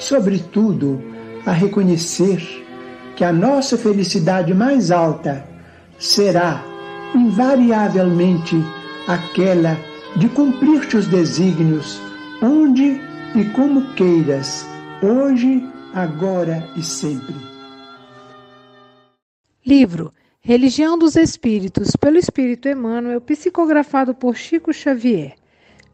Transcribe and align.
sobretudo, 0.00 1.00
a 1.46 1.52
reconhecer 1.52 2.40
que 3.14 3.22
a 3.22 3.32
nossa 3.32 3.78
felicidade 3.78 4.52
mais 4.52 4.90
alta 4.90 5.46
será 5.98 6.64
invariavelmente 7.14 8.56
aquela 9.06 9.76
de 10.16 10.28
cumprir 10.30 10.88
teus 10.88 11.06
desígnios 11.06 12.00
onde 12.42 13.00
e 13.34 13.44
como 13.54 13.94
queiras, 13.94 14.66
hoje, 15.02 15.62
agora 15.94 16.66
e 16.76 16.82
sempre. 16.82 17.34
Livro 19.64 20.12
Religião 20.40 20.98
dos 20.98 21.16
Espíritos, 21.16 21.94
pelo 21.94 22.16
Espírito 22.16 22.66
Emmanuel, 22.66 23.20
psicografado 23.20 24.14
por 24.14 24.36
Chico 24.36 24.72
Xavier. 24.72 25.34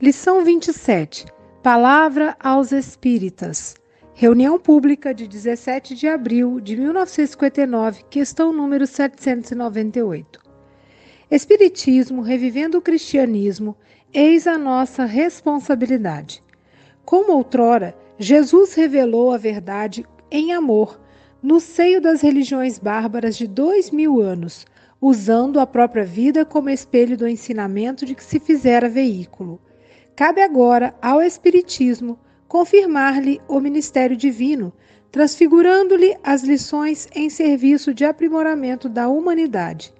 Lição 0.00 0.44
27. 0.44 1.26
Palavra 1.62 2.36
aos 2.38 2.70
Espíritas. 2.70 3.74
Reunião 4.18 4.58
pública 4.58 5.12
de 5.12 5.28
17 5.28 5.94
de 5.94 6.08
abril 6.08 6.58
de 6.58 6.74
1959, 6.74 8.02
questão 8.08 8.50
número 8.50 8.86
798. 8.86 10.40
Espiritismo 11.30 12.22
revivendo 12.22 12.78
o 12.78 12.80
cristianismo, 12.80 13.76
eis 14.14 14.46
a 14.46 14.56
nossa 14.56 15.04
responsabilidade. 15.04 16.42
Como 17.04 17.34
outrora, 17.34 17.94
Jesus 18.18 18.72
revelou 18.72 19.32
a 19.32 19.36
verdade 19.36 20.06
em 20.30 20.54
amor 20.54 20.98
no 21.42 21.60
seio 21.60 22.00
das 22.00 22.22
religiões 22.22 22.78
bárbaras 22.78 23.36
de 23.36 23.46
dois 23.46 23.90
mil 23.90 24.22
anos, 24.22 24.64
usando 24.98 25.60
a 25.60 25.66
própria 25.66 26.06
vida 26.06 26.42
como 26.42 26.70
espelho 26.70 27.18
do 27.18 27.28
ensinamento 27.28 28.06
de 28.06 28.14
que 28.14 28.24
se 28.24 28.40
fizera 28.40 28.88
veículo. 28.88 29.60
Cabe 30.16 30.40
agora 30.40 30.94
ao 31.02 31.20
Espiritismo 31.20 32.18
confirmar-lhe 32.48 33.40
o 33.48 33.60
ministério 33.60 34.16
divino, 34.16 34.72
transfigurando-lhe 35.10 36.16
as 36.22 36.42
lições 36.42 37.08
em 37.14 37.30
serviço 37.30 37.94
de 37.94 38.04
aprimoramento 38.04 38.88
da 38.88 39.08
humanidade. 39.08 39.92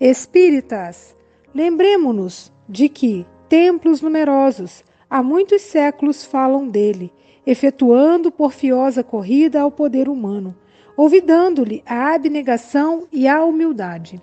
Espíritas, 0.00 1.16
lembremo-nos 1.54 2.52
de 2.68 2.88
que 2.88 3.26
templos 3.48 4.00
numerosos 4.00 4.84
há 5.08 5.22
muitos 5.22 5.62
séculos 5.62 6.24
falam 6.24 6.68
dele, 6.68 7.12
efetuando 7.46 8.30
porfiosa 8.30 9.02
corrida 9.02 9.60
ao 9.60 9.70
poder 9.70 10.08
humano, 10.08 10.56
olvidando-lhe 10.96 11.82
a 11.84 12.14
abnegação 12.14 13.06
e 13.12 13.26
a 13.26 13.44
humildade. 13.44 14.22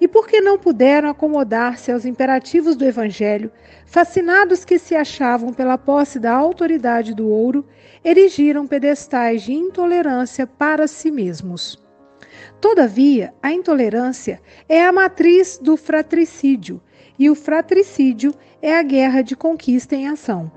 E 0.00 0.08
porque 0.08 0.40
não 0.40 0.58
puderam 0.58 1.08
acomodar-se 1.08 1.92
aos 1.92 2.04
imperativos 2.04 2.76
do 2.76 2.84
Evangelho, 2.84 3.50
fascinados 3.86 4.64
que 4.64 4.78
se 4.78 4.94
achavam 4.94 5.52
pela 5.52 5.78
posse 5.78 6.18
da 6.18 6.32
autoridade 6.32 7.14
do 7.14 7.28
ouro, 7.28 7.64
erigiram 8.04 8.66
pedestais 8.66 9.42
de 9.42 9.52
intolerância 9.52 10.46
para 10.46 10.86
si 10.86 11.10
mesmos. 11.10 11.82
Todavia, 12.60 13.34
a 13.42 13.52
intolerância 13.52 14.40
é 14.68 14.84
a 14.84 14.92
matriz 14.92 15.58
do 15.58 15.76
fratricídio, 15.76 16.80
e 17.18 17.30
o 17.30 17.34
fratricídio 17.34 18.34
é 18.60 18.76
a 18.76 18.82
guerra 18.82 19.22
de 19.22 19.36
conquista 19.36 19.94
em 19.94 20.08
ação. 20.08 20.50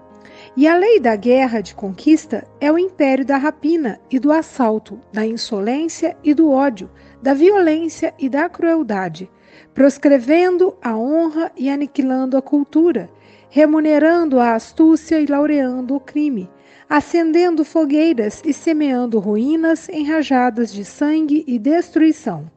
E 0.56 0.68
a 0.68 0.76
lei 0.76 1.00
da 1.00 1.16
guerra 1.16 1.62
de 1.62 1.76
conquista 1.76 2.48
é 2.60 2.72
o 2.72 2.80
império 2.80 3.26
da 3.26 3.38
rapina 3.38 4.00
e 4.10 4.18
do 4.20 4.32
assalto, 4.32 5.00
da 5.14 5.26
insolência 5.26 6.18
e 6.24 6.34
do 6.34 6.50
ódio, 6.50 6.90
da 7.22 7.34
violência 7.34 8.14
e 8.18 8.30
da 8.30 8.48
crueldade, 8.48 9.30
proscrevendo 9.74 10.76
a 10.82 10.96
honra 10.96 11.52
e 11.56 11.70
aniquilando 11.70 12.38
a 12.38 12.42
cultura, 12.42 13.10
remunerando 13.50 14.40
a 14.40 14.54
astúcia 14.54 15.20
e 15.20 15.26
laureando 15.26 15.96
o 15.96 16.00
crime, 16.00 16.50
acendendo 16.90 17.66
fogueiras 17.66 18.42
e 18.46 18.54
semeando 18.54 19.20
ruínas 19.20 19.90
enrajadas 19.90 20.72
de 20.72 20.86
sangue 20.86 21.44
e 21.48 21.60
destruição. 21.60 22.50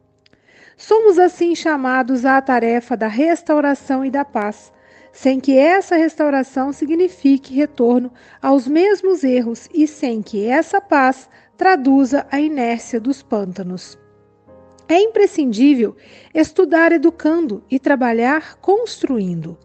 Somos 0.77 1.19
assim 1.19 1.53
chamados 1.53 2.25
à 2.25 2.41
tarefa 2.41 2.97
da 2.97 3.07
restauração 3.07 4.03
e 4.03 4.09
da 4.09 4.25
paz, 4.25 4.71
sem 5.11 5.39
que 5.39 5.57
essa 5.57 5.95
restauração 5.95 6.71
signifique 6.71 7.53
retorno 7.53 8.11
aos 8.41 8.67
mesmos 8.67 9.23
erros 9.23 9.69
e 9.73 9.85
sem 9.85 10.21
que 10.21 10.47
essa 10.47 10.79
paz 10.79 11.29
traduza 11.57 12.25
a 12.31 12.39
inércia 12.39 12.99
dos 12.99 13.21
pântanos. 13.21 14.00
É 14.91 14.99
imprescindível 14.99 15.95
estudar 16.33 16.91
educando 16.91 17.63
e 17.71 17.79
trabalhar 17.79 18.57
construindo. 18.57 19.57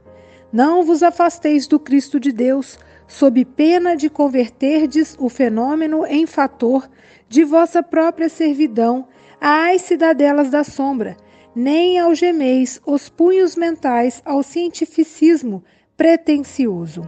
Não 0.53 0.85
vos 0.85 1.03
afasteis 1.03 1.67
do 1.67 1.81
Cristo 1.81 2.21
de 2.21 2.31
Deus, 2.31 2.79
sob 3.09 3.45
pena 3.45 3.97
de 3.97 4.09
converterdes 4.09 5.17
o 5.19 5.29
fenômeno 5.29 6.07
em 6.07 6.27
fator 6.27 6.89
de 7.29 7.43
vossa 7.43 7.83
própria 7.83 8.29
servidão 8.29 9.09
às 9.41 9.83
cidadelas 9.83 10.49
da 10.49 10.63
sombra, 10.63 11.17
nem 11.53 11.99
algemeis 11.99 12.81
os 12.87 13.09
punhos 13.09 13.57
mentais 13.57 14.23
ao 14.25 14.45
cientificismo 14.45 15.65
pretensioso. 15.97 17.03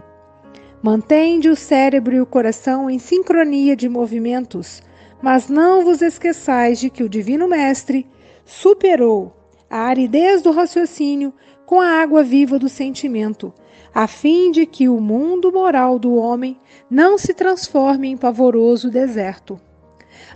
Mantende 0.83 1.47
o 1.47 1.55
cérebro 1.55 2.17
e 2.17 2.19
o 2.19 2.25
coração 2.25 2.89
em 2.89 2.99
sincronia 2.99 3.77
de 3.77 3.87
movimentos, 3.87 4.83
mas 5.21 5.49
não 5.49 5.83
vos 5.83 6.01
esqueçais 6.01 6.79
de 6.79 6.89
que 6.89 7.03
o 7.03 7.09
Divino 7.09 7.47
Mestre 7.47 8.07
superou 8.45 9.35
a 9.69 9.81
aridez 9.81 10.41
do 10.41 10.51
raciocínio 10.51 11.33
com 11.65 11.79
a 11.79 12.01
água 12.01 12.23
viva 12.23 12.57
do 12.57 12.67
sentimento, 12.67 13.53
a 13.93 14.07
fim 14.07 14.51
de 14.51 14.65
que 14.65 14.89
o 14.89 14.99
mundo 14.99 15.51
moral 15.51 15.99
do 15.99 16.15
homem 16.15 16.59
não 16.89 17.17
se 17.17 17.33
transforme 17.33 18.09
em 18.09 18.17
pavoroso 18.17 18.89
deserto. 18.89 19.59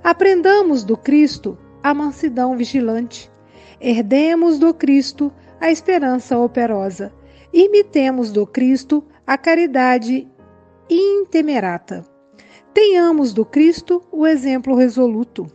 Aprendamos 0.04 0.84
do 0.84 0.96
Cristo 0.96 1.58
a 1.82 1.94
mansidão 1.94 2.56
vigilante, 2.56 3.32
herdemos 3.82 4.60
do 4.60 4.74
Cristo 4.74 5.32
a 5.60 5.72
esperança 5.72 6.38
operosa, 6.38 7.12
imitemos 7.52 8.32
do 8.32 8.46
Cristo 8.46 9.04
a 9.26 9.38
caridade 9.38 10.28
intemerata. 10.90 12.13
Tenhamos 12.74 13.34
do 13.34 13.46
Cristo 13.46 14.04
o 14.12 14.26
exemplo 14.26 14.76
resoluto. 14.76 15.46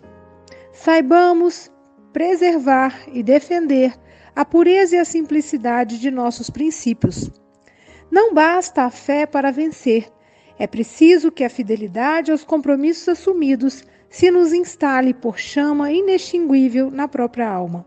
Saibamos 0.73 1.71
preservar 2.13 2.97
e 3.13 3.23
defender 3.23 3.93
a 4.37 4.45
pureza 4.45 4.97
e 4.97 4.99
a 5.01 5.05
simplicidade 5.05 5.99
de 5.99 6.11
nossos 6.11 6.49
princípios. 6.49 7.31
Não 8.11 8.33
basta 8.33 8.85
a 8.85 8.91
fé 8.91 9.27
para 9.27 9.51
vencer, 9.51 10.09
é 10.59 10.67
preciso 10.67 11.31
que 11.31 11.45
a 11.45 11.51
fidelidade 11.51 12.31
aos 12.31 12.45
compromissos 12.45 13.09
assumidos 13.09 13.85
se 14.09 14.31
nos 14.31 14.53
instale 14.53 15.13
por 15.13 15.39
chama 15.39 15.93
inextinguível 15.93 16.91
na 16.91 17.07
própria 17.07 17.49
alma. 17.49 17.85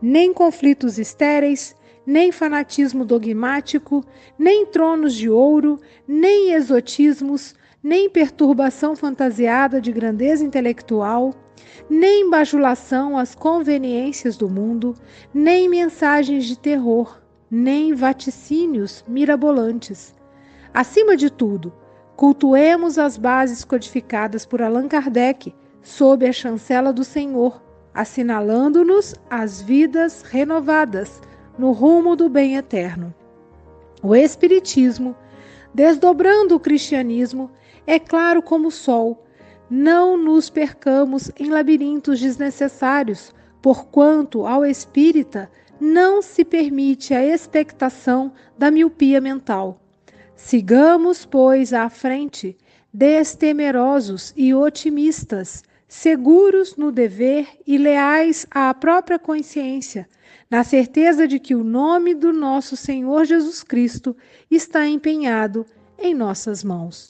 Nem 0.00 0.32
conflitos 0.32 0.98
estéreis, 0.98 1.76
nem 2.06 2.32
fanatismo 2.32 3.04
dogmático, 3.04 4.04
nem 4.38 4.64
tronos 4.66 5.14
de 5.14 5.28
ouro, 5.28 5.78
nem 6.08 6.52
exotismos, 6.52 7.54
nem 7.82 8.10
perturbação 8.10 8.94
fantasiada 8.94 9.80
de 9.80 9.90
grandeza 9.90 10.44
intelectual, 10.44 11.34
nem 11.88 12.28
bajulação 12.28 13.16
às 13.16 13.34
conveniências 13.34 14.36
do 14.36 14.48
mundo, 14.48 14.94
nem 15.32 15.68
mensagens 15.68 16.44
de 16.44 16.58
terror, 16.58 17.20
nem 17.50 17.94
vaticínios 17.94 19.04
mirabolantes. 19.08 20.14
Acima 20.72 21.16
de 21.16 21.30
tudo, 21.30 21.72
cultuemos 22.16 22.98
as 22.98 23.16
bases 23.16 23.64
codificadas 23.64 24.44
por 24.44 24.62
Allan 24.62 24.88
Kardec 24.88 25.54
sob 25.82 26.26
a 26.26 26.32
chancela 26.32 26.92
do 26.92 27.02
Senhor, 27.02 27.62
assinalando-nos 27.94 29.14
as 29.28 29.60
vidas 29.62 30.22
renovadas 30.22 31.20
no 31.58 31.72
rumo 31.72 32.14
do 32.14 32.28
bem 32.28 32.56
eterno. 32.56 33.12
O 34.02 34.14
Espiritismo, 34.14 35.16
desdobrando 35.74 36.54
o 36.54 36.60
cristianismo, 36.60 37.50
é 37.86 37.98
claro 37.98 38.42
como 38.42 38.68
o 38.68 38.72
sol. 38.72 39.24
Não 39.68 40.16
nos 40.16 40.50
percamos 40.50 41.30
em 41.38 41.48
labirintos 41.48 42.20
desnecessários, 42.20 43.32
porquanto 43.62 44.46
ao 44.46 44.64
espírita 44.64 45.50
não 45.80 46.20
se 46.20 46.44
permite 46.44 47.14
a 47.14 47.24
expectação 47.24 48.32
da 48.58 48.70
miopia 48.70 49.20
mental. 49.20 49.80
Sigamos, 50.36 51.24
pois, 51.24 51.72
à 51.72 51.88
frente, 51.88 52.56
destemerosos 52.92 54.32
e 54.36 54.54
otimistas, 54.54 55.62
seguros 55.86 56.76
no 56.76 56.90
dever 56.90 57.48
e 57.66 57.78
leais 57.78 58.46
à 58.50 58.72
própria 58.74 59.18
consciência, 59.18 60.08
na 60.50 60.64
certeza 60.64 61.28
de 61.28 61.38
que 61.38 61.54
o 61.54 61.62
nome 61.62 62.14
do 62.14 62.32
nosso 62.32 62.76
Senhor 62.76 63.24
Jesus 63.24 63.62
Cristo 63.62 64.16
está 64.50 64.86
empenhado 64.86 65.64
em 65.98 66.14
nossas 66.14 66.64
mãos. 66.64 67.09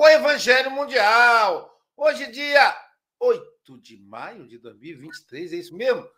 com 0.00 0.08
Evangelho 0.08 0.70
Mundial. 0.70 1.78
Hoje, 1.94 2.32
dia 2.32 2.74
8 3.18 3.78
de 3.82 3.98
maio 3.98 4.48
de 4.48 4.56
2023, 4.56 5.52
é 5.52 5.56
isso 5.56 5.76
mesmo? 5.76 6.08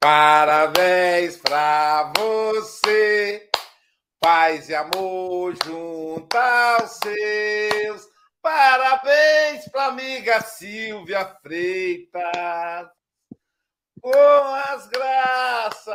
Parabéns 0.00 1.36
para 1.36 2.14
você, 2.16 3.46
paz 4.18 4.70
e 4.70 4.74
amor 4.74 5.54
junto 5.66 6.34
aos 6.34 6.92
seus. 6.92 8.08
Parabéns 8.40 9.68
para 9.68 9.88
amiga 9.88 10.40
Silvia 10.40 11.26
Freitas 11.42 12.88
com 14.00 14.54
as 14.72 14.88
graças 14.88 15.94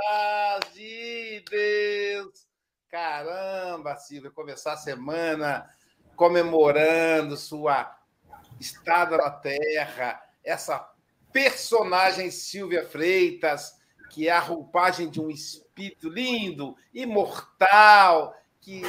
de 0.72 1.44
Deus. 1.50 2.46
Caramba, 2.88 3.96
Silvia, 3.96 4.30
começar 4.30 4.74
a 4.74 4.78
semana 4.78 5.68
comemorando 6.16 7.38
sua 7.38 7.96
estada 8.60 9.18
na 9.18 9.30
Terra, 9.30 10.22
essa 10.44 10.90
personagem 11.32 12.32
Silvia 12.32 12.88
Freitas, 12.88 13.76
que 14.12 14.28
é 14.30 14.32
a 14.32 14.40
roupagem 14.40 15.10
de 15.10 15.20
um 15.20 15.30
espírito 15.30 16.08
lindo, 16.08 16.76
imortal, 16.94 18.34
que 18.62 18.82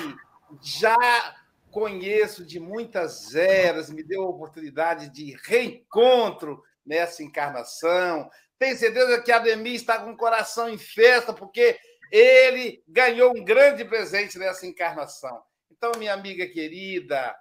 já 0.63 1.35
conheço 1.71 2.45
de 2.45 2.61
muitas 2.61 3.35
eras, 3.35 3.91
me 3.91 4.03
deu 4.03 4.23
a 4.23 4.29
oportunidade 4.29 5.11
de 5.11 5.37
reencontro 5.45 6.63
nessa 6.85 7.23
encarnação. 7.23 8.31
Tenho 8.59 8.79
certeza 8.79 9.21
que 9.21 9.33
Ademir 9.33 9.75
está 9.75 9.99
com 9.99 10.13
o 10.13 10.17
coração 10.17 10.69
em 10.69 10.79
festa, 10.79 11.33
porque 11.33 11.79
ele 12.11 12.83
ganhou 12.87 13.37
um 13.37 13.45
grande 13.45 13.85
presente 13.85 14.39
nessa 14.39 14.67
encarnação. 14.67 15.43
Então, 15.77 15.93
minha 15.99 16.15
amiga 16.15 16.47
querida, 16.47 17.37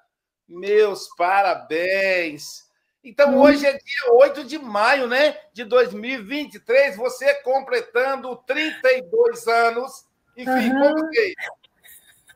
meus 0.47 1.07
parabéns. 1.15 2.65
Então, 3.01 3.39
hoje 3.39 3.65
é 3.65 3.71
dia 3.71 4.13
8 4.13 4.43
de 4.43 4.59
maio, 4.59 5.07
né? 5.07 5.37
De 5.53 5.63
2023, 5.63 6.97
você 6.97 7.33
completando 7.35 8.35
32 8.45 9.47
anos. 9.47 10.05
Enfim, 10.35 10.49
uhum. 10.49 10.79
como 10.81 10.99
vocês? 10.99 11.33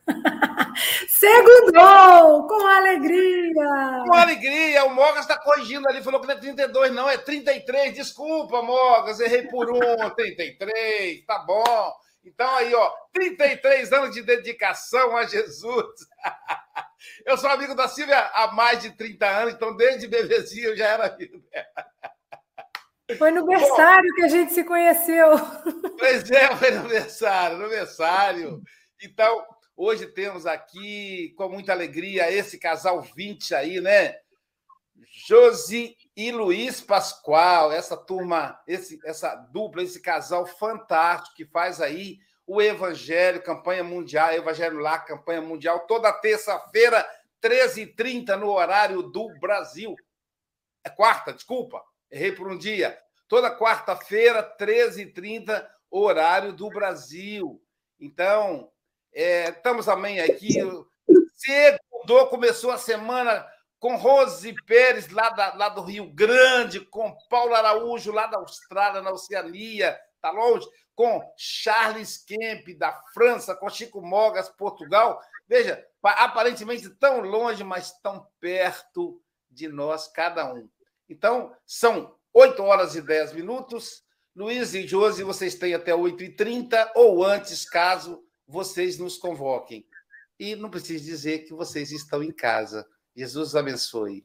Segundou! 1.09 2.47
Com 2.47 2.65
alegria! 2.65 4.03
Com 4.07 4.13
alegria! 4.13 4.85
O 4.85 4.93
Mogas 4.93 5.21
está 5.21 5.37
corrigindo 5.37 5.87
ali, 5.89 6.01
falou 6.01 6.21
que 6.21 6.27
não 6.27 6.33
é 6.33 6.39
32, 6.39 6.93
não, 6.93 7.09
é 7.09 7.17
33. 7.17 7.93
Desculpa, 7.93 8.61
Mogas, 8.61 9.19
errei 9.19 9.43
por 9.47 9.69
um, 9.69 10.09
33, 10.11 11.25
tá 11.25 11.39
bom. 11.39 11.93
Então, 12.29 12.49
aí, 12.55 12.73
ó, 12.73 12.91
33 13.13 13.91
anos 13.91 14.13
de 14.13 14.21
dedicação 14.21 15.17
a 15.17 15.25
Jesus. 15.25 15.85
Eu 17.25 17.37
sou 17.37 17.49
amigo 17.49 17.73
da 17.75 17.87
Silvia 17.87 18.19
há 18.33 18.51
mais 18.51 18.81
de 18.81 18.91
30 18.91 19.25
anos, 19.25 19.53
então 19.53 19.75
desde 19.75 20.07
bebezinho 20.07 20.69
eu 20.69 20.75
já 20.75 20.85
era 20.85 21.07
amigo 21.07 21.39
dela. 21.49 21.85
Foi 23.17 23.31
no 23.31 23.45
berçário 23.45 24.13
que 24.15 24.23
a 24.23 24.27
gente 24.27 24.53
se 24.53 24.63
conheceu. 24.63 25.29
Pois 25.97 26.29
é, 26.31 26.55
foi 26.55 26.71
no 26.71 26.87
berçário, 26.87 27.57
no 27.57 27.69
berçário. 27.69 28.61
Então, 29.01 29.45
Hoje 29.81 30.07
temos 30.07 30.45
aqui, 30.45 31.33
com 31.37 31.47
muita 31.47 31.71
alegria, 31.71 32.29
esse 32.29 32.59
casal 32.59 33.01
20 33.01 33.55
aí, 33.55 33.79
né? 33.79 34.13
Josi 35.11 35.95
e 36.15 36.31
Luiz 36.31 36.81
Pascoal, 36.81 37.71
essa 37.71 37.97
turma, 37.97 38.59
esse, 38.67 38.99
essa 39.03 39.35
dupla, 39.35 39.81
esse 39.81 40.01
casal 40.01 40.45
fantástico 40.45 41.35
que 41.35 41.45
faz 41.45 41.81
aí 41.81 42.17
o 42.45 42.61
Evangelho, 42.61 43.43
campanha 43.43 43.83
mundial, 43.83 44.31
Evangelho 44.31 44.79
lá, 44.79 44.97
campanha 44.99 45.41
mundial, 45.41 45.81
toda 45.87 46.11
terça-feira, 46.11 47.07
13h30, 47.41 48.35
no 48.35 48.49
horário 48.49 49.03
do 49.03 49.29
Brasil. 49.39 49.95
É 50.83 50.89
quarta, 50.89 51.33
desculpa, 51.33 51.83
errei 52.11 52.31
por 52.31 52.51
um 52.51 52.57
dia. 52.57 52.99
Toda 53.27 53.55
quarta-feira, 53.55 54.43
13h30, 54.59 55.67
horário 55.89 56.53
do 56.53 56.69
Brasil. 56.69 57.61
Então, 57.99 58.71
é, 59.13 59.49
estamos 59.49 59.85
também 59.85 60.19
aqui. 60.19 60.55
Segundo, 61.35 62.27
começou 62.29 62.71
a 62.71 62.77
semana 62.77 63.47
com 63.79 63.95
Rose 63.95 64.53
Pérez, 64.65 65.09
lá, 65.09 65.29
da, 65.29 65.53
lá 65.55 65.69
do 65.69 65.81
Rio 65.81 66.11
Grande, 66.11 66.81
com 66.81 67.15
Paulo 67.29 67.55
Araújo, 67.55 68.11
lá 68.11 68.27
da 68.27 68.37
Austrália, 68.37 69.01
na 69.01 69.11
Oceania, 69.11 69.97
está 70.15 70.31
longe, 70.31 70.67
com 70.93 71.21
Charles 71.37 72.17
Kemp, 72.17 72.77
da 72.77 72.91
França, 73.13 73.55
com 73.55 73.69
Chico 73.69 74.01
Mogas, 74.01 74.49
Portugal. 74.49 75.21
Veja, 75.47 75.83
aparentemente 76.03 76.89
tão 76.89 77.21
longe, 77.21 77.63
mas 77.63 77.97
tão 78.01 78.27
perto 78.39 79.21
de 79.49 79.69
nós, 79.69 80.09
cada 80.09 80.53
um. 80.53 80.69
Então, 81.07 81.55
são 81.65 82.13
8 82.33 82.61
horas 82.61 82.95
e 82.95 83.01
10 83.01 83.33
minutos. 83.33 84.03
Luiz 84.35 84.73
e 84.73 84.85
Josi, 84.85 85.23
vocês 85.23 85.55
têm 85.55 85.73
até 85.73 85.93
8h30 85.93 86.91
ou 86.95 87.23
antes, 87.23 87.67
caso 87.67 88.23
vocês 88.45 88.97
nos 88.97 89.17
convoquem. 89.17 89.87
E 90.37 90.55
não 90.55 90.69
preciso 90.69 91.05
dizer 91.05 91.39
que 91.39 91.53
vocês 91.53 91.91
estão 91.91 92.21
em 92.21 92.31
casa. 92.31 92.85
Jesus 93.15 93.55
abençoe. 93.55 94.23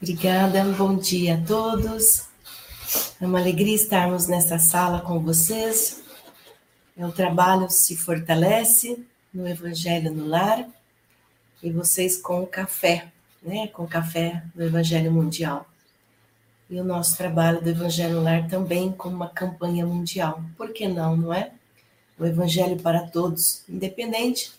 Obrigada, 0.00 0.62
bom 0.76 0.96
dia 0.96 1.34
a 1.34 1.46
todos. 1.46 2.28
É 3.20 3.26
uma 3.26 3.40
alegria 3.40 3.74
estarmos 3.74 4.26
nesta 4.26 4.58
sala 4.58 5.00
com 5.00 5.18
vocês. 5.18 6.02
É 6.96 7.04
o 7.04 7.12
trabalho 7.12 7.68
se 7.70 7.96
fortalece 7.96 9.04
no 9.32 9.48
Evangelho 9.48 10.12
no 10.12 10.26
Lar 10.26 10.68
e 11.62 11.70
vocês 11.70 12.16
com 12.16 12.42
o 12.42 12.46
café, 12.46 13.10
né? 13.42 13.68
Com 13.68 13.84
o 13.84 13.88
café 13.88 14.42
do 14.54 14.62
Evangelho 14.62 15.10
Mundial. 15.10 15.66
E 16.68 16.78
o 16.78 16.84
nosso 16.84 17.16
trabalho 17.16 17.60
do 17.62 17.68
Evangelho 17.68 18.16
no 18.16 18.22
Lar 18.22 18.48
também 18.48 18.92
com 18.92 19.08
uma 19.08 19.30
campanha 19.30 19.86
mundial. 19.86 20.42
Por 20.56 20.72
que 20.72 20.86
não, 20.86 21.16
não 21.16 21.32
é? 21.32 21.52
O 22.18 22.24
Evangelho 22.24 22.80
para 22.80 23.06
todos, 23.06 23.62
independente 23.68 24.52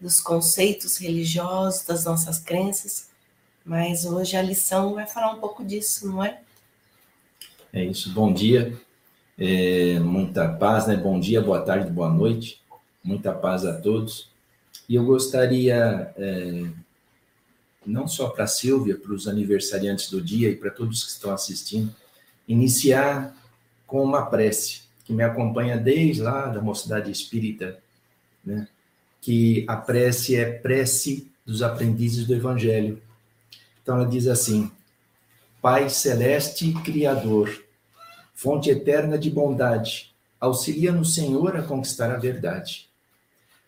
dos 0.00 0.20
conceitos 0.20 0.98
religiosos, 0.98 1.84
das 1.84 2.04
nossas 2.04 2.38
crenças, 2.38 3.10
mas 3.64 4.04
hoje 4.04 4.36
a 4.36 4.42
lição 4.42 4.94
vai 4.94 5.06
falar 5.06 5.32
um 5.32 5.40
pouco 5.40 5.64
disso, 5.64 6.06
não 6.08 6.24
é? 6.24 6.40
É 7.72 7.84
isso. 7.84 8.12
Bom 8.12 8.32
dia, 8.32 8.76
é, 9.38 9.98
muita 10.00 10.48
paz, 10.48 10.86
né? 10.86 10.96
Bom 10.96 11.18
dia, 11.20 11.40
boa 11.40 11.60
tarde, 11.60 11.90
boa 11.90 12.08
noite, 12.08 12.60
muita 13.02 13.32
paz 13.32 13.64
a 13.64 13.80
todos. 13.80 14.30
E 14.88 14.94
eu 14.94 15.04
gostaria, 15.04 16.12
é, 16.16 16.66
não 17.84 18.08
só 18.08 18.30
para 18.30 18.44
a 18.44 18.48
Silvia, 18.48 18.96
para 18.96 19.12
os 19.12 19.28
aniversariantes 19.28 20.10
do 20.10 20.20
dia 20.20 20.48
e 20.48 20.56
para 20.56 20.70
todos 20.70 21.04
que 21.04 21.10
estão 21.10 21.32
assistindo, 21.32 21.94
iniciar 22.48 23.36
com 23.86 24.02
uma 24.02 24.26
prece 24.26 24.85
que 25.06 25.12
me 25.12 25.22
acompanha 25.22 25.76
desde 25.76 26.20
lá 26.20 26.46
da 26.46 26.60
Mocidade 26.60 27.10
Espírita, 27.10 27.78
né? 28.44 28.66
que 29.20 29.64
a 29.68 29.76
prece 29.76 30.34
é 30.34 30.50
prece 30.50 31.30
dos 31.44 31.62
aprendizes 31.62 32.26
do 32.26 32.34
Evangelho. 32.34 33.00
Então 33.80 33.96
ela 33.96 34.08
diz 34.08 34.26
assim: 34.26 34.70
Pai 35.62 35.88
celeste 35.88 36.72
criador, 36.82 37.50
fonte 38.34 38.68
eterna 38.68 39.16
de 39.16 39.30
bondade, 39.30 40.12
auxilia-nos, 40.40 41.14
Senhor, 41.14 41.56
a 41.56 41.62
conquistar 41.62 42.10
a 42.10 42.18
verdade. 42.18 42.88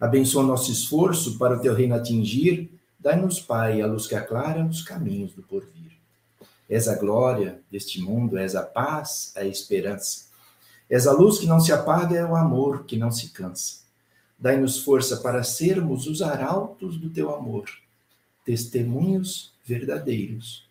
Abençoa 0.01 0.43
nosso 0.43 0.73
esforço 0.73 1.39
para 1.39 1.57
o 1.57 1.61
teu 1.61 1.75
reino 1.75 1.95
atingir, 1.95 2.71
dai-nos, 2.99 3.41
Pai, 3.41 3.81
a 3.81 3.87
luz 3.87 4.09
que 4.09 4.15
aclara 4.17 4.65
os 4.65 4.83
caminhos 4.83 5.33
do 5.35 5.43
porvir. 5.43 5.93
És 6.69 6.87
a 6.89 6.97
glória 6.97 7.61
deste 7.71 8.01
mundo, 8.01 8.37
és 8.37 8.55
a 8.55 8.63
paz, 8.63 9.33
a 9.37 9.45
esperança. 9.45 10.28
És 10.89 11.07
a 11.07 11.13
luz 11.13 11.39
que 11.39 11.47
não 11.47 11.61
se 11.61 11.73
apaga, 11.73 12.17
é 12.17 12.25
o 12.25 12.35
amor 12.35 12.85
que 12.85 12.97
não 12.97 13.11
se 13.11 13.29
cansa. 13.29 13.81
Dai-nos 14.39 14.83
força 14.83 15.17
para 15.19 15.43
sermos 15.43 16.07
os 16.07 16.23
arautos 16.23 16.97
do 16.97 17.11
teu 17.11 17.35
amor, 17.35 17.69
testemunhos 18.45 19.53
verdadeiros 19.65 20.67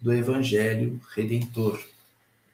do 0.00 0.12
Evangelho 0.12 1.00
Redentor. 1.14 1.80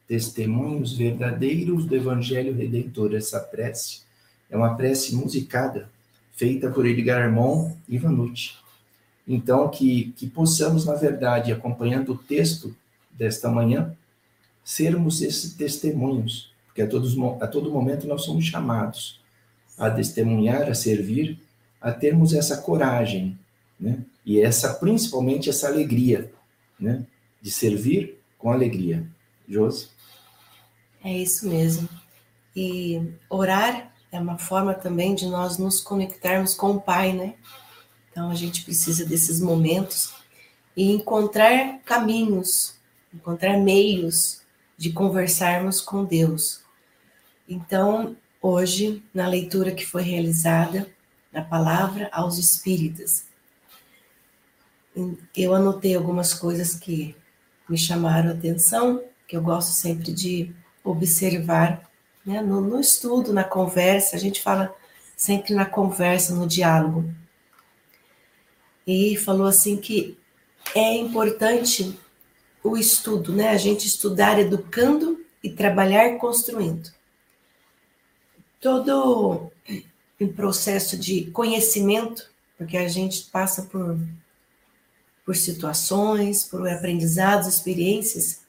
Testemunhos 0.06 0.92
verdadeiros 0.92 1.84
do 1.84 1.96
Evangelho 1.96 2.54
Redentor. 2.54 3.14
Essa 3.14 3.40
prece 3.40 4.02
é 4.50 4.56
uma 4.56 4.74
prece 4.74 5.14
musicada, 5.14 5.90
feita 6.32 6.70
por 6.70 6.86
Edgar 6.86 7.22
Armand 7.22 7.74
e 7.88 7.98
Vanucci. 7.98 8.54
Então, 9.26 9.68
que, 9.68 10.12
que 10.16 10.26
possamos, 10.26 10.84
na 10.84 10.94
verdade, 10.94 11.52
acompanhando 11.52 12.12
o 12.12 12.18
texto 12.18 12.74
desta 13.10 13.48
manhã, 13.48 13.96
sermos 14.64 15.22
esses 15.22 15.54
testemunhos, 15.54 16.51
porque 16.72 16.80
a, 16.80 16.88
todos, 16.88 17.14
a 17.40 17.46
todo 17.46 17.70
momento 17.70 18.06
nós 18.06 18.24
somos 18.24 18.46
chamados 18.46 19.20
a 19.78 19.90
testemunhar, 19.90 20.70
a 20.70 20.74
servir, 20.74 21.38
a 21.78 21.92
termos 21.92 22.32
essa 22.32 22.56
coragem, 22.56 23.38
né? 23.78 23.98
E 24.24 24.40
essa, 24.40 24.72
principalmente, 24.74 25.50
essa 25.50 25.68
alegria, 25.68 26.32
né? 26.80 27.04
De 27.42 27.50
servir 27.50 28.18
com 28.38 28.50
alegria. 28.50 29.06
Josi? 29.46 29.90
É 31.04 31.12
isso 31.12 31.46
mesmo. 31.46 31.86
E 32.56 33.02
orar 33.28 33.92
é 34.10 34.18
uma 34.18 34.38
forma 34.38 34.72
também 34.72 35.14
de 35.14 35.26
nós 35.26 35.58
nos 35.58 35.80
conectarmos 35.80 36.54
com 36.54 36.70
o 36.70 36.80
Pai, 36.80 37.12
né? 37.12 37.34
Então 38.10 38.30
a 38.30 38.34
gente 38.34 38.64
precisa 38.64 39.04
desses 39.04 39.40
momentos 39.40 40.14
e 40.74 40.90
encontrar 40.92 41.80
caminhos, 41.80 42.76
encontrar 43.12 43.58
meios 43.58 44.41
de 44.82 44.92
conversarmos 44.92 45.80
com 45.80 46.04
Deus. 46.04 46.60
Então, 47.48 48.16
hoje, 48.40 49.00
na 49.14 49.28
leitura 49.28 49.70
que 49.70 49.86
foi 49.86 50.02
realizada, 50.02 50.88
na 51.32 51.40
palavra 51.40 52.08
aos 52.10 52.36
Espíritas, 52.36 53.26
eu 55.36 55.54
anotei 55.54 55.94
algumas 55.94 56.34
coisas 56.34 56.74
que 56.74 57.14
me 57.68 57.78
chamaram 57.78 58.30
a 58.30 58.32
atenção, 58.32 59.00
que 59.28 59.36
eu 59.36 59.40
gosto 59.40 59.70
sempre 59.70 60.12
de 60.12 60.52
observar 60.82 61.88
né? 62.26 62.42
no, 62.42 62.60
no 62.60 62.80
estudo, 62.80 63.32
na 63.32 63.44
conversa, 63.44 64.16
a 64.16 64.18
gente 64.18 64.42
fala 64.42 64.74
sempre 65.16 65.54
na 65.54 65.64
conversa, 65.64 66.34
no 66.34 66.44
diálogo. 66.44 67.08
E 68.84 69.16
falou 69.16 69.46
assim 69.46 69.76
que 69.76 70.18
é 70.74 70.96
importante 70.96 71.96
o 72.62 72.76
estudo, 72.76 73.32
né? 73.32 73.48
A 73.50 73.56
gente 73.56 73.86
estudar 73.86 74.38
educando 74.38 75.24
e 75.42 75.50
trabalhar 75.50 76.16
construindo. 76.18 76.90
Todo 78.60 79.50
um 80.20 80.28
processo 80.32 80.96
de 80.96 81.30
conhecimento, 81.32 82.30
porque 82.56 82.76
a 82.76 82.88
gente 82.88 83.24
passa 83.30 83.62
por 83.62 83.98
por 85.24 85.36
situações, 85.36 86.44
por 86.44 86.68
aprendizados, 86.68 87.46
experiências. 87.46 88.40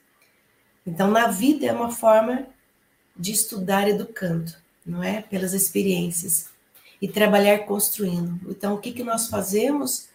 Então, 0.85 1.11
na 1.11 1.27
vida 1.27 1.65
é 1.65 1.71
uma 1.71 1.91
forma 1.91 2.47
de 3.15 3.31
estudar 3.31 3.87
educando, 3.87 4.51
não 4.85 5.03
é? 5.03 5.21
Pelas 5.21 5.53
experiências 5.53 6.49
e 7.01 7.07
trabalhar 7.07 7.59
construindo. 7.59 8.39
Então, 8.49 8.73
o 8.73 8.79
que, 8.79 8.91
que 8.91 9.03
nós 9.03 9.27
fazemos 9.27 10.07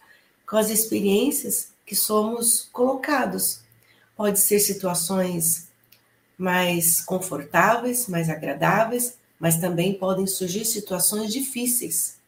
com 0.45 0.57
as 0.57 0.69
experiências 0.69 1.71
que 1.85 1.95
somos 1.95 2.67
colocados? 2.71 3.61
Pode 4.19 4.37
ser 4.37 4.59
situações 4.59 5.69
mais 6.37 6.99
confortáveis, 6.99 8.05
mais 8.09 8.29
agradáveis, 8.29 9.17
mas 9.39 9.61
também 9.61 9.93
podem 9.93 10.27
surgir 10.27 10.65
situações 10.65 11.31
difíceis. 11.31 12.19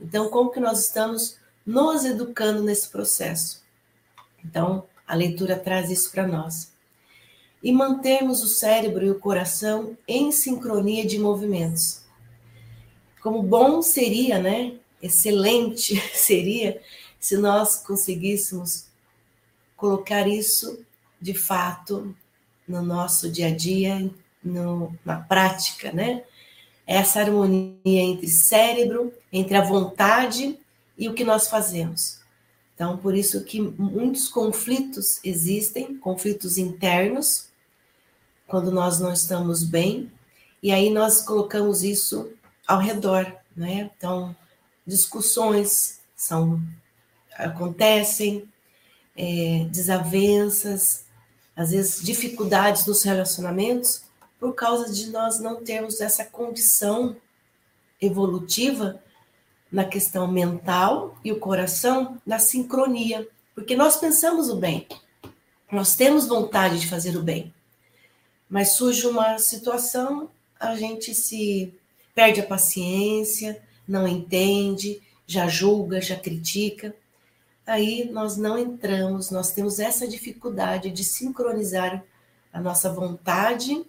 Então, 0.00 0.28
como 0.28 0.52
que 0.52 0.60
nós 0.60 0.86
estamos 0.86 1.36
nos 1.66 2.04
educando 2.04 2.62
nesse 2.62 2.88
processo. 2.90 3.60
Então, 4.44 4.86
a 5.04 5.16
leitura 5.16 5.58
traz 5.58 5.90
isso 5.90 6.12
para 6.12 6.28
nós. 6.28 6.72
E 7.60 7.72
mantermos 7.72 8.44
o 8.44 8.46
cérebro 8.46 9.04
e 9.04 9.10
o 9.10 9.18
coração 9.18 9.98
em 10.06 10.30
sincronia 10.30 11.04
de 11.04 11.18
movimentos. 11.18 12.04
Como 13.20 13.42
bom 13.42 13.82
seria, 13.82 14.38
né? 14.38 14.78
Excelente 15.02 16.00
seria 16.14 16.80
se 17.18 17.36
nós 17.36 17.78
conseguíssemos 17.78 18.86
colocar 19.76 20.28
isso 20.28 20.86
de 21.20 21.34
fato 21.34 22.14
no 22.66 22.82
nosso 22.82 23.30
dia 23.30 23.48
a 23.48 23.54
dia, 23.54 24.10
no, 24.42 24.94
na 25.04 25.16
prática, 25.20 25.92
né? 25.92 26.24
Essa 26.86 27.20
harmonia 27.20 27.70
entre 27.84 28.28
cérebro, 28.28 29.12
entre 29.32 29.56
a 29.56 29.62
vontade 29.62 30.58
e 30.96 31.08
o 31.08 31.14
que 31.14 31.24
nós 31.24 31.48
fazemos. 31.48 32.20
Então, 32.74 32.96
por 32.96 33.14
isso 33.14 33.42
que 33.44 33.60
muitos 33.60 34.28
conflitos 34.28 35.18
existem, 35.24 35.96
conflitos 35.96 36.58
internos, 36.58 37.48
quando 38.46 38.70
nós 38.70 39.00
não 39.00 39.12
estamos 39.12 39.64
bem, 39.64 40.10
e 40.62 40.70
aí 40.70 40.90
nós 40.90 41.22
colocamos 41.22 41.82
isso 41.82 42.30
ao 42.66 42.78
redor, 42.78 43.34
né? 43.56 43.90
Então, 43.96 44.36
discussões 44.86 46.00
são 46.14 46.62
acontecem, 47.38 48.48
é, 49.16 49.66
desavenças, 49.70 51.05
às 51.56 51.70
vezes 51.70 52.04
dificuldades 52.04 52.86
nos 52.86 53.02
relacionamentos, 53.02 54.02
por 54.38 54.54
causa 54.54 54.92
de 54.92 55.08
nós 55.08 55.40
não 55.40 55.64
termos 55.64 56.00
essa 56.00 56.24
condição 56.24 57.16
evolutiva 58.00 59.02
na 59.72 59.84
questão 59.84 60.30
mental 60.30 61.16
e 61.24 61.32
o 61.32 61.40
coração 61.40 62.20
na 62.26 62.38
sincronia, 62.38 63.26
porque 63.54 63.74
nós 63.74 63.96
pensamos 63.96 64.50
o 64.50 64.56
bem, 64.56 64.86
nós 65.72 65.96
temos 65.96 66.26
vontade 66.26 66.78
de 66.78 66.88
fazer 66.88 67.16
o 67.16 67.22
bem, 67.22 67.52
mas 68.48 68.72
surge 68.72 69.06
uma 69.06 69.38
situação, 69.38 70.30
a 70.60 70.76
gente 70.76 71.14
se 71.14 71.74
perde 72.14 72.40
a 72.40 72.46
paciência, 72.46 73.60
não 73.88 74.06
entende, 74.06 75.02
já 75.26 75.48
julga, 75.48 76.00
já 76.00 76.16
critica. 76.16 76.94
Aí 77.66 78.08
nós 78.12 78.36
não 78.36 78.56
entramos, 78.56 79.30
nós 79.30 79.50
temos 79.50 79.80
essa 79.80 80.06
dificuldade 80.06 80.90
de 80.90 81.02
sincronizar 81.02 82.04
a 82.52 82.60
nossa 82.60 82.92
vontade 82.92 83.84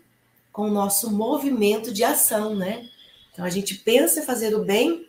com 0.51 0.63
o 0.63 0.71
nosso 0.71 1.11
movimento 1.11 1.93
de 1.93 2.03
ação, 2.03 2.55
né? 2.55 2.89
Então 3.31 3.45
a 3.45 3.49
gente 3.49 3.75
pensa 3.75 4.19
em 4.19 4.25
fazer 4.25 4.55
o 4.55 4.65
bem, 4.65 5.07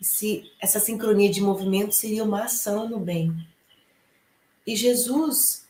se 0.00 0.50
essa 0.60 0.80
sincronia 0.80 1.30
de 1.30 1.40
movimento 1.40 1.94
seria 1.94 2.24
uma 2.24 2.44
ação 2.44 2.88
no 2.88 2.98
bem. 2.98 3.32
E 4.66 4.74
Jesus, 4.74 5.64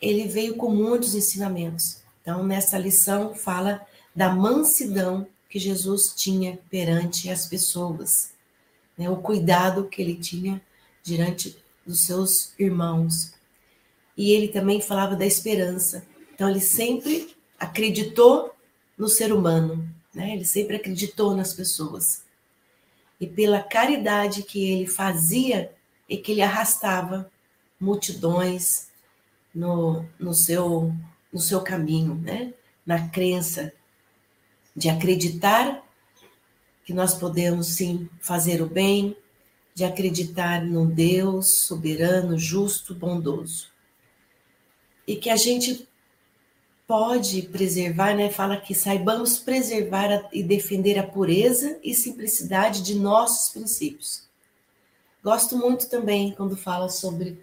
ele 0.00 0.28
veio 0.28 0.56
com 0.56 0.70
muitos 0.70 1.14
ensinamentos. 1.16 2.02
Então, 2.22 2.44
nessa 2.44 2.78
lição, 2.78 3.34
fala 3.34 3.84
da 4.14 4.30
mansidão 4.32 5.26
que 5.48 5.58
Jesus 5.58 6.14
tinha 6.14 6.58
perante 6.70 7.28
as 7.30 7.46
pessoas, 7.46 8.32
né? 8.96 9.10
o 9.10 9.16
cuidado 9.16 9.88
que 9.88 10.00
ele 10.00 10.14
tinha 10.14 10.62
diante 11.08 11.56
dos 11.86 12.00
seus 12.00 12.52
irmãos. 12.58 13.32
E 14.16 14.32
ele 14.32 14.48
também 14.48 14.80
falava 14.80 15.16
da 15.16 15.26
esperança. 15.26 16.06
Então, 16.34 16.48
ele 16.48 16.60
sempre 16.60 17.34
acreditou 17.58 18.54
no 18.96 19.08
ser 19.08 19.32
humano, 19.32 19.88
né? 20.14 20.34
ele 20.34 20.44
sempre 20.44 20.76
acreditou 20.76 21.34
nas 21.34 21.52
pessoas. 21.52 22.22
E 23.20 23.26
pela 23.26 23.62
caridade 23.62 24.42
que 24.42 24.70
ele 24.70 24.86
fazia, 24.86 25.72
e 26.08 26.16
que 26.16 26.32
ele 26.32 26.42
arrastava 26.42 27.30
multidões 27.80 28.88
no, 29.54 30.04
no, 30.18 30.34
seu, 30.34 30.92
no 31.32 31.40
seu 31.40 31.60
caminho, 31.60 32.14
né? 32.14 32.52
na 32.84 33.08
crença 33.08 33.72
de 34.74 34.88
acreditar 34.88 35.84
que 36.84 36.94
nós 36.94 37.14
podemos 37.14 37.66
sim 37.66 38.08
fazer 38.20 38.62
o 38.62 38.66
bem, 38.66 39.16
de 39.78 39.84
acreditar 39.84 40.66
no 40.66 40.84
Deus 40.86 41.60
soberano, 41.60 42.36
justo, 42.36 42.92
bondoso. 42.92 43.68
E 45.06 45.14
que 45.14 45.30
a 45.30 45.36
gente 45.36 45.88
pode 46.84 47.42
preservar, 47.42 48.12
né? 48.12 48.28
Fala 48.28 48.56
que 48.56 48.74
saibamos 48.74 49.38
preservar 49.38 50.28
e 50.32 50.42
defender 50.42 50.98
a 50.98 51.06
pureza 51.06 51.78
e 51.80 51.94
simplicidade 51.94 52.82
de 52.82 52.96
nossos 52.96 53.52
princípios. 53.52 54.24
Gosto 55.22 55.56
muito 55.56 55.88
também 55.88 56.32
quando 56.32 56.56
fala 56.56 56.88
sobre 56.88 57.40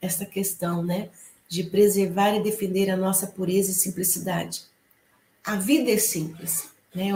essa 0.00 0.24
questão, 0.24 0.82
né? 0.82 1.10
De 1.46 1.64
preservar 1.64 2.34
e 2.34 2.42
defender 2.42 2.88
a 2.88 2.96
nossa 2.96 3.26
pureza 3.26 3.72
e 3.72 3.74
simplicidade. 3.74 4.62
A 5.44 5.56
vida 5.56 5.90
é 5.90 5.98
simples, 5.98 6.66
né? 6.94 7.10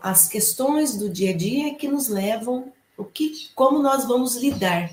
As 0.00 0.28
questões 0.28 0.96
do 0.96 1.10
dia 1.10 1.30
a 1.30 1.36
dia 1.36 1.74
que 1.74 1.88
nos 1.88 2.06
levam 2.06 2.72
o 2.96 3.04
que, 3.04 3.50
como 3.54 3.82
nós 3.82 4.06
vamos 4.06 4.36
lidar 4.36 4.90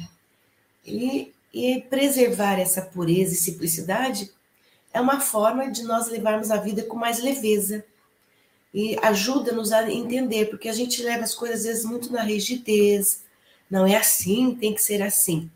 e, 0.86 1.34
e 1.54 1.82
preservar 1.90 2.60
essa 2.60 2.82
pureza 2.82 3.34
e 3.34 3.38
simplicidade 3.38 4.32
é 4.94 5.00
uma 5.00 5.20
forma 5.20 5.72
de 5.72 5.84
nós 5.84 6.08
levarmos 6.08 6.52
a 6.52 6.58
vida 6.58 6.84
com 6.84 6.96
mais 6.96 7.20
leveza 7.20 7.84
e 8.74 8.98
ajuda-nos 9.02 9.72
a 9.72 9.90
entender, 9.92 10.50
porque 10.50 10.68
a 10.68 10.74
gente 10.74 11.02
leva 11.04 11.24
as 11.24 11.36
coisas 11.36 11.60
às 11.60 11.66
vezes 11.66 11.86
muito 11.86 12.12
na 12.12 12.24
rigidez, 12.24 13.24
não 13.70 13.86
é 13.86 13.96
assim, 13.96 14.56
tem 14.56 14.74
que 14.74 14.82
ser 14.82 15.02
assim. 15.02 15.50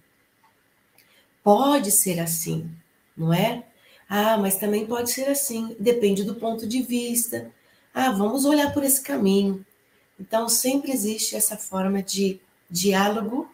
Pode 1.44 1.92
ser 1.92 2.20
assim, 2.20 2.70
não 3.16 3.34
é? 3.34 3.64
Ah, 4.10 4.38
mas 4.38 4.58
também 4.58 4.86
pode 4.86 5.12
ser 5.12 5.28
assim, 5.28 5.76
depende 5.80 6.24
do 6.24 6.36
ponto 6.36 6.68
de 6.68 6.82
vista. 6.82 7.52
Ah, 7.94 8.12
vamos 8.12 8.46
olhar 8.46 8.74
por 8.74 8.84
esse 8.84 9.02
caminho. 9.02 9.66
Então, 10.20 10.50
sempre 10.50 10.92
existe 10.92 11.36
essa 11.36 11.58
forma 11.58 12.02
de 12.02 12.40
diálogo 12.70 13.50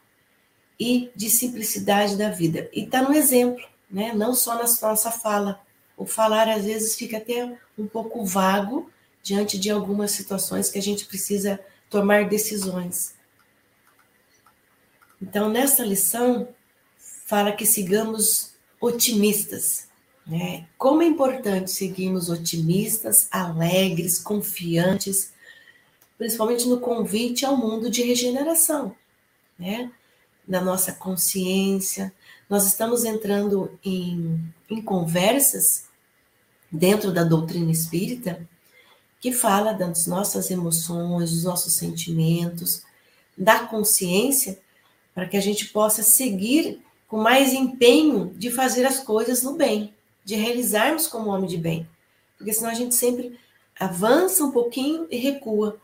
e 0.79 1.11
de 1.15 1.29
simplicidade 1.29 2.17
da 2.17 2.29
vida. 2.29 2.69
E 2.73 2.83
está 2.83 3.01
no 3.01 3.13
exemplo, 3.13 3.63
né? 3.89 4.13
não 4.13 4.33
só 4.33 4.55
na 4.55 4.63
nossa 4.63 5.11
fala. 5.11 5.61
O 5.95 6.05
falar, 6.05 6.49
às 6.49 6.65
vezes, 6.65 6.95
fica 6.95 7.17
até 7.17 7.57
um 7.77 7.87
pouco 7.87 8.25
vago 8.25 8.89
diante 9.21 9.57
de 9.57 9.69
algumas 9.69 10.11
situações 10.11 10.69
que 10.69 10.79
a 10.79 10.81
gente 10.81 11.05
precisa 11.05 11.59
tomar 11.89 12.27
decisões. 12.27 13.15
Então, 15.21 15.49
nessa 15.49 15.85
lição, 15.85 16.49
fala 17.25 17.51
que 17.51 17.65
sigamos 17.65 18.53
otimistas. 18.81 19.87
Né? 20.25 20.67
Como 20.77 21.01
é 21.01 21.05
importante 21.05 21.71
seguirmos 21.71 22.29
otimistas, 22.29 23.27
alegres, 23.31 24.19
confiantes, 24.19 25.33
principalmente 26.23 26.69
no 26.69 26.79
convite 26.79 27.45
ao 27.45 27.57
mundo 27.57 27.89
de 27.89 28.01
regeneração, 28.01 28.95
né? 29.59 29.91
na 30.47 30.61
nossa 30.61 30.93
consciência. 30.93 32.13
Nós 32.49 32.65
estamos 32.65 33.03
entrando 33.03 33.77
em, 33.83 34.41
em 34.69 34.81
conversas 34.81 35.83
dentro 36.71 37.11
da 37.11 37.25
doutrina 37.25 37.69
espírita 37.69 38.47
que 39.19 39.33
fala 39.33 39.73
das 39.73 40.07
nossas 40.07 40.49
emoções, 40.49 41.31
dos 41.31 41.43
nossos 41.43 41.73
sentimentos, 41.73 42.83
da 43.37 43.59
consciência, 43.67 44.57
para 45.13 45.27
que 45.27 45.35
a 45.35 45.41
gente 45.41 45.65
possa 45.65 46.03
seguir 46.03 46.81
com 47.05 47.17
mais 47.17 47.51
empenho 47.51 48.33
de 48.37 48.49
fazer 48.49 48.85
as 48.85 48.99
coisas 48.99 49.43
no 49.43 49.55
bem, 49.55 49.93
de 50.23 50.35
realizarmos 50.35 51.05
como 51.05 51.29
homem 51.29 51.49
de 51.49 51.57
bem. 51.57 51.85
Porque 52.37 52.53
senão 52.53 52.69
a 52.71 52.75
gente 52.75 52.95
sempre 52.95 53.37
avança 53.77 54.45
um 54.45 54.51
pouquinho 54.51 55.05
e 55.11 55.17
recua 55.17 55.81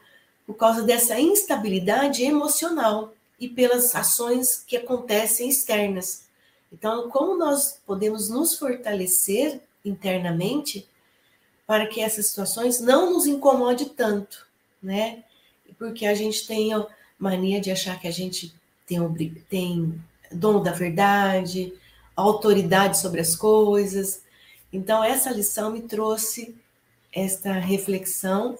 por 0.50 0.56
causa 0.56 0.82
dessa 0.82 1.20
instabilidade 1.20 2.24
emocional 2.24 3.14
e 3.40 3.48
pelas 3.48 3.94
ações 3.94 4.64
que 4.66 4.76
acontecem 4.76 5.48
externas. 5.48 6.24
Então, 6.74 7.08
como 7.08 7.38
nós 7.38 7.80
podemos 7.86 8.32
nos 8.32 8.58
fortalecer 8.58 9.62
internamente 9.86 10.90
para 11.68 11.86
que 11.86 12.02
essas 12.02 12.26
situações 12.26 12.82
não 12.82 13.14
nos 13.14 13.28
incomode 13.28 13.92
tanto, 13.92 14.48
né? 14.82 15.24
Porque 15.78 16.08
a 16.08 16.16
gente 16.16 16.48
tem 16.48 16.74
a 16.74 16.84
mania 17.20 17.62
de 17.62 17.70
achar 17.70 18.00
que 18.00 18.08
a 18.08 18.12
gente 18.12 18.52
tem, 18.88 19.00
tem 19.48 20.04
dono 20.32 20.64
da 20.64 20.72
verdade, 20.72 21.72
autoridade 22.16 22.98
sobre 22.98 23.22
as 23.22 23.36
coisas. 23.36 24.24
Então, 24.74 25.04
essa 25.04 25.30
lição 25.30 25.72
me 25.72 25.84
trouxe 25.84 26.56
esta 27.14 27.54
reflexão 27.54 28.58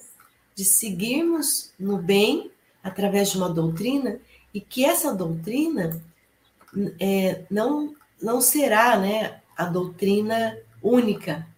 de 0.60 0.66
seguirmos 0.66 1.72
no 1.80 1.96
bem 1.96 2.50
através 2.84 3.30
de 3.30 3.38
uma 3.38 3.48
doutrina 3.48 4.20
e 4.52 4.60
que 4.60 4.84
essa 4.84 5.14
doutrina 5.14 5.98
é, 7.00 7.44
não, 7.50 7.94
não 8.20 8.42
será 8.42 8.98
né, 8.98 9.40
a 9.56 9.64
doutrina 9.64 10.58
única 10.82 11.48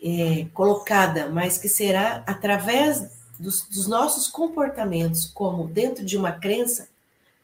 é, 0.00 0.46
colocada, 0.54 1.28
mas 1.28 1.58
que 1.58 1.68
será 1.68 2.22
através 2.24 3.18
dos, 3.36 3.62
dos 3.62 3.88
nossos 3.88 4.28
comportamentos, 4.28 5.26
como 5.26 5.66
dentro 5.66 6.04
de 6.04 6.16
uma 6.16 6.30
crença 6.30 6.88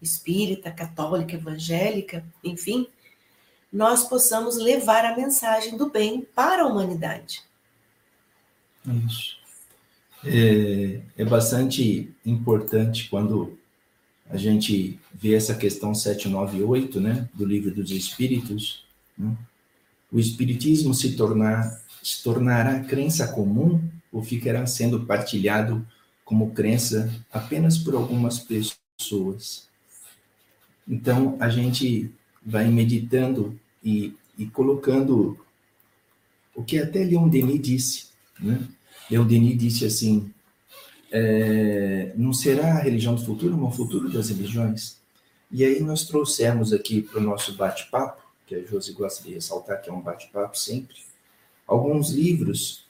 espírita, 0.00 0.70
católica, 0.70 1.34
evangélica, 1.34 2.24
enfim, 2.44 2.86
nós 3.72 4.04
possamos 4.04 4.56
levar 4.56 5.04
a 5.04 5.16
mensagem 5.16 5.76
do 5.76 5.90
bem 5.90 6.20
para 6.32 6.62
a 6.62 6.66
humanidade. 6.66 7.42
Isso. 8.86 9.43
É, 10.26 11.00
é 11.18 11.24
bastante 11.24 12.12
importante 12.24 13.08
quando 13.10 13.58
a 14.28 14.36
gente 14.36 14.98
vê 15.12 15.34
essa 15.34 15.54
questão 15.54 15.94
798, 15.94 17.00
né, 17.00 17.28
do 17.34 17.44
livro 17.44 17.74
dos 17.74 17.90
Espíritos, 17.90 18.84
né? 19.16 19.36
o 20.10 20.18
Espiritismo 20.18 20.94
se, 20.94 21.14
tornar, 21.14 21.80
se 22.02 22.22
tornará 22.22 22.80
crença 22.80 23.28
comum 23.28 23.82
ou 24.12 24.22
ficará 24.22 24.66
sendo 24.66 25.04
partilhado 25.04 25.86
como 26.24 26.52
crença 26.52 27.12
apenas 27.30 27.76
por 27.76 27.94
algumas 27.94 28.38
pessoas. 28.38 29.68
Então, 30.88 31.36
a 31.40 31.48
gente 31.48 32.10
vai 32.44 32.68
meditando 32.68 33.58
e, 33.82 34.14
e 34.38 34.46
colocando 34.46 35.38
o 36.54 36.62
que 36.62 36.78
até 36.78 37.04
Leon 37.04 37.28
Denis 37.28 37.60
disse. 37.60 38.06
Né? 38.38 38.66
Leon 39.10 39.26
Denis 39.26 39.58
disse 39.58 39.84
assim, 39.84 40.30
é, 41.10 42.12
não 42.16 42.32
será 42.32 42.74
a 42.74 42.82
religião 42.82 43.14
do 43.14 43.24
futuro 43.24 43.54
uma 43.54 43.70
futuro 43.70 44.10
das 44.10 44.30
religiões? 44.30 44.98
E 45.50 45.64
aí 45.64 45.80
nós 45.80 46.04
trouxemos 46.04 46.72
aqui 46.72 47.02
para 47.02 47.20
o 47.20 47.22
nosso 47.22 47.54
bate-papo, 47.54 48.22
que 48.46 48.54
a 48.54 48.62
Josi 48.64 48.92
gosta 48.92 49.22
de 49.22 49.34
ressaltar 49.34 49.80
que 49.80 49.88
é 49.88 49.92
um 49.92 50.00
bate-papo 50.00 50.58
sempre, 50.58 50.96
alguns 51.66 52.10
livros 52.10 52.84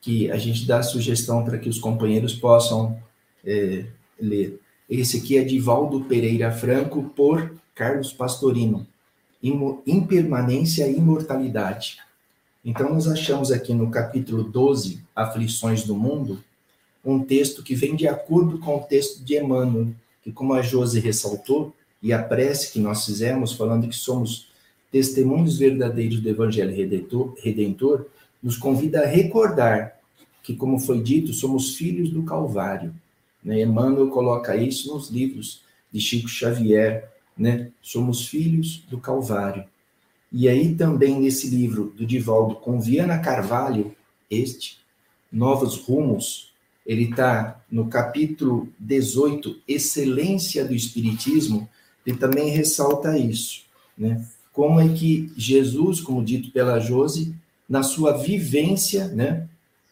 que 0.00 0.30
a 0.30 0.36
gente 0.36 0.66
dá 0.66 0.82
sugestão 0.82 1.44
para 1.44 1.58
que 1.58 1.68
os 1.68 1.78
companheiros 1.78 2.34
possam 2.34 3.02
é, 3.44 3.86
ler. 4.20 4.60
Esse 4.88 5.16
aqui 5.16 5.38
é 5.38 5.42
de 5.42 5.58
Valdo 5.58 6.04
Pereira 6.04 6.52
Franco, 6.52 7.02
por 7.16 7.54
Carlos 7.74 8.12
Pastorino, 8.12 8.86
Impermanência 9.42 10.86
e 10.86 10.96
Imortalidade. 10.96 11.98
Então, 12.64 12.94
nós 12.94 13.06
achamos 13.06 13.52
aqui 13.52 13.74
no 13.74 13.90
capítulo 13.90 14.42
12, 14.42 15.04
Aflições 15.14 15.84
do 15.84 15.94
Mundo, 15.94 16.42
um 17.04 17.22
texto 17.22 17.62
que 17.62 17.74
vem 17.74 17.94
de 17.94 18.08
acordo 18.08 18.58
com 18.58 18.76
o 18.76 18.80
texto 18.80 19.22
de 19.22 19.36
Emmanuel, 19.36 19.88
que, 20.22 20.32
como 20.32 20.54
a 20.54 20.62
Josi 20.62 20.98
ressaltou, 20.98 21.74
e 22.02 22.10
a 22.10 22.22
prece 22.22 22.72
que 22.72 22.78
nós 22.78 23.04
fizemos, 23.04 23.52
falando 23.52 23.86
que 23.86 23.94
somos 23.94 24.48
testemunhos 24.90 25.58
verdadeiros 25.58 26.20
do 26.20 26.28
Evangelho 26.28 26.74
Redentor, 26.74 27.34
Redentor 27.42 28.06
nos 28.42 28.56
convida 28.56 29.02
a 29.02 29.06
recordar 29.06 29.98
que, 30.42 30.54
como 30.54 30.78
foi 30.78 31.02
dito, 31.02 31.34
somos 31.34 31.76
filhos 31.76 32.08
do 32.08 32.22
Calvário. 32.22 32.94
Né? 33.42 33.60
Emmanuel 33.60 34.08
coloca 34.08 34.56
isso 34.56 34.94
nos 34.94 35.10
livros 35.10 35.60
de 35.92 36.00
Chico 36.00 36.28
Xavier, 36.28 37.10
né? 37.36 37.70
Somos 37.82 38.26
filhos 38.26 38.84
do 38.88 38.98
Calvário. 38.98 39.64
E 40.36 40.48
aí 40.48 40.74
também 40.74 41.20
nesse 41.20 41.48
livro 41.48 41.94
do 41.96 42.04
Divaldo 42.04 42.56
com 42.56 42.80
Viana 42.80 43.20
Carvalho, 43.20 43.94
este, 44.28 44.78
Novos 45.30 45.76
Rumos, 45.76 46.52
ele 46.84 47.04
está 47.04 47.64
no 47.70 47.86
capítulo 47.86 48.68
18, 48.76 49.62
Excelência 49.68 50.64
do 50.64 50.74
Espiritismo, 50.74 51.68
ele 52.04 52.16
também 52.16 52.50
ressalta 52.50 53.16
isso, 53.16 53.62
né? 53.96 54.26
Como 54.52 54.80
é 54.80 54.88
que 54.88 55.32
Jesus, 55.36 56.00
como 56.00 56.24
dito 56.24 56.50
pela 56.50 56.80
Jose, 56.80 57.32
na 57.68 57.84
sua 57.84 58.16
vivência, 58.18 59.06
né? 59.06 59.48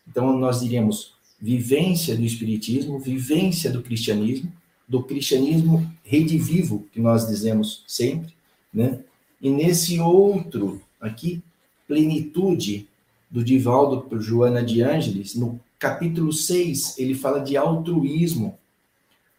Então 0.08 0.36
nós 0.36 0.58
diríamos 0.58 1.14
vivência 1.40 2.16
do 2.16 2.24
espiritismo, 2.24 2.98
vivência 2.98 3.70
do 3.70 3.80
cristianismo, 3.80 4.52
do 4.88 5.04
cristianismo 5.04 5.88
redivivo, 6.02 6.84
que 6.92 7.00
nós 7.00 7.28
dizemos 7.28 7.84
sempre, 7.86 8.34
né? 8.74 8.98
E 9.42 9.50
nesse 9.50 9.98
outro 9.98 10.80
aqui, 11.00 11.42
plenitude 11.88 12.88
do 13.28 13.42
Divaldo 13.42 14.02
por 14.02 14.20
Joana 14.20 14.62
de 14.62 14.82
Ângeles, 14.82 15.34
no 15.34 15.58
capítulo 15.80 16.32
6, 16.32 16.96
ele 16.96 17.12
fala 17.12 17.40
de 17.40 17.56
altruísmo. 17.56 18.56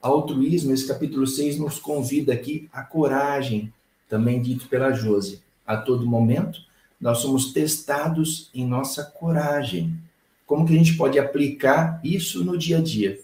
Altruísmo, 0.02 0.74
esse 0.74 0.86
capítulo 0.86 1.26
6 1.26 1.58
nos 1.58 1.80
convida 1.80 2.34
aqui 2.34 2.68
a 2.74 2.84
coragem, 2.84 3.72
também 4.10 4.42
dito 4.42 4.68
pela 4.68 4.92
Jose. 4.92 5.42
A 5.66 5.78
todo 5.78 6.06
momento, 6.06 6.60
nós 7.00 7.20
somos 7.20 7.54
testados 7.54 8.50
em 8.54 8.68
nossa 8.68 9.06
coragem. 9.06 9.98
Como 10.46 10.66
que 10.66 10.74
a 10.74 10.78
gente 10.78 10.98
pode 10.98 11.18
aplicar 11.18 12.02
isso 12.04 12.44
no 12.44 12.58
dia 12.58 12.80
a 12.80 12.82
dia? 12.82 13.18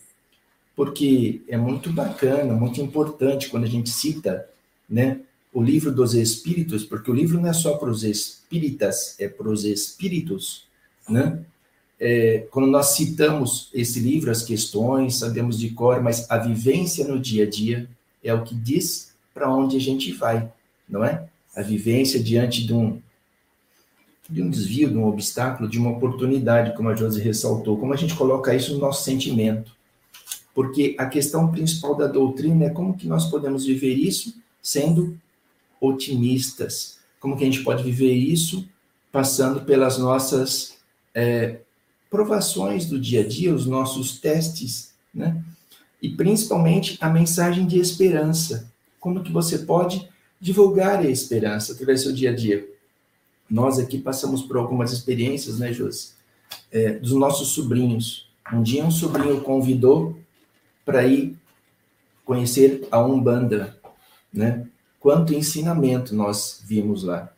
Porque 0.78 1.42
é 1.50 1.58
muito 1.58 1.92
bacana, 1.92 2.54
muito 2.54 2.80
importante 2.80 3.50
quando 3.50 3.66
a 3.66 3.70
gente 3.70 3.90
cita, 3.90 4.48
né, 4.90 5.20
o 5.52 5.62
livro 5.62 5.92
dos 5.92 6.14
espíritos, 6.14 6.84
porque 6.84 7.10
o 7.10 7.14
livro 7.14 7.40
não 7.40 7.50
é 7.50 7.54
só 7.54 7.78
para 7.78 7.90
os 7.90 8.04
espíritas, 8.04 9.16
é 9.20 9.28
para 9.28 9.50
os 9.50 9.66
espíritos, 9.66 10.68
né? 11.08 11.44
É, 12.00 12.48
quando 12.52 12.68
nós 12.68 12.92
citamos 12.96 13.70
esse 13.74 14.00
livro, 14.00 14.32
as 14.32 14.44
questões, 14.44 15.16
sabemos 15.16 15.60
de 15.60 15.72
cor, 15.72 16.02
mas 16.02 16.30
a 16.32 16.38
vivência 16.38 17.06
no 17.06 17.20
dia 17.20 17.44
a 17.44 17.50
dia 17.50 17.90
é 18.24 18.34
o 18.34 18.44
que 18.44 18.56
diz 18.56 19.14
para 19.34 19.54
onde 19.54 19.76
a 19.76 19.80
gente 19.80 20.12
vai, 20.14 20.50
não 20.88 21.04
é? 21.04 21.28
A 21.56 21.62
vivência 21.62 22.22
diante 22.22 22.66
de 22.66 22.74
um, 22.74 23.02
de 24.30 24.42
um 24.42 24.50
desvio, 24.50 24.90
de 24.90 24.98
um 24.98 25.08
obstáculo, 25.08 25.68
de 25.68 25.78
uma 25.78 25.92
oportunidade, 25.92 26.76
como 26.78 26.90
a 26.90 26.96
Josi 26.96 27.22
ressaltou, 27.22 27.78
como 27.78 27.92
a 27.94 27.98
gente 27.98 28.16
coloca 28.16 28.56
isso 28.56 28.74
no 28.74 28.80
nosso 28.80 29.04
sentimento. 29.04 29.76
Porque 30.54 30.96
a 30.98 31.06
questão 31.06 31.52
principal 31.52 31.96
da 31.96 32.08
doutrina 32.08 32.66
é 32.66 32.70
como 32.70 32.96
que 32.96 33.08
nós 33.08 33.26
podemos 33.30 33.66
viver 33.66 33.94
isso 33.94 34.36
sendo 34.62 35.18
otimistas. 35.80 37.00
Como 37.20 37.36
que 37.38 37.44
a 37.44 37.46
gente 37.46 37.64
pode 37.64 37.84
viver 37.84 38.14
isso 38.14 38.68
passando 39.12 39.62
pelas 39.62 39.98
nossas 39.98 40.78
é, 41.14 41.60
provações 42.10 42.86
do 42.86 43.00
dia 43.00 43.22
a 43.22 43.28
dia, 43.28 43.54
os 43.54 43.66
nossos 43.66 44.20
testes, 44.20 44.94
né? 45.14 45.44
E 46.02 46.10
principalmente 46.10 46.98
a 47.02 47.10
mensagem 47.10 47.68
de 47.68 47.78
esperança. 47.78 48.72
Como 49.00 49.24
que 49.24 49.32
você 49.32 49.60
pode 49.60 50.08
divulgar 50.40 51.00
a 51.00 51.10
esperança 51.10 51.74
através 51.74 52.02
do 52.02 52.04
seu 52.06 52.14
dia 52.14 52.32
a 52.32 52.36
dia? 52.36 52.68
Nós 53.50 53.80
aqui 53.80 53.98
passamos 53.98 54.42
por 54.42 54.58
algumas 54.58 54.94
experiências, 54.94 55.60
né, 55.60 55.74
Josi? 55.74 56.12
É, 56.72 56.94
dos 56.94 57.12
nossos 57.14 57.50
sobrinhos. 57.50 58.30
Um 58.52 58.64
dia 58.64 58.84
um 58.84 58.92
sobrinho 58.92 59.42
convidou 59.42 60.18
para 60.86 61.06
ir 61.06 61.38
conhecer 62.24 62.88
a 62.92 63.04
Umbanda, 63.04 63.78
né? 64.32 64.69
Quanto 65.00 65.34
ensinamento 65.34 66.14
nós 66.14 66.62
vimos 66.66 67.04
lá, 67.04 67.32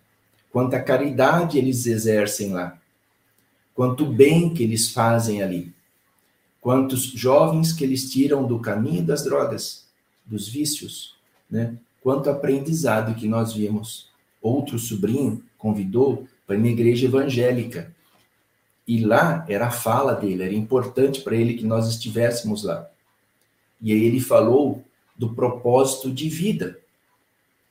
quanta 0.52 0.82
caridade 0.82 1.58
eles 1.58 1.86
exercem 1.86 2.52
lá, 2.52 2.80
quanto 3.74 4.06
bem 4.06 4.54
que 4.54 4.64
eles 4.64 4.92
fazem 4.92 5.42
ali, 5.42 5.74
quantos 6.60 7.04
jovens 7.04 7.72
que 7.72 7.84
eles 7.84 8.12
tiram 8.12 8.48
do 8.48 8.60
caminho 8.60 9.04
das 9.04 9.24
drogas, 9.24 9.86
dos 10.26 10.48
vícios, 10.48 11.16
né? 11.50 11.76
Quanto 12.02 12.30
aprendizado 12.30 13.14
que 13.16 13.28
nós 13.28 13.54
vimos. 13.54 14.10
Outro 14.42 14.80
sobrinho 14.80 15.44
convidou 15.56 16.28
para 16.48 16.58
uma 16.58 16.68
igreja 16.68 17.06
evangélica. 17.06 17.94
E 18.88 19.04
lá 19.06 19.46
era 19.48 19.68
a 19.68 19.72
fala 19.72 20.16
dele, 20.16 20.44
era 20.44 20.54
importante 20.54 21.22
para 21.22 21.36
ele 21.36 21.54
que 21.54 21.66
nós 21.66 21.88
estivéssemos 21.88 22.64
lá. 22.64 22.90
E 23.80 23.92
aí 23.92 24.04
ele 24.04 24.20
falou 24.20 24.84
do 25.16 25.36
propósito 25.36 26.12
de 26.12 26.28
vida 26.28 26.80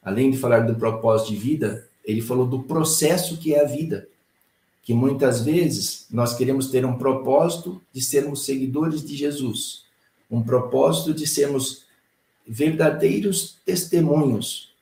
além 0.02 0.30
de 0.30 0.38
falar 0.38 0.60
do 0.60 0.74
propósito 0.74 1.30
de 1.30 1.36
vida, 1.36 1.88
ele 2.04 2.22
falou 2.22 2.46
do 2.46 2.62
processo 2.62 3.36
que 3.36 3.54
é 3.54 3.62
a 3.62 3.66
vida. 3.66 4.08
Que 4.82 4.94
muitas 4.94 5.42
vezes 5.42 6.06
nós 6.10 6.34
queremos 6.34 6.70
ter 6.70 6.84
um 6.84 6.96
propósito 6.96 7.80
de 7.92 8.00
sermos 8.00 8.44
seguidores 8.44 9.04
de 9.04 9.16
Jesus, 9.16 9.84
um 10.30 10.42
propósito 10.42 11.12
de 11.12 11.26
sermos 11.26 11.84
verdadeiros 12.46 13.58
testemunhos, 13.64 14.74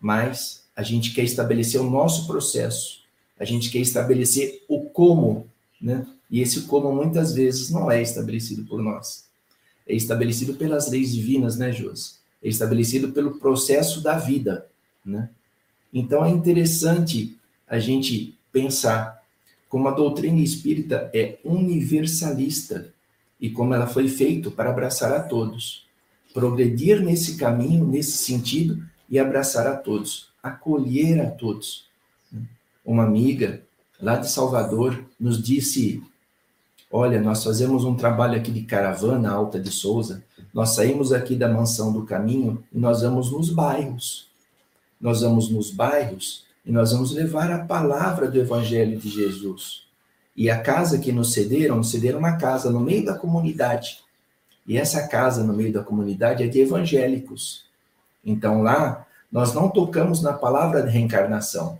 mas 0.00 0.64
a 0.74 0.82
gente 0.82 1.12
quer 1.12 1.24
estabelecer 1.24 1.80
o 1.80 1.90
nosso 1.90 2.26
processo, 2.26 3.02
a 3.38 3.44
gente 3.44 3.70
quer 3.70 3.80
estabelecer 3.80 4.64
o 4.68 4.88
como, 4.88 5.46
né? 5.80 6.06
E 6.30 6.40
esse 6.40 6.62
como 6.62 6.90
muitas 6.94 7.34
vezes 7.34 7.68
não 7.68 7.90
é 7.90 8.00
estabelecido 8.00 8.64
por 8.64 8.82
nós. 8.82 9.26
É 9.86 9.94
estabelecido 9.94 10.54
pelas 10.54 10.88
leis 10.88 11.12
divinas, 11.12 11.58
né, 11.58 11.70
Josi? 11.72 12.21
Estabelecido 12.48 13.12
pelo 13.12 13.38
processo 13.38 14.02
da 14.02 14.18
vida, 14.18 14.66
né? 15.04 15.30
Então 15.92 16.24
é 16.24 16.30
interessante 16.30 17.36
a 17.68 17.78
gente 17.78 18.36
pensar 18.50 19.22
como 19.68 19.88
a 19.88 19.92
doutrina 19.92 20.40
espírita 20.40 21.10
é 21.14 21.38
universalista 21.44 22.92
e 23.40 23.50
como 23.50 23.74
ela 23.74 23.86
foi 23.86 24.08
feita 24.08 24.50
para 24.50 24.70
abraçar 24.70 25.12
a 25.12 25.20
todos, 25.20 25.86
progredir 26.32 27.02
nesse 27.02 27.36
caminho, 27.36 27.86
nesse 27.86 28.18
sentido 28.18 28.82
e 29.08 29.18
abraçar 29.18 29.66
a 29.66 29.76
todos, 29.76 30.28
acolher 30.42 31.20
a 31.20 31.30
todos. 31.30 31.86
Uma 32.84 33.04
amiga 33.04 33.62
lá 34.00 34.16
de 34.16 34.30
Salvador 34.30 35.04
nos 35.18 35.42
disse 35.42 36.02
Olha, 36.90 37.22
nós 37.22 37.42
fazemos 37.42 37.84
um 37.84 37.94
trabalho 37.94 38.36
aqui 38.36 38.50
de 38.50 38.62
caravana 38.62 39.30
Alta 39.30 39.58
de 39.58 39.70
Souza. 39.70 40.22
Nós 40.52 40.70
saímos 40.70 41.12
aqui 41.12 41.34
da 41.34 41.48
mansão 41.48 41.92
do 41.92 42.04
caminho 42.04 42.62
e 42.72 42.78
nós 42.78 43.02
vamos 43.02 43.30
nos 43.30 43.50
bairros. 43.50 44.28
Nós 45.00 45.22
vamos 45.22 45.48
nos 45.48 45.70
bairros 45.70 46.44
e 46.64 46.70
nós 46.70 46.92
vamos 46.92 47.12
levar 47.12 47.50
a 47.50 47.64
palavra 47.64 48.30
do 48.30 48.38
Evangelho 48.38 48.98
de 48.98 49.08
Jesus. 49.08 49.82
E 50.36 50.50
a 50.50 50.60
casa 50.60 50.98
que 50.98 51.12
nos 51.12 51.32
cederam, 51.32 51.76
nos 51.76 51.90
cederam 51.90 52.18
uma 52.18 52.36
casa 52.36 52.70
no 52.70 52.80
meio 52.80 53.04
da 53.04 53.14
comunidade. 53.14 54.00
E 54.66 54.78
essa 54.78 55.08
casa 55.08 55.42
no 55.42 55.52
meio 55.52 55.72
da 55.72 55.82
comunidade 55.82 56.42
é 56.42 56.46
de 56.46 56.60
evangélicos. 56.60 57.64
Então 58.24 58.62
lá, 58.62 59.06
nós 59.30 59.52
não 59.54 59.68
tocamos 59.68 60.22
na 60.22 60.32
palavra 60.32 60.82
da 60.82 60.90
reencarnação. 60.90 61.78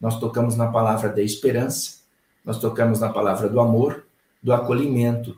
Nós 0.00 0.18
tocamos 0.18 0.56
na 0.56 0.66
palavra 0.66 1.08
da 1.08 1.22
esperança, 1.22 1.98
nós 2.44 2.58
tocamos 2.58 3.00
na 3.00 3.08
palavra 3.08 3.48
do 3.48 3.60
amor, 3.60 4.04
do 4.42 4.52
acolhimento. 4.52 5.36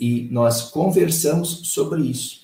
E 0.00 0.26
nós 0.30 0.70
conversamos 0.70 1.68
sobre 1.68 2.00
isso. 2.02 2.40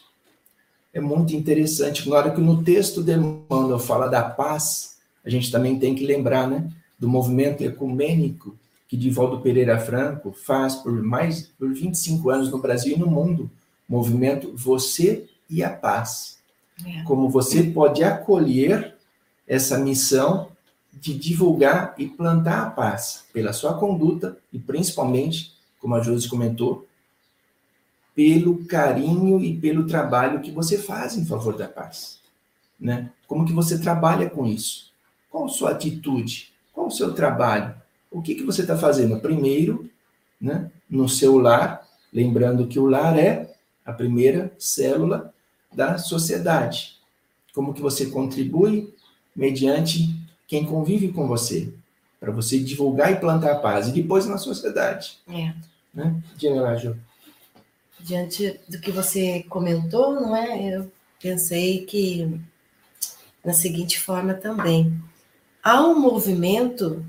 É 0.92 1.00
muito 1.00 1.34
interessante, 1.34 2.06
na 2.08 2.16
hora 2.16 2.30
que 2.30 2.40
no 2.40 2.62
texto 2.62 3.02
de 3.02 3.14
Emmanuel 3.14 3.78
fala 3.78 4.08
da 4.08 4.22
paz, 4.22 4.98
a 5.24 5.30
gente 5.30 5.50
também 5.50 5.78
tem 5.78 5.94
que 5.94 6.04
lembrar, 6.04 6.46
né, 6.46 6.70
do 6.98 7.08
movimento 7.08 7.62
ecumênico 7.62 8.54
que 8.86 8.96
Divaldo 8.96 9.40
Pereira 9.40 9.78
Franco 9.78 10.32
faz 10.32 10.76
por 10.76 10.92
mais 11.02 11.48
por 11.58 11.72
25 11.72 12.30
anos 12.30 12.50
no 12.50 12.58
Brasil 12.58 12.94
e 12.94 12.98
no 12.98 13.06
mundo, 13.06 13.50
movimento 13.88 14.52
Você 14.54 15.26
e 15.48 15.62
a 15.62 15.70
Paz. 15.70 16.38
É. 16.84 17.02
Como 17.04 17.28
você 17.28 17.62
pode 17.62 18.04
acolher 18.04 18.94
essa 19.46 19.78
missão 19.78 20.48
de 20.92 21.14
divulgar 21.14 21.94
e 21.96 22.06
plantar 22.06 22.62
a 22.62 22.70
paz 22.70 23.24
pela 23.32 23.52
sua 23.52 23.74
conduta 23.74 24.36
e 24.52 24.58
principalmente 24.58 25.52
como 25.80 25.94
a 25.94 26.00
Josi 26.00 26.28
comentou, 26.28 26.86
pelo 28.16 28.64
carinho 28.64 29.38
e 29.44 29.54
pelo 29.54 29.86
trabalho 29.86 30.40
que 30.40 30.50
você 30.50 30.78
faz 30.78 31.18
em 31.18 31.26
favor 31.26 31.54
da 31.54 31.68
paz. 31.68 32.18
Né? 32.80 33.12
Como 33.28 33.44
que 33.44 33.52
você 33.52 33.78
trabalha 33.78 34.30
com 34.30 34.46
isso? 34.46 34.90
Qual 35.30 35.44
a 35.44 35.48
sua 35.48 35.72
atitude? 35.72 36.50
Qual 36.72 36.86
o 36.86 36.90
seu 36.90 37.12
trabalho? 37.12 37.74
O 38.10 38.22
que, 38.22 38.34
que 38.34 38.42
você 38.42 38.62
está 38.62 38.76
fazendo? 38.76 39.20
Primeiro, 39.20 39.90
né, 40.40 40.70
no 40.88 41.06
seu 41.10 41.36
lar, 41.36 41.86
lembrando 42.10 42.66
que 42.66 42.78
o 42.78 42.86
lar 42.86 43.18
é 43.18 43.54
a 43.84 43.92
primeira 43.92 44.50
célula 44.58 45.34
da 45.70 45.98
sociedade. 45.98 46.96
Como 47.54 47.74
que 47.74 47.82
você 47.82 48.06
contribui 48.06 48.94
mediante 49.34 50.14
quem 50.48 50.64
convive 50.64 51.12
com 51.12 51.28
você, 51.28 51.70
para 52.18 52.32
você 52.32 52.58
divulgar 52.58 53.12
e 53.12 53.16
plantar 53.16 53.52
a 53.52 53.58
paz, 53.58 53.88
e 53.88 53.92
depois 53.92 54.26
na 54.26 54.38
sociedade. 54.38 55.18
É. 55.28 55.52
Né? 55.92 56.22
Ju. 56.80 56.96
Diante 58.00 58.60
do 58.68 58.80
que 58.80 58.90
você 58.90 59.42
comentou, 59.48 60.14
não 60.14 60.36
é? 60.36 60.76
Eu 60.76 60.92
pensei 61.20 61.84
que 61.84 62.40
na 63.46 63.52
seguinte 63.52 64.00
forma 64.00 64.34
também. 64.34 65.00
Há 65.62 65.80
um 65.80 65.98
movimento 65.98 67.06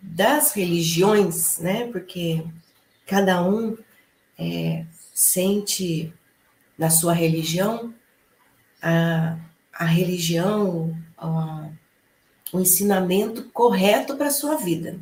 das 0.00 0.52
religiões, 0.52 1.58
né? 1.58 1.86
Porque 1.90 2.44
cada 3.06 3.42
um 3.42 3.76
é, 4.38 4.84
sente 5.14 6.12
na 6.78 6.90
sua 6.90 7.14
religião 7.14 7.94
a, 8.82 9.38
a 9.72 9.84
religião, 9.86 10.96
a, 11.16 11.68
o 12.52 12.60
ensinamento 12.60 13.44
correto 13.50 14.16
para 14.16 14.26
a 14.26 14.32
sua 14.32 14.56
vida. 14.56 14.98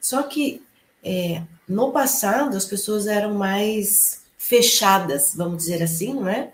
Só 0.00 0.22
que 0.22 0.62
é, 1.02 1.42
no 1.68 1.90
passado 1.90 2.56
as 2.56 2.64
pessoas 2.64 3.06
eram 3.08 3.34
mais 3.34 4.22
fechadas, 4.38 5.34
vamos 5.34 5.58
dizer 5.58 5.82
assim, 5.82 6.14
não 6.14 6.28
é? 6.28 6.52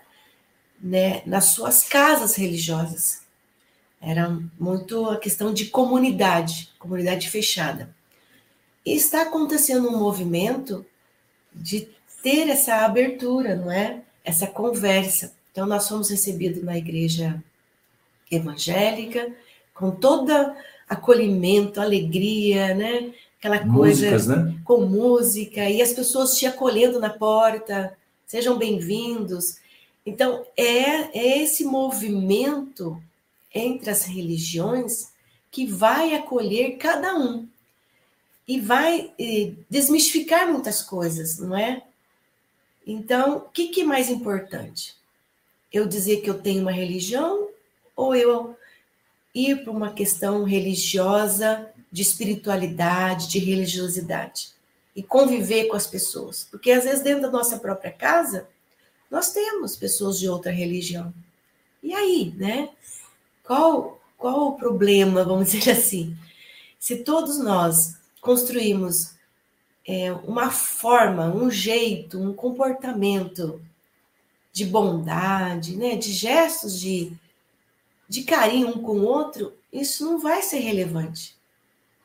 Né, 0.81 1.21
nas 1.25 1.45
suas 1.45 1.83
casas 1.83 2.35
religiosas. 2.35 3.21
Era 4.01 4.37
muito 4.59 5.05
a 5.09 5.17
questão 5.17 5.53
de 5.53 5.67
comunidade, 5.67 6.69
comunidade 6.77 7.29
fechada. 7.29 7.95
E 8.85 8.93
está 8.93 9.21
acontecendo 9.21 9.87
um 9.87 9.97
movimento 9.97 10.85
de 11.53 11.87
ter 12.21 12.49
essa 12.49 12.85
abertura, 12.85 13.55
não 13.55 13.71
é? 13.71 14.01
Essa 14.23 14.47
conversa. 14.47 15.33
Então, 15.51 15.65
nós 15.65 15.87
fomos 15.87 16.09
recebidos 16.09 16.61
na 16.63 16.77
igreja 16.77 17.41
evangélica, 18.29 19.31
com 19.73 19.91
todo 19.91 20.31
acolhimento, 20.87 21.79
alegria, 21.79 22.75
né? 22.75 23.13
Aquela 23.45 23.63
Músicas, 23.63 24.25
coisa 24.25 24.35
né? 24.37 24.59
com 24.65 24.87
música, 24.87 25.69
e 25.69 25.79
as 25.79 25.93
pessoas 25.93 26.35
te 26.35 26.47
acolhendo 26.47 26.99
na 26.99 27.11
porta, 27.11 27.95
sejam 28.25 28.57
bem-vindos. 28.57 29.57
Então, 30.03 30.43
é, 30.57 31.15
é 31.15 31.43
esse 31.43 31.63
movimento 31.63 32.99
entre 33.53 33.91
as 33.91 34.03
religiões 34.03 35.11
que 35.51 35.67
vai 35.67 36.15
acolher 36.15 36.77
cada 36.77 37.15
um 37.15 37.47
e 38.47 38.59
vai 38.59 39.11
eh, 39.19 39.51
desmistificar 39.69 40.51
muitas 40.51 40.81
coisas, 40.81 41.37
não 41.37 41.55
é? 41.55 41.83
Então, 42.85 43.37
o 43.37 43.41
que, 43.41 43.67
que 43.67 43.81
é 43.81 43.85
mais 43.85 44.09
importante? 44.09 44.95
Eu 45.71 45.87
dizer 45.87 46.21
que 46.21 46.29
eu 46.31 46.41
tenho 46.41 46.63
uma 46.63 46.71
religião 46.71 47.47
ou 47.95 48.15
eu 48.15 48.57
ir 49.35 49.63
para 49.63 49.71
uma 49.71 49.93
questão 49.93 50.43
religiosa, 50.43 51.69
de 51.95 52.01
espiritualidade, 52.01 53.29
de 53.29 53.39
religiosidade 53.39 54.49
e 54.93 55.01
conviver 55.01 55.67
com 55.69 55.77
as 55.77 55.87
pessoas? 55.87 56.45
Porque 56.51 56.69
às 56.69 56.83
vezes 56.83 57.01
dentro 57.01 57.21
da 57.21 57.31
nossa 57.31 57.57
própria 57.57 57.89
casa 57.89 58.49
nós 59.09 59.31
temos 59.31 59.77
pessoas 59.77 60.19
de 60.19 60.27
outra 60.27 60.51
religião. 60.51 61.13
E 61.81 61.93
aí, 61.93 62.33
né? 62.35 62.67
Qual, 63.45 64.01
qual 64.17 64.49
o 64.49 64.57
problema, 64.57 65.23
vamos 65.23 65.51
dizer 65.53 65.71
assim? 65.71 66.17
Se 66.77 66.97
todos 66.97 67.39
nós 67.39 67.95
construímos 68.19 69.13
é, 69.87 70.11
uma 70.11 70.51
forma, 70.51 71.33
um 71.33 71.49
jeito, 71.49 72.19
um 72.19 72.33
comportamento 72.33 73.61
de 74.51 74.65
bondade, 74.65 75.77
né, 75.77 75.95
de 75.95 76.11
gestos 76.11 76.77
de, 76.77 77.13
de 78.09 78.23
carinho 78.23 78.67
um 78.67 78.81
com 78.81 78.99
o 78.99 79.05
outro, 79.05 79.53
isso 79.71 80.03
não 80.03 80.19
vai 80.19 80.41
ser 80.41 80.59
relevante. 80.59 81.34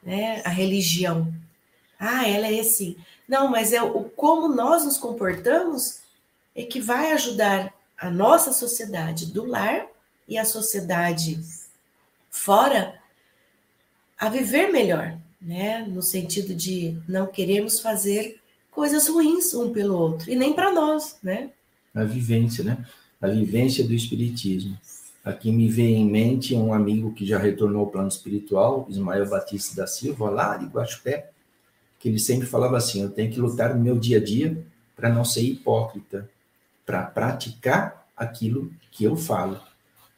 Né? 0.03 0.43
A 0.45 0.49
religião. 0.49 1.33
Ah, 1.99 2.27
ela 2.27 2.47
é 2.47 2.61
assim. 2.61 2.97
Não, 3.29 3.49
mas 3.49 3.73
é 3.73 3.83
o 3.83 4.05
como 4.05 4.49
nós 4.49 4.85
nos 4.85 4.99
comportamos 4.99 6.01
é 6.55 6.63
que 6.65 6.81
vai 6.81 7.13
ajudar 7.13 7.73
a 7.97 8.11
nossa 8.11 8.53
sociedade 8.53 9.27
do 9.27 9.45
lar 9.45 9.87
e 10.27 10.39
a 10.39 10.45
sociedade 10.45 11.39
fora 12.31 12.99
a 14.19 14.29
viver 14.29 14.73
melhor, 14.73 15.19
né? 15.41 15.83
No 15.83 16.03
sentido 16.03 16.55
de 16.55 16.97
não 17.09 17.27
queremos 17.27 17.81
fazer 17.81 18.41
coisas 18.71 19.09
ruins 19.09 19.53
um 19.55 19.73
pelo 19.73 19.97
outro 19.97 20.31
e 20.31 20.37
nem 20.37 20.53
para 20.53 20.73
nós, 20.73 21.17
né? 21.23 21.51
A 21.95 22.05
vivência, 22.05 22.65
né? 22.65 22.85
A 23.21 23.29
vivência 23.29 23.87
do 23.87 23.93
espiritismo. 23.93 24.79
Aqui 25.25 25.53
me 25.53 25.69
vem 25.69 25.97
em 25.97 26.11
mente 26.11 26.55
um 26.55 26.73
amigo 26.73 27.13
que 27.13 27.27
já 27.27 27.39
retornou 27.39 27.83
ao 27.83 27.91
plano 27.91 28.09
espiritual, 28.09 28.87
Ismael 28.89 29.29
Batista 29.29 29.77
da 29.77 29.87
Silva, 29.87 30.31
lá 30.31 30.57
de 30.57 30.67
Guaxupé, 30.67 31.31
que 31.99 32.09
ele 32.09 32.19
sempre 32.19 32.47
falava 32.47 32.79
assim: 32.79 33.03
eu 33.03 33.11
tenho 33.11 33.31
que 33.31 33.39
lutar 33.39 33.75
no 33.75 33.83
meu 33.83 33.99
dia 33.99 34.17
a 34.17 34.25
dia 34.25 34.65
para 34.97 35.11
não 35.11 35.25
ser 35.25 35.43
hipócrita, 35.43 36.29
para 36.87 37.03
praticar 37.03 38.07
aquilo 38.17 38.73
que 38.91 39.05
eu 39.05 39.15
falo. 39.15 39.61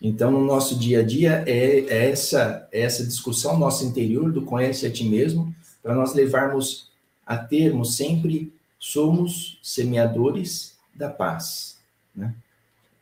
Então, 0.00 0.30
no 0.30 0.44
nosso 0.44 0.76
dia 0.76 1.00
a 1.00 1.02
dia, 1.04 1.44
é 1.46 2.08
essa, 2.08 2.68
essa 2.72 3.04
discussão 3.06 3.56
nosso 3.56 3.84
interior 3.84 4.32
do 4.32 4.42
conhece 4.42 4.84
a 4.84 4.90
ti 4.90 5.04
mesmo, 5.04 5.54
para 5.80 5.94
nós 5.94 6.14
levarmos 6.14 6.90
a 7.24 7.36
termos 7.36 7.96
sempre 7.96 8.52
somos 8.78 9.60
semeadores 9.62 10.76
da 10.92 11.08
paz. 11.08 11.78
Né? 12.14 12.34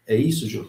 É 0.07 0.15
isso, 0.15 0.47
Jô? 0.47 0.69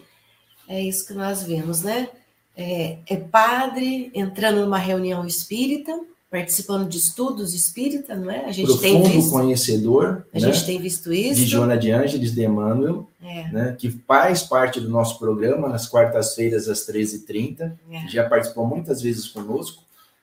É 0.68 0.80
isso 0.80 1.06
que 1.06 1.12
nós 1.14 1.42
vemos, 1.42 1.82
né? 1.82 2.08
É, 2.56 2.98
é 3.08 3.16
padre 3.16 4.10
entrando 4.14 4.60
numa 4.60 4.78
reunião 4.78 5.26
espírita, 5.26 5.98
participando 6.30 6.88
de 6.88 6.96
estudos 6.98 7.52
espírita, 7.54 8.14
não 8.14 8.30
é? 8.30 8.44
A 8.46 8.52
gente 8.52 8.66
Profundo 8.66 9.02
tem 9.02 9.12
visto, 9.12 9.30
conhecedor 9.30 10.26
a 10.34 10.38
né? 10.40 10.52
gente 10.52 10.64
tem 10.66 10.80
visto 10.80 11.12
isso. 11.12 11.34
de 11.40 11.46
Joana 11.46 11.76
de 11.76 11.90
Ângeles 11.90 12.32
de 12.34 12.42
Emmanuel, 12.44 13.06
É, 13.22 13.48
né? 13.52 13.76
que 13.78 13.90
faz 13.90 14.42
parte 14.42 14.80
do 14.80 14.88
nosso 14.88 15.18
programa 15.18 15.68
nas 15.68 15.86
quartas-feiras 15.86 16.68
às 16.68 16.86
13h30, 16.86 17.72
é. 17.90 18.08
já 18.08 18.28
participou 18.28 18.66
muitas 18.66 19.02
vezes 19.02 19.28
conosco, 19.28 19.82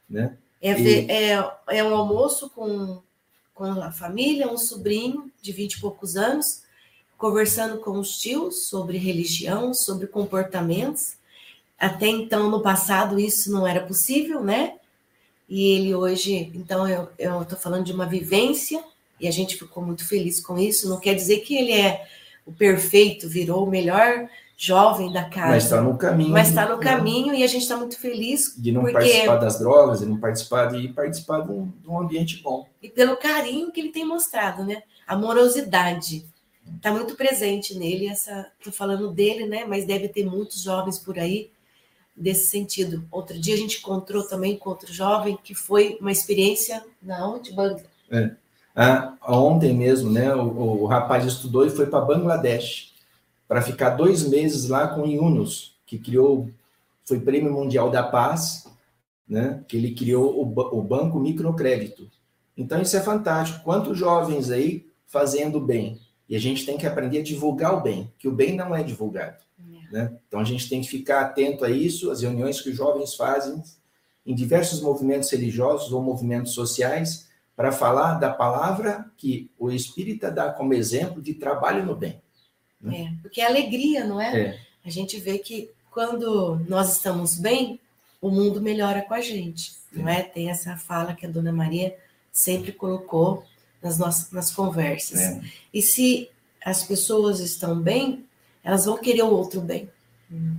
né? 0.09 0.35
É, 0.61 0.79
E- 0.79 1.11
é, 1.11 1.51
é 1.69 1.83
um 1.83 1.95
almoço 1.95 2.49
com, 2.49 2.99
com 3.53 3.63
a 3.65 3.91
família, 3.91 4.51
um 4.51 4.57
sobrinho 4.57 5.31
de 5.41 5.51
vinte 5.51 5.73
e 5.73 5.79
poucos 5.79 6.15
anos, 6.15 6.63
conversando 7.19 7.79
com 7.79 7.99
os 7.99 8.17
tios 8.17 8.69
sobre 8.69 8.97
religião, 8.97 9.73
sobre 9.73 10.07
comportamentos. 10.07 11.17
Até 11.77 12.07
então, 12.07 12.49
no 12.49 12.61
passado, 12.61 13.19
isso 13.19 13.51
não 13.51 13.67
era 13.67 13.81
possível, 13.81 14.41
né? 14.41 14.75
E 15.47 15.75
ele 15.75 15.93
hoje, 15.93 16.49
então, 16.55 16.87
eu 16.87 17.41
estou 17.41 17.57
falando 17.59 17.83
de 17.83 17.91
uma 17.91 18.05
vivência, 18.05 18.81
e 19.19 19.27
a 19.27 19.31
gente 19.31 19.57
ficou 19.57 19.83
muito 19.83 20.07
feliz 20.07 20.39
com 20.39 20.57
isso. 20.57 20.89
Não 20.89 20.97
quer 20.97 21.13
dizer 21.13 21.39
que 21.41 21.57
ele 21.57 21.73
é 21.73 22.05
o 22.45 22.53
perfeito, 22.53 23.27
virou 23.27 23.65
o 23.65 23.69
melhor 23.69 24.29
jovem 24.55 25.11
da 25.11 25.25
casa. 25.25 25.49
Mas 25.49 25.63
está 25.65 25.81
no 25.81 25.97
caminho. 25.97 26.29
Mas 26.29 26.49
está 26.49 26.69
no 26.69 26.77
né? 26.77 26.83
caminho 26.83 27.33
e 27.33 27.43
a 27.43 27.47
gente 27.47 27.63
está 27.63 27.75
muito 27.75 27.97
feliz 27.97 28.55
De 28.57 28.71
não 28.71 28.81
porque 28.81 28.93
participar 28.93 29.35
das 29.35 29.59
drogas, 29.59 29.99
de 29.99 30.05
não 30.05 30.17
participar 30.17 30.65
de 30.67 30.87
participar 30.89 31.41
de 31.41 31.51
um, 31.51 31.71
de 31.81 31.89
um 31.89 31.99
ambiente 31.99 32.41
bom. 32.41 32.65
e 32.81 32.89
pelo 32.89 33.17
carinho 33.17 33.71
que 33.71 33.79
ele 33.81 33.89
tem 33.89 34.05
mostrado, 34.05 34.63
né? 34.63 34.83
Amorosidade. 35.05 36.25
Está 36.77 36.91
muito 36.91 37.15
presente 37.15 37.75
nele, 37.77 38.07
essa. 38.07 38.51
Estou 38.57 38.71
falando 38.73 39.11
dele, 39.11 39.45
né? 39.45 39.65
Mas 39.65 39.85
deve 39.85 40.07
ter 40.07 40.25
muitos 40.25 40.61
jovens 40.61 40.97
por 40.99 41.17
aí 41.19 41.49
desse 42.15 42.47
sentido. 42.47 43.05
Outro 43.11 43.39
dia 43.39 43.53
a 43.53 43.57
gente 43.57 43.79
encontrou 43.79 44.23
também 44.27 44.57
com 44.57 44.69
outro 44.69 44.91
jovem 44.93 45.37
que 45.43 45.53
foi 45.55 45.97
uma 46.01 46.11
experiência 46.11 46.83
na 47.01 47.27
onde? 47.27 47.51
Bang- 47.53 47.81
Ah, 48.75 49.17
ontem 49.27 49.73
mesmo, 49.73 50.09
né, 50.09 50.33
o, 50.33 50.83
o 50.83 50.85
rapaz 50.85 51.25
estudou 51.25 51.65
e 51.65 51.69
foi 51.69 51.87
para 51.87 51.99
Bangladesh 52.05 52.93
para 53.47 53.61
ficar 53.61 53.91
dois 53.91 54.23
meses 54.27 54.69
lá 54.69 54.87
com 54.87 55.05
Yunus, 55.05 55.75
que 55.85 55.97
criou, 55.97 56.49
foi 57.03 57.19
Prêmio 57.19 57.51
Mundial 57.51 57.89
da 57.89 58.03
Paz, 58.03 58.67
né, 59.27 59.63
que 59.67 59.75
ele 59.75 59.93
criou 59.93 60.33
o, 60.41 60.77
o 60.77 60.81
Banco 60.81 61.19
Microcrédito. 61.19 62.09
Então 62.55 62.81
isso 62.81 62.95
é 62.95 63.01
fantástico. 63.01 63.63
Quantos 63.63 63.97
jovens 63.97 64.49
aí 64.51 64.85
fazendo 65.07 65.59
bem? 65.59 65.99
E 66.29 66.35
a 66.35 66.39
gente 66.39 66.65
tem 66.65 66.77
que 66.77 66.85
aprender 66.85 67.19
a 67.19 67.23
divulgar 67.23 67.73
o 67.75 67.81
bem, 67.81 68.13
que 68.19 68.27
o 68.27 68.31
bem 68.31 68.55
não 68.55 68.75
é 68.75 68.83
divulgado. 68.83 69.37
Né? 69.91 70.15
Então 70.27 70.39
a 70.39 70.43
gente 70.43 70.69
tem 70.69 70.81
que 70.81 70.87
ficar 70.87 71.21
atento 71.21 71.65
a 71.65 71.69
isso, 71.69 72.11
as 72.11 72.21
reuniões 72.21 72.61
que 72.61 72.69
os 72.69 72.77
jovens 72.77 73.15
fazem 73.15 73.61
em 74.25 74.35
diversos 74.35 74.81
movimentos 74.81 75.31
religiosos 75.31 75.91
ou 75.91 76.01
movimentos 76.01 76.53
sociais, 76.53 77.27
para 77.55 77.71
falar 77.71 78.13
da 78.19 78.31
palavra 78.31 79.11
que 79.17 79.49
o 79.57 79.69
espírita 79.69 80.31
dá 80.31 80.49
como 80.51 80.73
exemplo 80.73 81.21
de 81.21 81.33
trabalho 81.33 81.85
no 81.85 81.95
bem. 81.95 82.21
É, 82.85 83.11
porque 83.21 83.41
é 83.41 83.47
alegria, 83.47 84.05
não 84.05 84.21
é? 84.21 84.39
É. 84.39 84.59
A 84.85 84.89
gente 84.89 85.19
vê 85.19 85.39
que 85.39 85.69
quando 85.91 86.57
nós 86.69 86.95
estamos 86.95 87.37
bem, 87.37 87.79
o 88.21 88.29
mundo 88.29 88.61
melhora 88.61 89.01
com 89.01 89.13
a 89.13 89.19
gente, 89.19 89.73
não 89.91 90.07
é? 90.07 90.21
Tem 90.21 90.49
essa 90.49 90.77
fala 90.77 91.13
que 91.13 91.25
a 91.25 91.29
Dona 91.29 91.51
Maria 91.51 91.97
sempre 92.31 92.71
colocou 92.71 93.43
nas 93.81 93.97
nossas 93.97 94.31
nas 94.31 94.51
conversas. 94.51 95.19
É. 95.19 95.41
E 95.73 95.81
se 95.81 96.29
as 96.63 96.83
pessoas 96.83 97.39
estão 97.39 97.79
bem, 97.79 98.25
elas 98.63 98.85
vão 98.85 98.97
querer 98.97 99.23
o 99.23 99.31
outro 99.31 99.61
bem. 99.61 99.89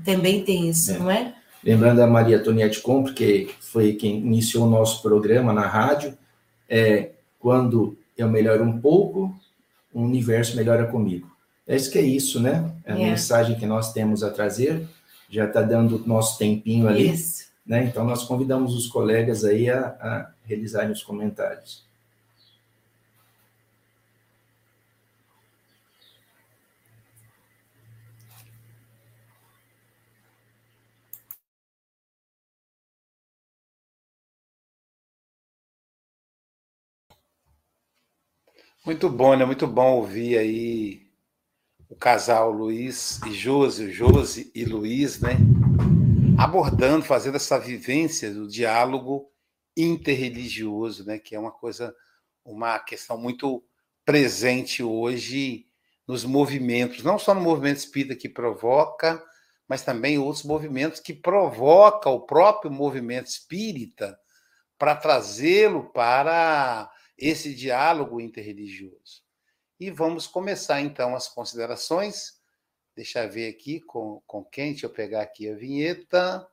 Também 0.04 0.42
tem 0.42 0.68
isso, 0.68 0.92
É. 0.92 0.98
não 0.98 1.11
é? 1.11 1.35
Lembrando 1.62 1.98
da 1.98 2.06
Maria 2.06 2.42
Toniette 2.42 2.80
Compre, 2.80 3.12
que 3.12 3.50
foi 3.61 3.92
quem 3.92 4.18
iniciou 4.18 4.66
o 4.66 4.70
nosso 4.70 5.02
programa 5.02 5.52
na 5.52 5.66
rádio, 5.66 6.16
é, 6.68 7.11
quando 7.38 7.98
eu 8.16 8.28
melhoro 8.28 8.64
um 8.64 8.80
pouco, 8.80 9.35
o 9.92 10.02
universo 10.02 10.56
melhora 10.56 10.87
comigo. 10.87 11.30
É 11.66 11.76
isso 11.76 11.90
que 11.90 11.98
é 11.98 12.02
isso, 12.02 12.40
né? 12.40 12.72
É 12.85 12.92
a 12.92 12.94
yeah. 12.94 13.12
mensagem 13.12 13.59
que 13.59 13.66
nós 13.66 13.92
temos 13.92 14.22
a 14.22 14.30
trazer. 14.30 14.88
Já 15.28 15.44
está 15.44 15.62
dando 15.62 15.96
o 15.96 16.09
nosso 16.09 16.38
tempinho 16.38 16.88
ali. 16.88 17.11
Isso. 17.11 17.44
Né? 17.64 17.85
Então, 17.85 18.04
nós 18.04 18.24
convidamos 18.24 18.74
os 18.74 18.88
colegas 18.88 19.44
aí 19.44 19.70
a, 19.70 19.80
a 20.00 20.30
realizarem 20.44 20.90
os 20.90 21.02
comentários. 21.02 21.85
Muito 38.83 39.11
bom, 39.11 39.37
né? 39.37 39.45
Muito 39.45 39.66
bom 39.66 39.97
ouvir 39.97 40.38
aí 40.38 41.03
o 41.87 41.95
casal 41.95 42.51
Luiz 42.51 43.21
e 43.27 43.33
Josi, 43.35 43.93
Josi 43.93 44.51
e 44.55 44.64
Luiz, 44.64 45.21
né? 45.21 45.37
Abordando, 46.38 47.05
fazendo 47.05 47.37
essa 47.37 47.59
vivência 47.59 48.33
do 48.33 48.49
diálogo 48.49 49.31
interreligioso, 49.77 51.05
né? 51.05 51.19
Que 51.19 51.35
é 51.35 51.38
uma 51.38 51.51
coisa, 51.51 51.95
uma 52.43 52.79
questão 52.79 53.19
muito 53.19 53.62
presente 54.03 54.83
hoje 54.83 55.66
nos 56.09 56.25
movimentos, 56.25 57.05
não 57.05 57.19
só 57.19 57.35
no 57.35 57.40
movimento 57.43 57.77
espírita 57.77 58.16
que 58.16 58.31
provoca, 58.31 59.23
mas 59.69 59.83
também 59.83 60.19
outros 60.19 60.43
movimentos 60.43 61.01
que 61.01 61.12
provocam 61.12 62.14
o 62.14 62.25
próprio 62.25 62.71
movimento 62.71 63.27
espírita 63.27 64.19
para 64.79 64.97
trazê-lo 64.97 65.90
para 65.93 66.90
esse 67.20 67.54
diálogo 67.54 68.18
interreligioso. 68.18 69.22
E 69.78 69.90
vamos 69.90 70.26
começar 70.26 70.80
então 70.80 71.14
as 71.14 71.28
considerações. 71.28 72.40
Deixa 72.96 73.24
eu 73.24 73.30
ver 73.30 73.48
aqui 73.48 73.80
com, 73.80 74.22
com 74.26 74.42
quem, 74.42 74.72
deixa 74.72 74.87
eu 74.87 74.90
pegar 74.90 75.22
aqui 75.22 75.48
a 75.48 75.54
vinheta. 75.54 76.48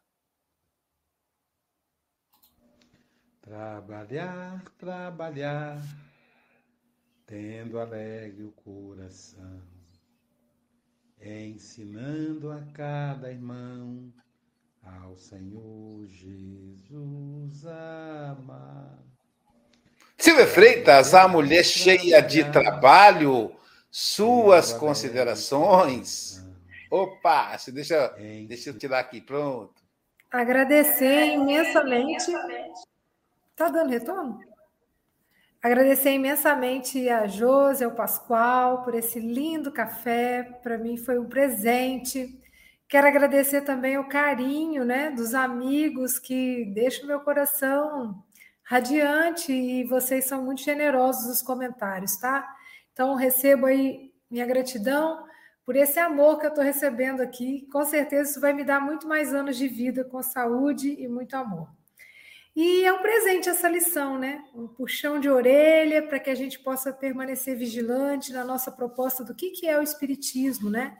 Trabalhar, 3.41 4.61
trabalhar, 4.77 5.81
tendo 7.25 7.79
alegre 7.79 8.43
o 8.43 8.51
coração, 8.51 9.61
ensinando 11.21 12.51
a 12.51 12.61
cada 12.73 13.31
irmão 13.31 14.13
ao 14.83 15.17
Senhor 15.17 16.05
Jesus 16.07 17.65
amar. 17.65 19.06
Silvia 20.19 20.47
Freitas, 20.47 21.13
a 21.13 21.27
mulher 21.27 21.63
cheia 21.63 22.19
de 22.21 22.43
trabalho, 22.51 23.55
suas 23.91 24.73
considerações. 24.73 26.43
Opa, 26.89 27.55
deixa, 27.67 28.15
deixa 28.47 28.71
eu 28.71 28.77
tirar 28.77 28.99
aqui, 28.99 29.21
pronto. 29.21 29.75
Agradecer 30.31 31.33
imensamente. 31.33 32.31
Tá 33.55 33.69
dando 33.69 33.91
retorno? 33.91 34.39
Agradecer 35.61 36.11
imensamente 36.11 37.07
a 37.09 37.27
Josi, 37.27 37.83
ao 37.83 37.91
Pascoal, 37.91 38.83
por 38.83 38.95
esse 38.95 39.19
lindo 39.19 39.71
café. 39.71 40.43
Para 40.63 40.79
mim 40.79 40.97
foi 40.97 41.19
um 41.19 41.29
presente. 41.29 42.39
Quero 42.87 43.07
agradecer 43.07 43.61
também 43.61 43.99
o 43.99 44.09
carinho 44.09 44.83
né, 44.83 45.11
dos 45.11 45.35
amigos 45.35 46.17
que 46.17 46.65
deixam 46.73 47.05
meu 47.05 47.19
coração 47.19 48.23
radiante 48.67 49.53
e 49.53 49.85
vocês 49.85 50.25
são 50.25 50.43
muito 50.43 50.61
generosos 50.61 51.25
nos 51.25 51.41
comentários, 51.41 52.17
tá? 52.17 52.45
Então, 52.91 53.15
recebo 53.15 53.65
aí 53.65 54.11
minha 54.29 54.45
gratidão 54.45 55.25
por 55.65 55.77
esse 55.77 55.97
amor 55.99 56.37
que 56.37 56.47
eu 56.47 56.49
estou 56.49 56.63
recebendo 56.63 57.21
aqui. 57.21 57.65
Com 57.71 57.85
certeza 57.85 58.31
isso 58.31 58.41
vai 58.41 58.51
me 58.51 58.65
dar 58.65 58.81
muito 58.81 59.07
mais 59.07 59.33
anos 59.33 59.55
de 59.55 59.69
vida 59.69 60.03
com 60.03 60.21
saúde 60.21 60.97
e 60.99 61.07
muito 61.07 61.33
amor. 61.35 61.69
E 62.53 62.83
é 62.83 62.91
um 62.91 63.01
presente 63.01 63.47
essa 63.47 63.69
lição, 63.69 64.19
né? 64.19 64.43
Um 64.53 64.67
puxão 64.67 65.17
de 65.17 65.29
orelha 65.29 66.05
para 66.05 66.19
que 66.19 66.29
a 66.29 66.35
gente 66.35 66.59
possa 66.59 66.91
permanecer 66.91 67.57
vigilante 67.57 68.33
na 68.33 68.43
nossa 68.43 68.69
proposta 68.69 69.23
do 69.23 69.33
que, 69.33 69.51
que 69.51 69.67
é 69.67 69.79
o 69.79 69.83
Espiritismo, 69.83 70.69
né? 70.69 70.97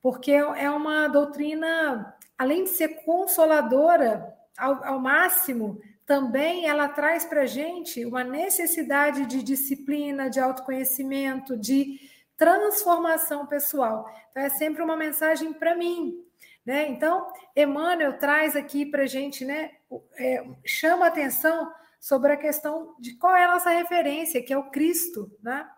Porque 0.00 0.32
é 0.32 0.70
uma 0.70 1.06
doutrina, 1.08 2.16
além 2.38 2.64
de 2.64 2.70
ser 2.70 3.04
consoladora 3.04 4.34
ao, 4.56 4.84
ao 4.84 5.00
máximo, 5.00 5.80
também 6.08 6.66
ela 6.66 6.88
traz 6.88 7.26
para 7.26 7.42
a 7.42 7.46
gente 7.46 8.02
uma 8.06 8.24
necessidade 8.24 9.26
de 9.26 9.42
disciplina, 9.42 10.30
de 10.30 10.40
autoconhecimento, 10.40 11.54
de 11.54 12.00
transformação 12.34 13.46
pessoal. 13.46 14.10
Então, 14.30 14.42
é 14.42 14.48
sempre 14.48 14.82
uma 14.82 14.96
mensagem 14.96 15.52
para 15.52 15.76
mim. 15.76 16.24
Né? 16.64 16.88
Então, 16.88 17.30
Emmanuel 17.54 18.18
traz 18.18 18.56
aqui 18.56 18.86
para 18.86 19.02
a 19.02 19.06
gente, 19.06 19.44
né, 19.44 19.72
é, 20.16 20.42
chama 20.64 21.06
atenção 21.06 21.70
sobre 22.00 22.32
a 22.32 22.38
questão 22.38 22.94
de 22.98 23.14
qual 23.16 23.36
é 23.36 23.44
a 23.44 23.52
nossa 23.52 23.68
referência, 23.68 24.42
que 24.42 24.52
é 24.52 24.56
o 24.56 24.70
Cristo. 24.70 25.30
Né? 25.42 25.68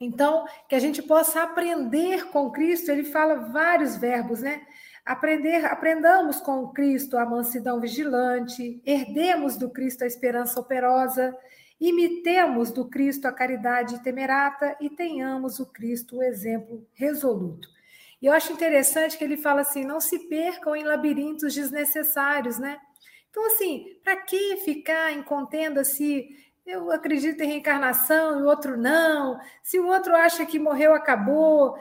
Então, 0.00 0.46
que 0.66 0.76
a 0.76 0.80
gente 0.80 1.02
possa 1.02 1.42
aprender 1.42 2.30
com 2.30 2.50
Cristo, 2.50 2.90
ele 2.90 3.04
fala 3.04 3.50
vários 3.50 3.96
verbos, 3.96 4.40
né? 4.40 4.66
Aprender, 5.08 5.64
aprendamos 5.64 6.38
com 6.38 6.68
Cristo 6.68 7.16
a 7.16 7.24
mansidão 7.24 7.80
vigilante, 7.80 8.78
herdemos 8.84 9.56
do 9.56 9.70
Cristo 9.70 10.04
a 10.04 10.06
esperança 10.06 10.60
operosa, 10.60 11.34
imitemos 11.80 12.70
do 12.70 12.84
Cristo 12.84 13.26
a 13.26 13.32
caridade 13.32 14.02
temerata 14.02 14.76
e 14.78 14.90
tenhamos 14.90 15.60
o 15.60 15.64
Cristo 15.64 16.18
o 16.18 16.22
exemplo 16.22 16.86
resoluto. 16.92 17.70
E 18.20 18.26
eu 18.26 18.34
acho 18.34 18.52
interessante 18.52 19.16
que 19.16 19.24
ele 19.24 19.38
fala 19.38 19.62
assim: 19.62 19.82
não 19.82 19.98
se 19.98 20.18
percam 20.28 20.76
em 20.76 20.84
labirintos 20.84 21.54
desnecessários, 21.54 22.58
né? 22.58 22.78
Então, 23.30 23.46
assim, 23.46 23.86
para 24.04 24.14
que 24.16 24.58
ficar 24.58 25.10
em 25.14 25.22
contenda 25.22 25.84
se 25.84 26.28
eu 26.66 26.92
acredito 26.92 27.40
em 27.40 27.46
reencarnação 27.46 28.40
e 28.40 28.42
o 28.42 28.46
outro 28.46 28.76
não, 28.76 29.40
se 29.62 29.80
o 29.80 29.86
outro 29.86 30.14
acha 30.14 30.44
que 30.44 30.58
morreu, 30.58 30.92
acabou, 30.92 31.78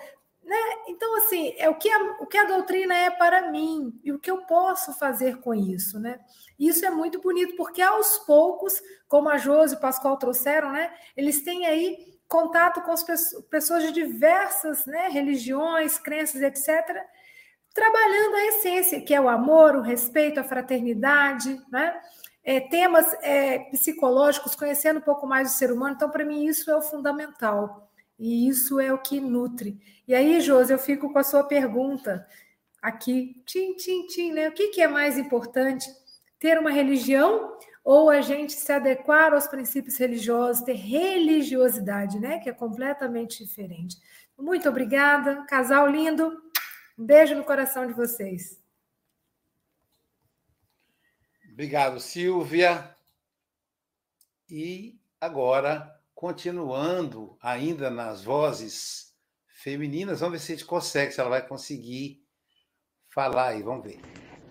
né? 0.48 0.58
Então, 0.88 1.18
assim, 1.18 1.54
é 1.58 1.70
o 1.70 1.76
que, 1.76 1.90
a, 1.90 2.00
o 2.22 2.26
que 2.26 2.38
a 2.38 2.46
doutrina 2.46 2.96
é 2.96 3.10
para 3.10 3.52
mim 3.52 4.00
e 4.02 4.14
o 4.14 4.20
que 4.20 4.32
eu 4.32 4.46
posso 4.46 4.94
fazer 4.94 5.42
com 5.42 5.54
isso. 5.54 6.00
Né? 6.00 6.18
Isso 6.58 6.86
é 6.86 6.90
muito 6.90 7.22
bonito, 7.22 7.58
porque 7.58 7.82
aos 7.82 8.18
poucos, 8.20 8.82
como 9.10 9.28
a 9.28 9.38
Josi 9.38 9.76
e 9.76 9.78
o 9.78 9.82
Pascoal 9.82 10.16
trouxeram, 10.16 10.72
né, 10.72 10.90
eles 11.18 11.42
têm 11.44 11.66
aí 11.66 12.18
contato 12.30 12.82
com 12.82 12.92
as 12.92 13.04
pessoas 13.50 13.84
de 13.84 13.92
diversas 13.92 14.86
né, 14.86 15.10
religiões, 15.10 16.00
crenças, 16.00 16.42
etc., 16.42 17.06
trabalhando 17.74 18.36
a 18.36 18.46
essência, 18.46 19.02
que 19.02 19.14
é 19.14 19.20
o 19.20 19.30
amor, 19.30 19.76
o 19.76 19.82
respeito, 19.82 20.40
a 20.40 20.44
fraternidade, 20.44 21.62
né? 21.72 21.96
É, 22.44 22.62
temas 22.62 23.14
é, 23.22 23.60
psicológicos, 23.70 24.56
conhecendo 24.56 24.98
um 24.98 25.02
pouco 25.02 25.28
mais 25.28 25.52
o 25.52 25.58
ser 25.58 25.72
humano. 25.72 25.94
Então, 25.96 26.10
para 26.10 26.26
mim, 26.26 26.46
isso 26.46 26.72
é 26.72 26.76
o 26.76 26.82
fundamental. 26.82 27.87
E 28.20 28.48
isso 28.48 28.80
é 28.80 28.92
o 28.92 28.98
que 28.98 29.20
nutre. 29.20 29.80
E 30.08 30.16
aí, 30.16 30.42
Josi, 30.42 30.74
eu 30.74 30.80
fico 30.80 31.12
com 31.12 31.20
a 31.20 31.24
sua 31.24 31.44
pergunta 31.44 32.28
aqui, 32.82 33.42
tim, 33.46 33.76
tim, 33.76 34.08
tim, 34.08 34.32
né? 34.32 34.50
O 34.50 34.52
que, 34.52 34.70
que 34.70 34.82
é 34.82 34.88
mais 34.88 35.18
importante? 35.18 35.88
Ter 36.40 36.58
uma 36.58 36.72
religião 36.72 37.58
ou 37.84 38.10
a 38.10 38.22
gente 38.22 38.54
se 38.54 38.72
adequar 38.72 39.34
aos 39.34 39.48
princípios 39.48 39.98
religiosos, 39.98 40.64
ter 40.64 40.74
religiosidade, 40.74 42.20
né? 42.20 42.40
Que 42.40 42.50
é 42.50 42.54
completamente 42.54 43.44
diferente. 43.46 43.98
Muito 44.38 44.68
obrigada, 44.68 45.46
casal 45.46 45.90
lindo. 45.90 46.42
Um 46.98 47.06
beijo 47.06 47.36
no 47.36 47.44
coração 47.44 47.88
de 47.88 47.94
vocês. 47.94 48.62
Obrigado, 51.52 52.00
Silvia. 52.00 52.96
E 54.50 55.00
agora, 55.20 55.97
continuando 56.18 57.38
ainda 57.40 57.92
nas 57.92 58.24
vozes 58.24 59.14
femininas. 59.62 60.20
Vamos 60.20 60.40
ver 60.40 60.40
se 60.40 60.52
a 60.52 60.56
gente 60.56 60.66
consegue, 60.66 61.12
se 61.12 61.22
ela 61.22 61.30
vai 61.30 61.48
conseguir 61.48 62.24
falar 63.14 63.50
aí, 63.50 63.62
vamos 63.62 63.84
ver. 63.84 64.00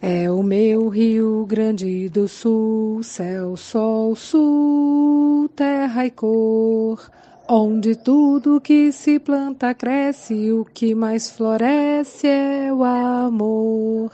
É 0.01 0.31
o 0.31 0.45
meu 0.45 0.89
Rio 0.89 1.45
Grande 1.45 2.09
do 2.09 2.29
Sul, 2.29 3.03
céu, 3.03 3.57
sol, 3.57 4.15
sul, 4.15 5.49
terra 5.57 6.07
e 6.07 6.11
cor, 6.13 7.11
onde 7.49 7.97
tudo 7.97 8.61
que 8.61 8.93
se 8.93 9.19
planta 9.19 9.75
cresce, 9.75 10.53
o 10.53 10.65
que 10.65 10.95
mais 10.95 11.31
floresce 11.31 12.29
é 12.29 12.73
o 12.73 12.85
amor. 12.85 14.13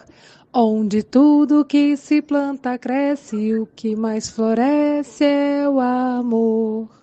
Onde 0.55 1.03
tudo 1.03 1.66
que 1.66 1.98
se 1.98 2.22
planta 2.22 2.78
cresce, 2.78 3.55
o 3.55 3.66
que 3.66 3.94
mais 3.94 4.30
floresce 4.30 5.24
é 5.24 5.68
o 5.68 5.78
amor. 5.80 7.01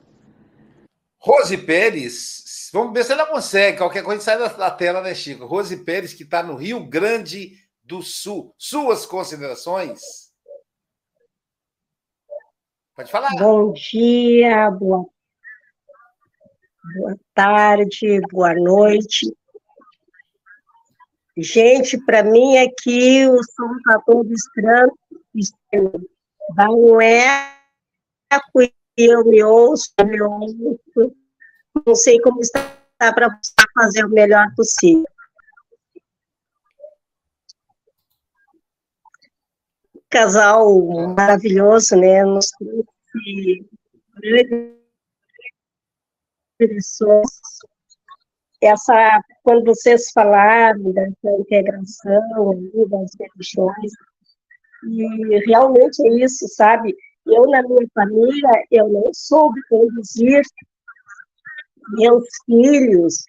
Rose 1.19 1.57
Pérez 1.57 2.39
Vamos 2.71 2.93
ver 2.93 3.03
se 3.03 3.11
ela 3.11 3.25
consegue. 3.25 3.77
Qualquer 3.77 4.03
coisa 4.03 4.21
sai 4.21 4.37
da, 4.37 4.71
tela, 4.71 5.01
né, 5.01 5.15
Chico? 5.15 5.45
Rose 5.45 5.75
Pérez, 5.83 6.13
que 6.13 6.23
está 6.23 6.43
no 6.43 6.55
Rio 6.55 6.85
Grande 6.85 7.57
do 7.83 8.01
Sul. 8.01 8.53
Suas 8.57 9.05
considerações? 9.05 10.29
Pode 12.95 13.11
falar. 13.11 13.29
Bom 13.37 13.71
dia, 13.73 14.69
boa, 14.71 15.07
boa 16.95 17.17
tarde, 17.33 18.19
boa 18.29 18.53
noite. 18.53 19.33
Gente, 21.37 21.97
para 22.05 22.21
mim 22.23 22.57
aqui 22.57 23.25
o 23.25 23.41
som 23.43 23.75
está 23.77 23.99
todo 24.05 24.31
estranho. 24.33 24.91
Não 26.57 26.99
é 26.99 27.57
eu 29.05 29.23
me 29.23 29.43
ouço, 29.43 29.93
eu 29.97 30.05
me 30.05 30.21
ouço. 30.21 31.15
Não 31.85 31.95
sei 31.95 32.19
como 32.19 32.41
está 32.41 32.61
para 32.99 33.39
fazer 33.73 34.05
o 34.05 34.09
melhor 34.09 34.45
possível. 34.55 35.05
Casal 40.09 40.67
maravilhoso, 41.15 41.95
né? 41.95 42.23
Nos. 42.25 42.49
Essa, 48.61 49.21
quando 49.43 49.65
vocês 49.65 50.11
falaram 50.11 50.91
dessa 50.91 51.31
integração 51.39 52.21
das 52.89 53.11
religiões, 53.17 53.91
e 54.83 55.45
realmente 55.45 56.05
é 56.05 56.25
isso, 56.25 56.47
sabe? 56.49 56.95
Eu, 57.25 57.43
na 57.43 57.61
minha 57.63 57.87
família, 57.93 58.65
eu 58.71 58.89
não 58.89 59.11
soube 59.13 59.61
conduzir 59.69 60.41
meus 61.91 62.23
filhos 62.45 63.23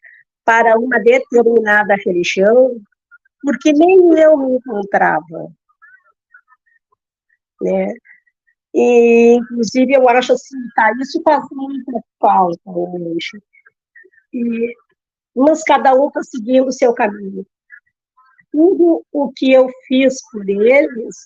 para 0.45 0.78
uma 0.78 0.99
determinada 0.99 1.95
religião, 2.05 2.80
porque 3.43 3.72
nem 3.72 4.18
eu 4.18 4.36
me 4.36 4.57
encontrava. 4.57 5.53
Né? 7.62 7.93
E, 8.74 9.36
inclusive, 9.36 9.93
eu 9.95 10.09
acho 10.09 10.32
assim, 10.32 10.57
tá, 10.74 10.93
isso 11.01 11.20
faz 11.22 11.45
muita 11.53 12.01
falta 12.18 12.61
hoje. 12.66 13.43
E, 14.32 14.74
mas 15.34 15.62
cada 15.62 15.95
um 15.95 16.09
está 16.09 16.22
seguindo 16.22 16.68
o 16.68 16.72
seu 16.72 16.95
caminho. 16.95 17.45
Tudo 18.53 19.05
o 19.12 19.32
que 19.32 19.53
eu 19.53 19.68
fiz 19.86 20.16
por 20.30 20.49
eles 20.49 21.16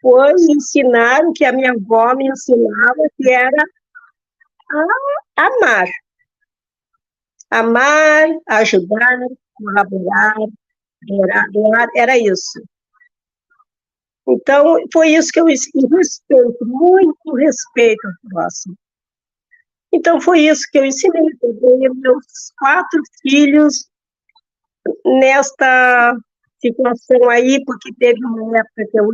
foi 0.00 0.34
ensinar 0.50 1.22
o 1.24 1.32
que 1.32 1.44
a 1.44 1.52
minha 1.52 1.72
avó 1.72 2.14
me 2.14 2.28
ensinava, 2.28 3.08
que 3.16 3.30
era 3.30 3.64
a 5.36 5.46
amar. 5.46 5.88
Amar, 7.50 8.28
ajudar, 8.48 9.18
colaborar, 9.54 10.36
doar, 11.52 11.88
era 11.96 12.16
isso. 12.18 12.62
Então, 14.28 14.76
foi 14.92 15.08
isso 15.08 15.32
que 15.32 15.40
eu 15.40 15.46
respeito, 15.46 16.66
muito 16.66 17.34
respeito 17.36 18.06
ao 18.06 18.30
próximo. 18.30 18.76
Então, 19.92 20.20
foi 20.20 20.40
isso 20.40 20.66
que 20.70 20.78
eu 20.78 20.84
ensinei. 20.84 21.22
Eu 21.42 21.94
meus 21.94 22.52
quatro 22.56 23.00
filhos 23.22 23.88
nesta 25.04 26.16
situação 26.60 27.28
aí, 27.28 27.62
porque 27.64 27.92
teve 27.94 28.24
uma 28.24 28.58
época 28.58 28.86
que 28.90 29.00
eu, 29.00 29.08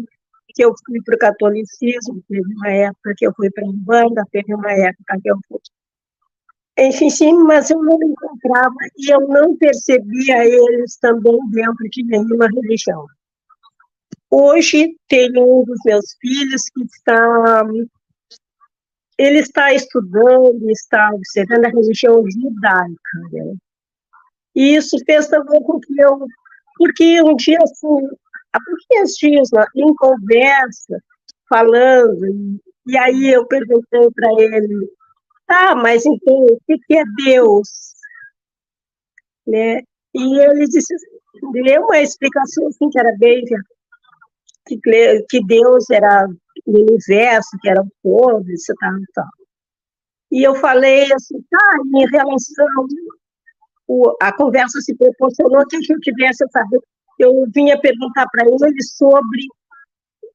que 0.57 0.65
eu 0.65 0.75
fui 0.87 1.01
para 1.03 1.15
o 1.15 1.19
catolicismo, 1.19 2.25
teve 2.27 2.55
uma 2.55 2.71
época 2.71 3.13
que 3.15 3.27
eu 3.27 3.33
fui 3.37 3.51
para 3.51 3.65
a 3.65 3.69
Umbanda, 3.69 4.25
teve 4.33 4.55
uma 4.55 4.73
época 4.73 5.21
que 5.23 5.31
eu 5.31 5.37
fui. 5.47 5.61
Enfim, 6.79 7.11
sim, 7.11 7.35
mas 7.35 7.71
eu 7.71 7.83
não 7.83 7.99
me 7.99 8.07
encontrava 8.07 8.75
e 8.97 9.13
eu 9.13 9.21
não 9.29 9.57
percebia 9.57 10.47
eles 10.47 10.97
também 10.97 11.39
dentro 11.51 11.85
de 11.91 12.05
nenhuma 12.05 12.49
religião. 12.49 13.07
Hoje 14.31 14.97
tenho 15.09 15.61
um 15.61 15.65
dos 15.65 15.79
meus 15.85 16.17
filhos 16.21 16.63
que 16.71 16.83
está 16.85 17.63
ele 19.19 19.39
está 19.39 19.73
estudando, 19.73 20.71
está 20.71 21.11
observando 21.15 21.65
a 21.65 21.69
religião 21.69 22.23
judaica, 22.29 23.19
né? 23.33 23.55
E 24.55 24.77
isso 24.77 24.99
fez 25.07 25.29
também 25.29 25.63
com 25.63 25.81
que 25.81 25.99
eu, 25.99 26.27
porque 26.77 27.23
um 27.23 27.35
dia 27.37 27.59
assim, 27.63 28.09
pouquinhos 28.65 29.13
dias, 29.13 29.49
né, 29.53 29.65
em 29.77 29.95
conversa, 29.95 31.03
falando, 31.49 32.61
e 32.87 32.97
aí 32.99 33.33
eu 33.33 33.47
perguntei 33.47 34.09
para 34.15 34.33
ele, 34.39 34.91
tá, 35.47 35.75
mas 35.75 36.05
então, 36.07 36.35
o 36.35 36.59
que 36.67 36.97
é 36.97 37.05
Deus? 37.25 37.69
Né? 39.47 39.81
E 40.15 40.39
ele 40.39 40.67
disse, 40.67 40.95
deu 41.53 41.83
uma 41.83 42.01
explicação 42.01 42.67
assim, 42.69 42.89
que 42.91 42.99
era 42.99 43.15
bem 43.19 43.45
que, 44.67 44.79
que 45.29 45.45
Deus 45.47 45.89
era 45.91 46.27
o 46.67 46.79
universo, 46.79 47.57
que 47.61 47.69
era 47.69 47.83
o 47.83 47.89
todo, 48.03 48.51
isso 48.51 48.73
tal, 48.81 48.93
tal. 49.15 49.29
E 50.31 50.43
eu 50.43 50.55
falei 50.57 51.13
assim, 51.13 51.41
tá, 51.49 51.73
em 51.95 52.07
relação, 52.11 52.87
o, 53.87 54.13
a 54.21 54.33
conversa 54.33 54.81
se 54.81 54.95
proporcionou 54.97 55.65
que 55.69 55.77
a 55.77 55.81
gente 55.81 56.13
viesse 56.15 56.45
a 56.45 56.49
saber, 56.49 56.81
eu 57.19 57.47
vinha 57.55 57.81
perguntar 57.81 58.27
para 58.31 58.47
ele 58.47 58.83
sobre 58.83 59.41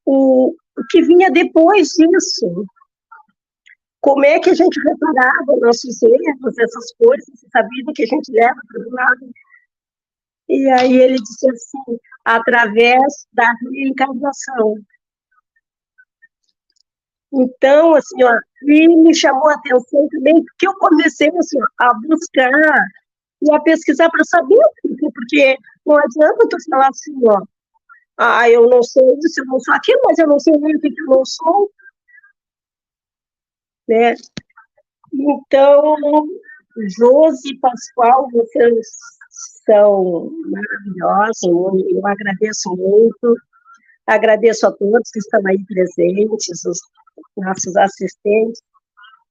o, 0.04 0.54
que 0.90 1.02
vinha 1.02 1.30
depois 1.30 1.88
disso, 1.88 2.64
como 4.00 4.24
é 4.24 4.40
que 4.40 4.50
a 4.50 4.54
gente 4.54 4.80
reparava 4.80 5.60
nossos 5.60 6.02
erros, 6.02 6.58
essas 6.58 6.92
coisas, 6.94 7.44
essa 7.44 7.66
vida 7.68 7.92
que 7.94 8.02
a 8.02 8.06
gente 8.06 8.32
leva 8.32 8.60
para 8.68 8.88
o 8.88 8.90
lado. 8.90 9.32
E 10.48 10.68
aí 10.70 10.96
ele 10.96 11.14
disse 11.14 11.48
assim, 11.48 11.98
através 12.24 13.26
da 13.32 13.52
reencarnação. 13.62 14.74
Então, 17.32 17.94
assim, 17.94 18.22
ó, 18.24 18.36
e 18.64 18.88
me 18.88 19.14
chamou 19.14 19.48
a 19.48 19.54
atenção 19.54 20.08
também, 20.08 20.34
porque 20.44 20.66
eu 20.66 20.74
comecei 20.74 21.28
assim, 21.38 21.58
a 21.78 21.94
buscar 21.94 22.50
e 23.40 23.54
a 23.54 23.60
pesquisar 23.60 24.10
para 24.10 24.24
saber 24.24 24.58
o 24.84 24.96
que, 24.96 25.10
porque 25.12 25.56
não 25.86 25.96
adianta 25.96 26.48
tu 26.48 26.56
falar 26.70 26.88
assim, 26.88 27.14
ó, 27.28 27.42
ah, 28.18 28.48
eu 28.48 28.68
não 28.68 28.82
sou 28.82 29.02
isso, 29.24 29.40
eu 29.40 29.46
não 29.46 29.60
sou 29.60 29.74
aquilo, 29.74 30.00
mas 30.04 30.18
eu 30.18 30.26
não 30.26 30.38
sei 30.38 30.52
nem 30.54 30.76
o 30.76 30.80
que 30.80 30.88
eu 30.88 31.06
não 31.06 31.24
sou. 31.24 31.70
Né? 33.88 34.14
Então, 35.12 35.96
Josi 36.98 37.58
Pascoal, 37.60 38.28
vocês 38.32 38.86
são 39.66 40.30
maravilhosos, 40.46 41.84
eu 41.90 42.06
agradeço 42.06 42.70
muito, 42.76 43.36
agradeço 44.06 44.66
a 44.66 44.72
todos 44.72 45.10
que 45.10 45.18
estão 45.18 45.40
aí 45.46 45.64
presentes, 45.66 46.64
os 46.64 46.78
nossos 47.36 47.76
assistentes, 47.76 48.62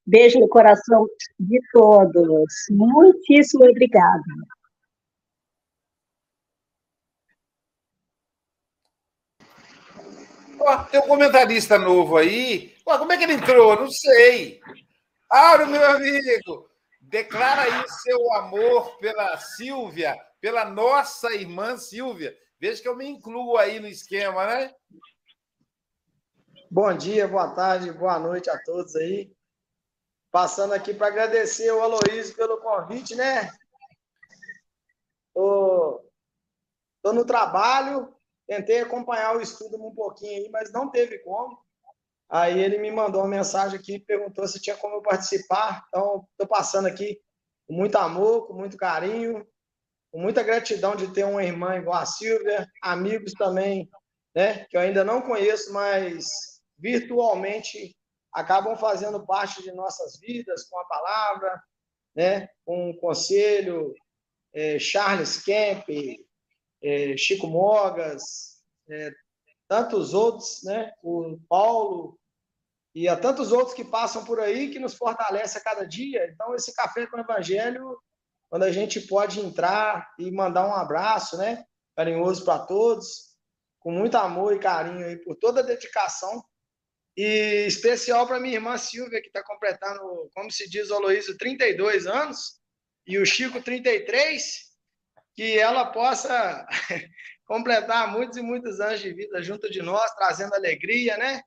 beijo 0.06 0.40
no 0.40 0.48
coração 0.48 1.08
de 1.40 1.60
todos, 1.72 2.54
muitíssimo 2.70 3.66
obrigada. 3.70 4.22
Tem 10.90 11.00
um 11.00 11.08
comentarista 11.08 11.78
novo 11.78 12.18
aí. 12.18 12.76
como 12.84 13.12
é 13.12 13.18
que 13.18 13.24
ele 13.24 13.34
entrou? 13.34 13.76
Não 13.76 13.90
sei. 13.90 14.62
Auro, 15.30 15.68
meu 15.68 15.86
amigo, 15.92 16.72
Declara 17.12 17.64
aí 17.64 17.90
seu 17.90 18.34
amor 18.36 18.98
pela 19.00 19.36
Silvia, 19.38 20.16
pela 20.40 20.64
nossa 20.64 21.34
irmã 21.34 21.76
Silvia. 21.76 22.34
Veja 22.58 22.82
que 22.82 22.88
eu 22.88 22.96
me 22.96 23.06
incluo 23.06 23.58
aí 23.58 23.82
no 23.82 23.88
esquema, 23.88 24.48
né? 24.48 24.74
Bom 26.70 26.96
dia, 26.96 27.28
boa 27.28 27.54
tarde, 27.54 27.92
boa 27.92 28.18
noite 28.18 28.50
a 28.50 28.58
todos 28.64 28.96
aí. 28.96 29.30
Passando 30.32 30.74
aqui 30.74 30.94
para 30.94 31.08
agradecer 31.08 31.70
o 31.74 31.82
Aloysio 31.82 32.34
pelo 32.34 32.62
convite, 32.62 33.14
né? 33.14 33.52
Tô 35.34 37.12
no 37.12 37.26
trabalho, 37.26 38.16
tentei 38.52 38.82
acompanhar 38.82 39.38
o 39.38 39.42
estudo 39.42 39.82
um 39.82 39.96
pouquinho 39.96 40.44
aí, 40.44 40.50
mas 40.50 40.74
não 40.74 40.92
teve 40.92 41.20
como. 41.20 41.58
Aí 42.30 42.62
ele 42.62 42.78
me 42.80 42.92
mandou 42.92 43.22
uma 43.22 43.30
mensagem 43.30 43.80
aqui, 43.80 43.98
perguntou 43.98 44.46
se 44.46 44.60
tinha 44.60 44.76
como 44.76 44.96
eu 44.96 45.02
participar. 45.02 45.86
Então, 45.88 46.28
estou 46.32 46.48
passando 46.48 46.86
aqui 46.86 47.18
com 47.66 47.74
muito 47.74 47.96
amor, 47.98 48.48
com 48.48 48.54
muito 48.54 48.76
carinho, 48.76 49.48
com 50.12 50.20
muita 50.20 50.44
gratidão 50.44 50.98
de 50.98 51.14
ter 51.14 51.24
uma 51.24 51.46
irmã 51.46 51.78
igual 51.78 52.02
a 52.02 52.06
Silvia, 52.06 52.68
amigos 52.84 53.32
também, 53.32 53.90
né, 54.36 54.66
que 54.66 54.76
eu 54.76 54.82
ainda 54.82 55.06
não 55.06 55.22
conheço, 55.22 55.72
mas 55.72 56.26
virtualmente 56.78 57.96
acabam 58.34 58.76
fazendo 58.76 59.26
parte 59.26 59.64
de 59.64 59.72
nossas 59.72 60.20
vidas 60.20 60.68
com 60.68 60.78
a 60.78 60.86
palavra, 60.86 61.64
né, 62.14 62.50
com 62.66 62.90
o 62.90 62.98
conselho, 62.98 63.94
é, 64.54 64.78
Charles 64.78 65.42
Kemp, 65.42 65.88
é, 66.82 67.16
Chico 67.18 67.48
Mogas, 67.48 68.62
é, 68.90 69.12
tantos 69.68 70.14
outros, 70.14 70.64
né, 70.64 70.92
o 71.04 71.40
Paulo, 71.48 72.20
e 72.94 73.08
há 73.08 73.16
tantos 73.16 73.52
outros 73.52 73.74
que 73.74 73.86
passam 73.86 74.26
por 74.26 74.40
aí 74.40 74.70
que 74.70 74.80
nos 74.80 74.96
fortalece 74.96 75.58
a 75.58 75.62
cada 75.62 75.86
dia. 75.86 76.30
Então, 76.34 76.54
esse 76.54 76.74
café 76.76 77.08
com 77.08 77.18
o 77.18 77.22
Evangelho, 77.22 77.98
quando 78.50 78.64
a 78.64 78.72
gente 78.72 79.00
pode 79.00 79.40
entrar 79.40 80.14
e 80.20 80.30
mandar 80.30 80.68
um 80.68 80.74
abraço, 80.74 81.38
né? 81.38 81.64
Carinhoso 81.96 82.44
para 82.44 82.60
todos, 82.60 83.38
com 83.80 83.92
muito 83.92 84.16
amor 84.18 84.54
e 84.54 84.60
carinho 84.60 85.06
aí 85.06 85.16
por 85.18 85.38
toda 85.38 85.62
a 85.62 85.64
dedicação. 85.64 86.44
E 87.16 87.66
especial 87.66 88.28
para 88.28 88.40
minha 88.40 88.56
irmã 88.56 88.78
Silvia, 88.78 89.22
que 89.22 89.28
está 89.28 89.44
completando, 89.44 90.30
como 90.34 90.52
se 90.52 90.70
diz 90.70 90.90
o 90.90 90.96
Aloysio, 90.96 91.38
32 91.38 92.08
anos. 92.08 92.60
e 93.08 93.18
o 93.18 93.26
Chico 93.26 93.62
33, 93.62 94.71
que 95.42 95.58
ela 95.58 95.92
possa 95.92 96.68
completar 97.46 98.12
muitos 98.12 98.38
e 98.38 98.44
muitos 98.44 98.80
anos 98.80 99.00
de 99.00 99.12
vida 99.12 99.42
junto 99.42 99.72
de 99.72 99.82
nós, 99.82 100.14
trazendo 100.14 100.54
alegria, 100.54 101.18
né? 101.18 101.42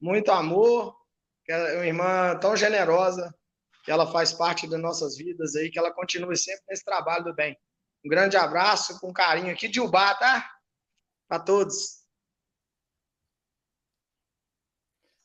Muito 0.00 0.30
amor, 0.30 0.96
que 1.44 1.50
é 1.50 1.74
uma 1.74 1.84
irmã 1.84 2.38
tão 2.38 2.56
generosa, 2.56 3.34
que 3.82 3.90
ela 3.90 4.06
faz 4.12 4.32
parte 4.32 4.68
das 4.68 4.80
nossas 4.80 5.16
vidas 5.16 5.56
aí, 5.56 5.68
que 5.68 5.80
ela 5.80 5.92
continue 5.92 6.36
sempre 6.36 6.62
nesse 6.68 6.84
trabalho 6.84 7.24
do 7.24 7.34
bem. 7.34 7.58
Um 8.06 8.08
grande 8.08 8.36
abraço, 8.36 9.00
com 9.00 9.12
carinho 9.12 9.52
aqui 9.52 9.66
de 9.66 9.80
Ubá, 9.80 10.14
tá? 10.14 10.48
Para 11.26 11.40
todos. 11.40 12.04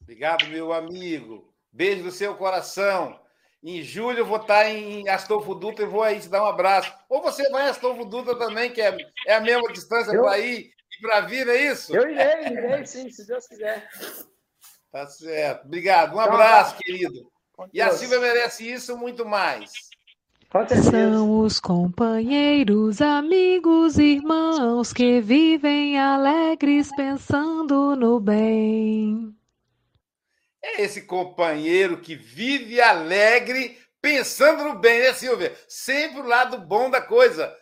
Obrigado, 0.02 0.48
meu 0.48 0.74
amigo. 0.74 1.54
Beijo 1.72 2.04
no 2.04 2.12
seu 2.12 2.36
coração. 2.36 3.24
Em 3.62 3.84
julho 3.84 4.20
eu 4.20 4.26
vou 4.26 4.38
estar 4.38 4.70
em 4.70 5.08
Astolfo 5.10 5.54
Dutra 5.54 5.84
e 5.84 5.88
vou 5.88 6.02
aí 6.02 6.20
te 6.20 6.30
dar 6.30 6.44
um 6.44 6.48
abraço. 6.48 6.94
Ou 7.10 7.22
você 7.22 7.50
vai 7.50 7.66
em 7.66 7.70
Astolfo 7.70 8.06
Dutra 8.06 8.38
também, 8.38 8.72
que 8.72 8.82
é, 8.82 8.96
é 9.28 9.36
a 9.36 9.42
mesma 9.42 9.72
distância 9.72 10.14
eu... 10.14 10.24
para 10.24 10.40
ir 10.40 10.72
e 10.98 11.02
para 11.02 11.22
vir, 11.22 11.48
é 11.48 11.72
isso? 11.72 11.96
Eu 11.96 12.10
irei, 12.10 12.48
irei 12.48 12.86
sim, 12.86 13.10
se 13.10 13.28
Deus 13.28 13.46
quiser. 13.48 13.90
Tá 14.92 15.06
certo. 15.08 15.66
Obrigado. 15.66 16.16
Um 16.16 16.22
então, 16.22 16.34
abraço, 16.34 16.76
então, 16.76 16.86
querido. 16.86 17.32
E 17.74 17.82
a 17.82 17.92
Silvia 17.92 18.20
merece 18.20 18.72
isso 18.72 18.98
muito 18.98 19.26
mais. 19.26 19.72
São 20.90 21.42
os 21.42 21.60
companheiros, 21.60 23.02
amigos, 23.02 24.00
irmãos 24.00 24.92
que 24.92 25.22
vivem 25.22 26.00
alegres 26.00 26.90
pensando 26.96 27.96
no 27.96 28.20
bem. 28.20 29.39
É 30.62 30.82
esse 30.82 31.04
companheiro 31.04 32.02
que 32.02 32.16
vive 32.16 32.82
alegre 32.82 33.80
pensando 34.02 34.64
no 34.64 34.80
bem, 34.80 35.00
né, 35.00 35.14
Silvia? 35.14 35.58
Sempre 35.68 36.22
o 36.22 36.28
lado 36.28 36.58
bom 36.58 36.90
da 36.90 37.02
coisa. 37.02 37.56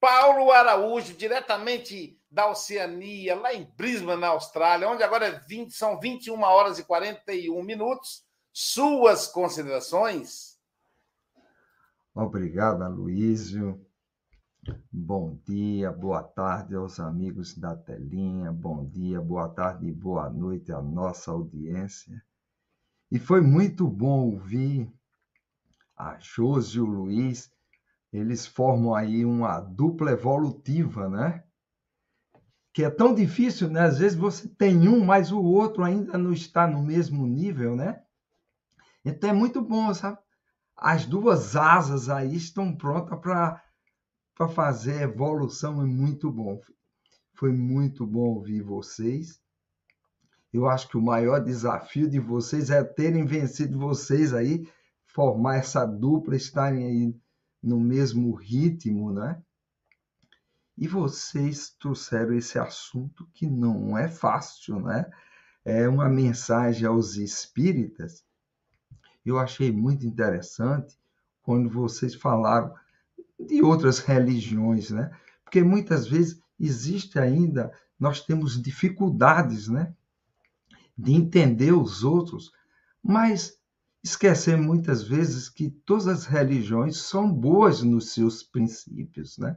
Paulo 0.00 0.50
Araújo, 0.50 1.14
diretamente 1.14 2.20
da 2.30 2.50
Oceania, 2.50 3.34
lá 3.34 3.54
em 3.54 3.64
Brisbane, 3.76 4.20
na 4.20 4.28
Austrália, 4.28 4.88
onde 4.88 5.02
agora 5.02 5.26
é 5.26 5.40
20, 5.46 5.72
são 5.72 5.98
21 5.98 6.40
horas 6.42 6.78
e 6.78 6.84
41 6.84 7.62
minutos. 7.62 8.24
Suas 8.52 9.26
considerações? 9.26 10.58
Obrigado, 12.14 12.82
Aloísio. 12.82 13.84
Bom 14.90 15.38
dia, 15.44 15.92
boa 15.92 16.22
tarde 16.22 16.74
aos 16.74 16.98
amigos 16.98 17.54
da 17.54 17.76
telinha, 17.76 18.50
bom 18.50 18.86
dia, 18.86 19.20
boa 19.20 19.46
tarde 19.46 19.88
e 19.88 19.92
boa 19.92 20.30
noite 20.30 20.72
à 20.72 20.80
nossa 20.80 21.30
audiência. 21.30 22.22
E 23.10 23.18
foi 23.18 23.42
muito 23.42 23.86
bom 23.86 24.30
ouvir 24.30 24.90
a 25.94 26.16
Josi 26.18 26.78
e 26.78 26.80
o 26.80 26.86
Luiz, 26.86 27.52
eles 28.10 28.46
formam 28.46 28.94
aí 28.94 29.24
uma 29.26 29.60
dupla 29.60 30.12
evolutiva, 30.12 31.10
né? 31.10 31.44
Que 32.72 32.84
é 32.84 32.90
tão 32.90 33.14
difícil, 33.14 33.68
né? 33.68 33.82
Às 33.82 33.98
vezes 33.98 34.16
você 34.16 34.48
tem 34.48 34.88
um, 34.88 35.04
mas 35.04 35.30
o 35.30 35.42
outro 35.42 35.84
ainda 35.84 36.16
não 36.16 36.32
está 36.32 36.66
no 36.66 36.82
mesmo 36.82 37.26
nível, 37.26 37.76
né? 37.76 38.02
Então 39.04 39.28
é 39.28 39.34
muito 39.34 39.60
bom, 39.60 39.92
sabe? 39.92 40.18
As 40.74 41.04
duas 41.04 41.54
asas 41.54 42.08
aí 42.08 42.34
estão 42.34 42.74
prontas 42.74 43.18
para 43.20 43.62
para 44.34 44.48
fazer 44.48 45.02
evolução 45.02 45.80
é 45.82 45.84
muito 45.84 46.30
bom. 46.30 46.60
Foi 47.34 47.52
muito 47.52 48.06
bom 48.06 48.34
ouvir 48.34 48.62
vocês. 48.62 49.40
Eu 50.52 50.68
acho 50.68 50.88
que 50.88 50.96
o 50.96 51.02
maior 51.02 51.40
desafio 51.40 52.08
de 52.08 52.18
vocês 52.18 52.70
é 52.70 52.82
terem 52.82 53.24
vencido 53.24 53.78
vocês 53.78 54.32
aí, 54.32 54.68
formar 55.04 55.56
essa 55.56 55.84
dupla, 55.84 56.36
estarem 56.36 56.86
aí 56.86 57.16
no 57.62 57.80
mesmo 57.80 58.34
ritmo, 58.34 59.12
né? 59.12 59.42
E 60.76 60.86
vocês 60.86 61.70
trouxeram 61.78 62.34
esse 62.34 62.58
assunto 62.58 63.28
que 63.32 63.46
não 63.46 63.96
é 63.96 64.08
fácil, 64.08 64.80
né? 64.80 65.10
É 65.64 65.88
uma 65.88 66.08
mensagem 66.08 66.86
aos 66.86 67.16
espíritas 67.16 68.24
eu 69.24 69.38
achei 69.38 69.72
muito 69.72 70.06
interessante 70.06 70.98
quando 71.42 71.70
vocês 71.70 72.14
falaram 72.14 72.74
de 73.38 73.62
outras 73.62 73.98
religiões, 73.98 74.90
né? 74.90 75.10
Porque 75.44 75.62
muitas 75.62 76.06
vezes 76.06 76.40
existe 76.58 77.18
ainda, 77.18 77.72
nós 77.98 78.20
temos 78.20 78.60
dificuldades, 78.60 79.68
né? 79.68 79.92
De 80.96 81.12
entender 81.12 81.72
os 81.72 82.04
outros, 82.04 82.52
mas 83.02 83.58
esquecer 84.02 84.56
muitas 84.56 85.02
vezes 85.02 85.48
que 85.48 85.70
todas 85.70 86.06
as 86.06 86.26
religiões 86.26 86.98
são 86.98 87.32
boas 87.32 87.82
nos 87.82 88.12
seus 88.12 88.42
princípios, 88.42 89.38
né? 89.38 89.56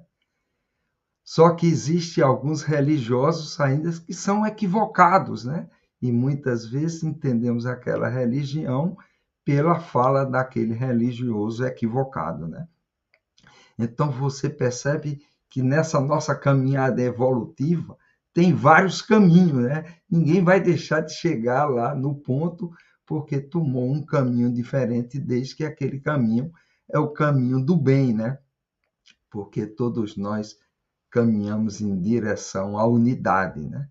Só 1.23 1.49
que 1.53 1.67
existe 1.67 2.21
alguns 2.21 2.61
religiosos 2.63 3.59
ainda 3.59 3.91
que 3.91 4.13
são 4.13 4.45
equivocados, 4.45 5.43
né? 5.43 5.69
E 6.01 6.11
muitas 6.11 6.65
vezes 6.65 7.03
entendemos 7.03 7.65
aquela 7.65 8.07
religião 8.07 8.97
pela 9.43 9.79
fala 9.79 10.23
daquele 10.23 10.73
religioso 10.73 11.65
equivocado, 11.65 12.47
né? 12.47 12.67
Então 13.77 14.11
você 14.11 14.49
percebe 14.49 15.21
que 15.49 15.61
nessa 15.61 15.99
nossa 15.99 16.35
caminhada 16.35 17.01
evolutiva 17.01 17.97
tem 18.33 18.53
vários 18.53 19.01
caminhos, 19.01 19.63
né? 19.63 19.95
Ninguém 20.09 20.43
vai 20.43 20.61
deixar 20.61 21.01
de 21.01 21.13
chegar 21.13 21.65
lá 21.65 21.95
no 21.95 22.15
ponto 22.15 22.71
porque 23.05 23.39
tomou 23.39 23.89
um 23.89 24.05
caminho 24.05 24.53
diferente 24.53 25.19
desde 25.19 25.55
que 25.55 25.65
aquele 25.65 25.99
caminho 25.99 26.51
é 26.89 26.99
o 26.99 27.09
caminho 27.09 27.63
do 27.63 27.75
bem, 27.75 28.13
né? 28.13 28.37
Porque 29.29 29.65
todos 29.65 30.17
nós 30.17 30.57
caminhamos 31.09 31.81
em 31.81 31.99
direção 31.99 32.77
à 32.77 32.85
unidade, 32.85 33.65
né? 33.65 33.87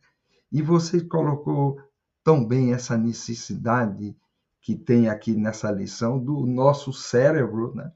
E 0.52 0.62
você 0.62 1.00
colocou 1.00 1.80
tão 2.22 2.46
bem 2.46 2.72
essa 2.72 2.96
necessidade 2.96 4.16
que 4.60 4.76
tem 4.76 5.08
aqui 5.08 5.34
nessa 5.34 5.70
lição 5.70 6.18
do 6.18 6.46
nosso 6.46 6.92
cérebro, 6.92 7.74
né? 7.74 7.92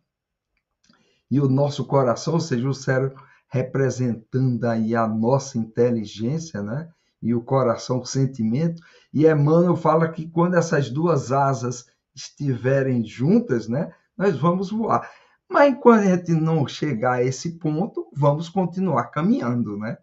E 1.30 1.40
o 1.40 1.48
nosso 1.48 1.84
coração, 1.84 2.34
ou 2.34 2.40
seja, 2.40 2.68
o 2.68 2.74
cérebro 2.74 3.22
representando 3.48 4.64
aí 4.64 4.94
a 4.94 5.06
nossa 5.06 5.58
inteligência, 5.58 6.62
né? 6.62 6.88
E 7.22 7.34
o 7.34 7.42
coração, 7.42 8.00
o 8.00 8.06
sentimento. 8.06 8.82
E 9.12 9.26
Emmanuel 9.26 9.76
fala 9.76 10.08
que 10.08 10.28
quando 10.28 10.56
essas 10.56 10.90
duas 10.90 11.32
asas 11.32 11.86
estiverem 12.14 13.04
juntas, 13.04 13.68
né? 13.68 13.92
Nós 14.16 14.38
vamos 14.38 14.70
voar. 14.70 15.10
Mas 15.48 15.72
enquanto 15.72 16.02
a 16.02 16.16
gente 16.16 16.32
não 16.32 16.66
chegar 16.66 17.14
a 17.14 17.24
esse 17.24 17.58
ponto, 17.58 18.08
vamos 18.14 18.48
continuar 18.48 19.08
caminhando, 19.08 19.76
né? 19.76 19.98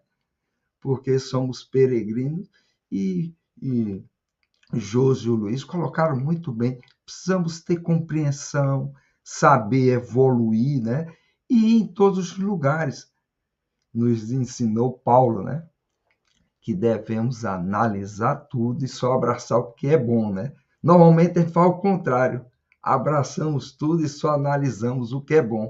Porque 0.80 1.18
somos 1.18 1.64
peregrinos 1.64 2.48
e, 2.92 3.34
e 3.60 4.04
Josi 4.74 5.26
e 5.26 5.30
o 5.30 5.34
Luiz 5.34 5.64
colocaram 5.64 6.16
muito 6.18 6.52
bem. 6.52 6.78
Precisamos 7.04 7.62
ter 7.62 7.80
compreensão, 7.80 8.92
saber 9.30 9.92
evoluir, 9.92 10.82
né? 10.82 11.12
E 11.50 11.76
em 11.76 11.86
todos 11.86 12.32
os 12.32 12.38
lugares. 12.38 13.12
Nos 13.92 14.30
ensinou 14.30 14.98
Paulo, 14.98 15.42
né? 15.42 15.66
Que 16.62 16.74
devemos 16.74 17.44
analisar 17.44 18.36
tudo 18.36 18.84
e 18.84 18.88
só 18.88 19.12
abraçar 19.12 19.58
o 19.58 19.72
que 19.72 19.88
é 19.88 19.98
bom, 19.98 20.32
né? 20.32 20.54
Normalmente 20.82 21.38
a 21.38 21.42
gente 21.42 21.52
faz 21.52 21.68
o 21.68 21.78
contrário. 21.78 22.46
Abraçamos 22.82 23.72
tudo 23.72 24.02
e 24.02 24.08
só 24.08 24.30
analisamos 24.30 25.12
o 25.12 25.20
que 25.20 25.34
é 25.34 25.42
bom. 25.42 25.68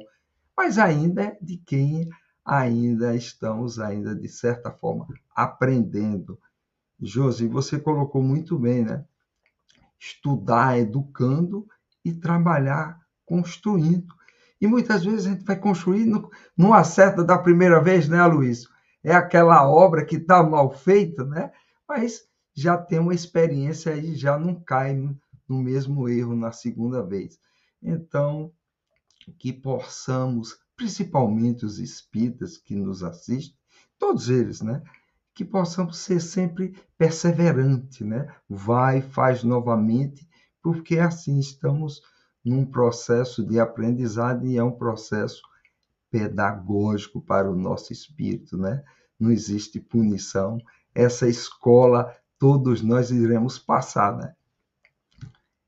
Mas 0.56 0.78
ainda 0.78 1.22
é 1.22 1.38
de 1.40 1.56
quem 1.56 2.09
ainda 2.44 3.16
estamos, 3.16 3.80
ainda 3.80 4.14
de 4.14 4.28
certa 4.28 4.70
forma, 4.70 5.06
aprendendo 5.34 6.38
Josi, 7.00 7.46
você 7.46 7.78
colocou 7.78 8.22
muito 8.22 8.59
bem, 8.59 8.84
né? 8.84 9.04
Estudar 9.98 10.78
educando 10.78 11.66
e 12.04 12.12
trabalhar 12.12 13.00
construindo. 13.29 14.14
E 14.61 14.66
muitas 14.66 15.05
vezes 15.05 15.26
a 15.26 15.31
gente 15.31 15.45
vai 15.45 15.57
construir, 15.57 16.05
não, 16.57 16.74
acerta 16.74 17.22
da 17.22 17.39
primeira 17.39 17.81
vez, 17.81 18.09
né, 18.09 18.24
Luiz? 18.26 18.66
É 19.05 19.14
aquela 19.14 19.68
obra 19.68 20.05
que 20.05 20.16
está 20.16 20.43
mal 20.43 20.72
feita, 20.72 21.24
né? 21.24 21.53
Mas 21.89 22.22
já 22.55 22.76
tem 22.76 22.99
uma 22.99 23.14
experiência 23.14 23.95
e 23.97 24.16
já 24.16 24.37
não 24.39 24.55
cai 24.55 24.95
no 25.49 25.62
mesmo 25.62 26.09
erro 26.09 26.35
na 26.35 26.51
segunda 26.51 27.03
vez. 27.03 27.39
Então, 27.81 28.51
que 29.39 29.53
possamos, 29.53 30.59
principalmente 30.76 31.64
os 31.64 31.79
espíritas 31.79 32.57
que 32.57 32.74
nos 32.74 33.05
assistem, 33.05 33.57
todos 33.99 34.29
eles, 34.29 34.61
né? 34.61 34.83
que 35.39 35.45
possamos 35.45 35.99
ser 35.99 36.18
sempre 36.20 36.74
perseverantes, 36.99 38.01
né? 38.01 38.26
Vai, 38.49 39.01
faz 39.01 39.45
novamente, 39.45 40.29
porque 40.61 40.99
assim 40.99 41.39
estamos 41.39 42.03
num 42.49 42.64
processo 42.64 43.44
de 43.44 43.61
aprendizado 43.61 44.46
e 44.46 44.57
é 44.57 44.64
um 44.64 44.72
processo 44.72 45.42
pedagógico 46.11 47.20
para 47.20 47.51
o 47.51 47.57
nosso 47.57 47.92
espírito, 47.92 48.57
né? 48.57 48.82
Não 49.18 49.30
existe 49.30 49.78
punição. 49.78 50.59
Essa 50.94 51.28
escola 51.28 52.14
todos 52.38 52.82
nós 52.82 53.11
iremos 53.11 53.59
passar, 53.59 54.16
né? 54.16 54.34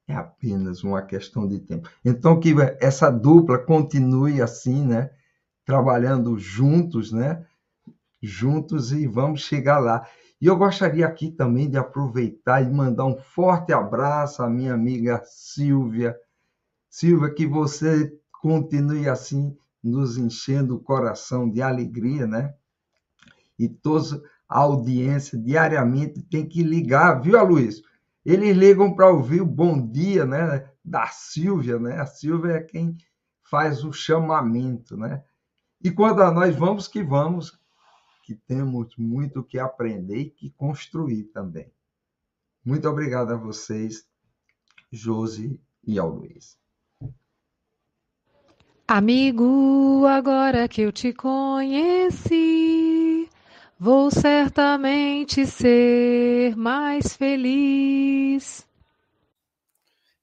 É 0.08 0.14
apenas 0.14 0.82
uma 0.82 1.02
questão 1.02 1.46
de 1.46 1.60
tempo. 1.60 1.88
Então, 2.04 2.40
que 2.40 2.54
essa 2.80 3.10
dupla 3.10 3.58
continue 3.58 4.40
assim, 4.40 4.84
né? 4.84 5.10
Trabalhando 5.64 6.38
juntos, 6.38 7.12
né? 7.12 7.44
Juntos 8.20 8.92
e 8.92 9.06
vamos 9.06 9.42
chegar 9.42 9.78
lá. 9.78 10.06
E 10.40 10.46
eu 10.46 10.56
gostaria 10.56 11.06
aqui 11.06 11.30
também 11.30 11.68
de 11.68 11.76
aproveitar 11.76 12.62
e 12.62 12.70
mandar 12.70 13.04
um 13.04 13.16
forte 13.16 13.72
abraço 13.72 14.42
à 14.42 14.48
minha 14.48 14.72
amiga 14.72 15.22
Silvia. 15.24 16.16
Silvia, 16.90 17.32
que 17.32 17.46
você 17.46 18.12
continue 18.42 19.08
assim, 19.08 19.56
nos 19.82 20.18
enchendo 20.18 20.74
o 20.74 20.80
coração 20.80 21.48
de 21.48 21.62
alegria, 21.62 22.26
né? 22.26 22.52
E 23.56 23.68
todos 23.68 24.12
a 24.48 24.58
audiência 24.58 25.38
diariamente 25.38 26.20
tem 26.22 26.46
que 26.46 26.64
ligar, 26.64 27.20
viu, 27.20 27.42
Luiz? 27.44 27.80
Eles 28.26 28.56
ligam 28.56 28.92
para 28.94 29.08
ouvir 29.08 29.40
o 29.40 29.46
bom 29.46 29.88
dia, 29.88 30.26
né? 30.26 30.68
Da 30.84 31.06
Silvia, 31.06 31.78
né? 31.78 32.00
A 32.00 32.06
Silvia 32.06 32.54
é 32.54 32.60
quem 32.60 32.96
faz 33.48 33.84
o 33.84 33.92
chamamento, 33.92 34.96
né? 34.96 35.22
E 35.82 35.90
quando 35.90 36.22
a 36.22 36.32
nós 36.32 36.56
vamos 36.56 36.88
que 36.88 37.02
vamos, 37.02 37.58
que 38.24 38.34
temos 38.34 38.94
muito 38.98 39.42
que 39.42 39.58
aprender 39.58 40.18
e 40.18 40.30
que 40.30 40.50
construir 40.50 41.24
também. 41.24 41.72
Muito 42.64 42.88
obrigado 42.88 43.32
a 43.32 43.36
vocês, 43.36 44.06
Josi 44.92 45.58
e 45.84 45.98
ao 45.98 46.10
Luiz. 46.10 46.59
Amigo, 48.92 50.04
agora 50.04 50.66
que 50.66 50.82
eu 50.82 50.90
te 50.90 51.12
conheci, 51.12 52.28
vou 53.78 54.10
certamente 54.10 55.46
ser 55.46 56.56
mais 56.56 57.14
feliz. 57.14 58.66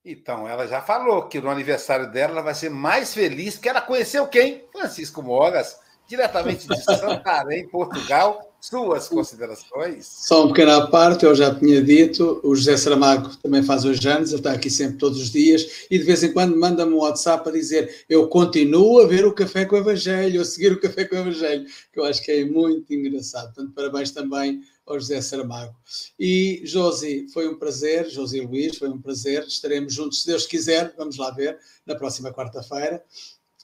Então, 0.03 0.45
ela 0.49 0.67
já 0.67 0.81
falou 0.81 1.29
que 1.29 1.39
no 1.39 1.49
aniversário 1.49 2.11
dela 2.11 2.33
ela 2.33 2.41
vai 2.41 2.53
ser 2.53 2.69
mais 2.69 3.13
feliz, 3.13 3.55
porque 3.55 3.69
ela 3.69 3.79
conheceu 3.79 4.27
quem? 4.27 4.65
Francisco 4.73 5.23
Mogas 5.23 5.79
diretamente 6.05 6.67
de 6.67 6.75
Santarém, 6.83 7.69
Portugal. 7.69 8.46
Suas 8.59 9.07
considerações? 9.07 10.05
Só 10.05 10.43
uma 10.43 10.53
pequena 10.53 10.87
parte, 10.87 11.25
eu 11.25 11.33
já 11.35 11.53
tinha 11.53 11.81
dito, 11.81 12.41
o 12.43 12.55
José 12.55 12.75
Saramago 12.75 13.35
também 13.37 13.63
faz 13.63 13.85
hoje 13.85 14.07
anos, 14.09 14.31
ele 14.31 14.39
está 14.39 14.51
aqui 14.51 14.69
sempre 14.69 14.97
todos 14.97 15.21
os 15.21 15.29
dias 15.29 15.85
e 15.89 15.97
de 15.97 16.03
vez 16.03 16.23
em 16.23 16.33
quando 16.33 16.57
manda-me 16.57 16.93
um 16.93 16.97
WhatsApp 16.97 17.47
a 17.47 17.51
dizer 17.51 18.05
eu 18.09 18.27
continuo 18.27 18.99
a 18.99 19.07
ver 19.07 19.25
o 19.25 19.33
Café 19.33 19.65
com 19.65 19.75
o 19.75 19.79
Evangelho, 19.79 20.41
a 20.41 20.45
seguir 20.45 20.73
o 20.73 20.81
Café 20.81 21.05
com 21.05 21.15
o 21.15 21.19
Evangelho, 21.19 21.65
que 21.93 21.99
eu 21.99 22.03
acho 22.03 22.21
que 22.23 22.31
é 22.31 22.45
muito 22.45 22.93
engraçado. 22.93 23.53
Portanto, 23.53 23.73
parabéns 23.73 24.11
também 24.11 24.61
ao 24.87 24.99
José 24.99 25.21
Saramago. 25.21 25.75
E 26.19 26.61
Josi, 26.63 27.27
foi 27.33 27.47
um 27.47 27.57
prazer, 27.59 28.09
Josi 28.09 28.39
Luís, 28.39 28.77
foi 28.77 28.89
um 28.89 28.99
prazer, 28.99 29.43
estaremos 29.43 29.93
juntos, 29.93 30.21
se 30.21 30.27
Deus 30.27 30.47
quiser, 30.47 30.93
vamos 30.97 31.17
lá 31.17 31.29
ver, 31.31 31.59
na 31.85 31.95
próxima 31.95 32.33
quarta-feira. 32.33 33.03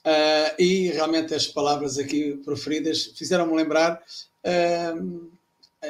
Uh, 0.06 0.52
e 0.58 0.88
realmente 0.88 1.34
as 1.34 1.46
palavras 1.46 1.96
aqui 1.96 2.36
proferidas 2.44 3.12
fizeram-me 3.16 3.56
lembrar, 3.56 4.02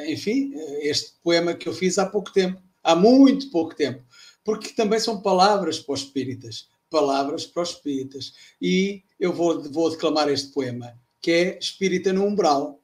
enfim, 0.09 0.53
este 0.81 1.13
poema 1.23 1.55
que 1.55 1.69
eu 1.69 1.73
fiz 1.73 1.99
há 1.99 2.07
pouco 2.07 2.33
tempo, 2.33 2.61
há 2.83 2.95
muito 2.95 3.51
pouco 3.51 3.75
tempo, 3.75 4.03
porque 4.45 4.71
também 4.71 5.01
são 5.01 5.21
palavras 5.21 5.79
para 5.79 5.95
os 5.95 6.01
espíritas, 6.01 6.69
palavras 6.91 7.47
para 7.47 7.63
os 7.63 7.71
espíritas. 7.71 8.35
E 8.61 9.03
eu 9.19 9.33
vou, 9.33 9.63
vou 9.71 9.91
declamar 9.91 10.29
este 10.29 10.53
poema, 10.53 10.95
que 11.21 11.31
é 11.31 11.59
Espírita 11.59 12.13
no 12.13 12.25
Umbral. 12.25 12.81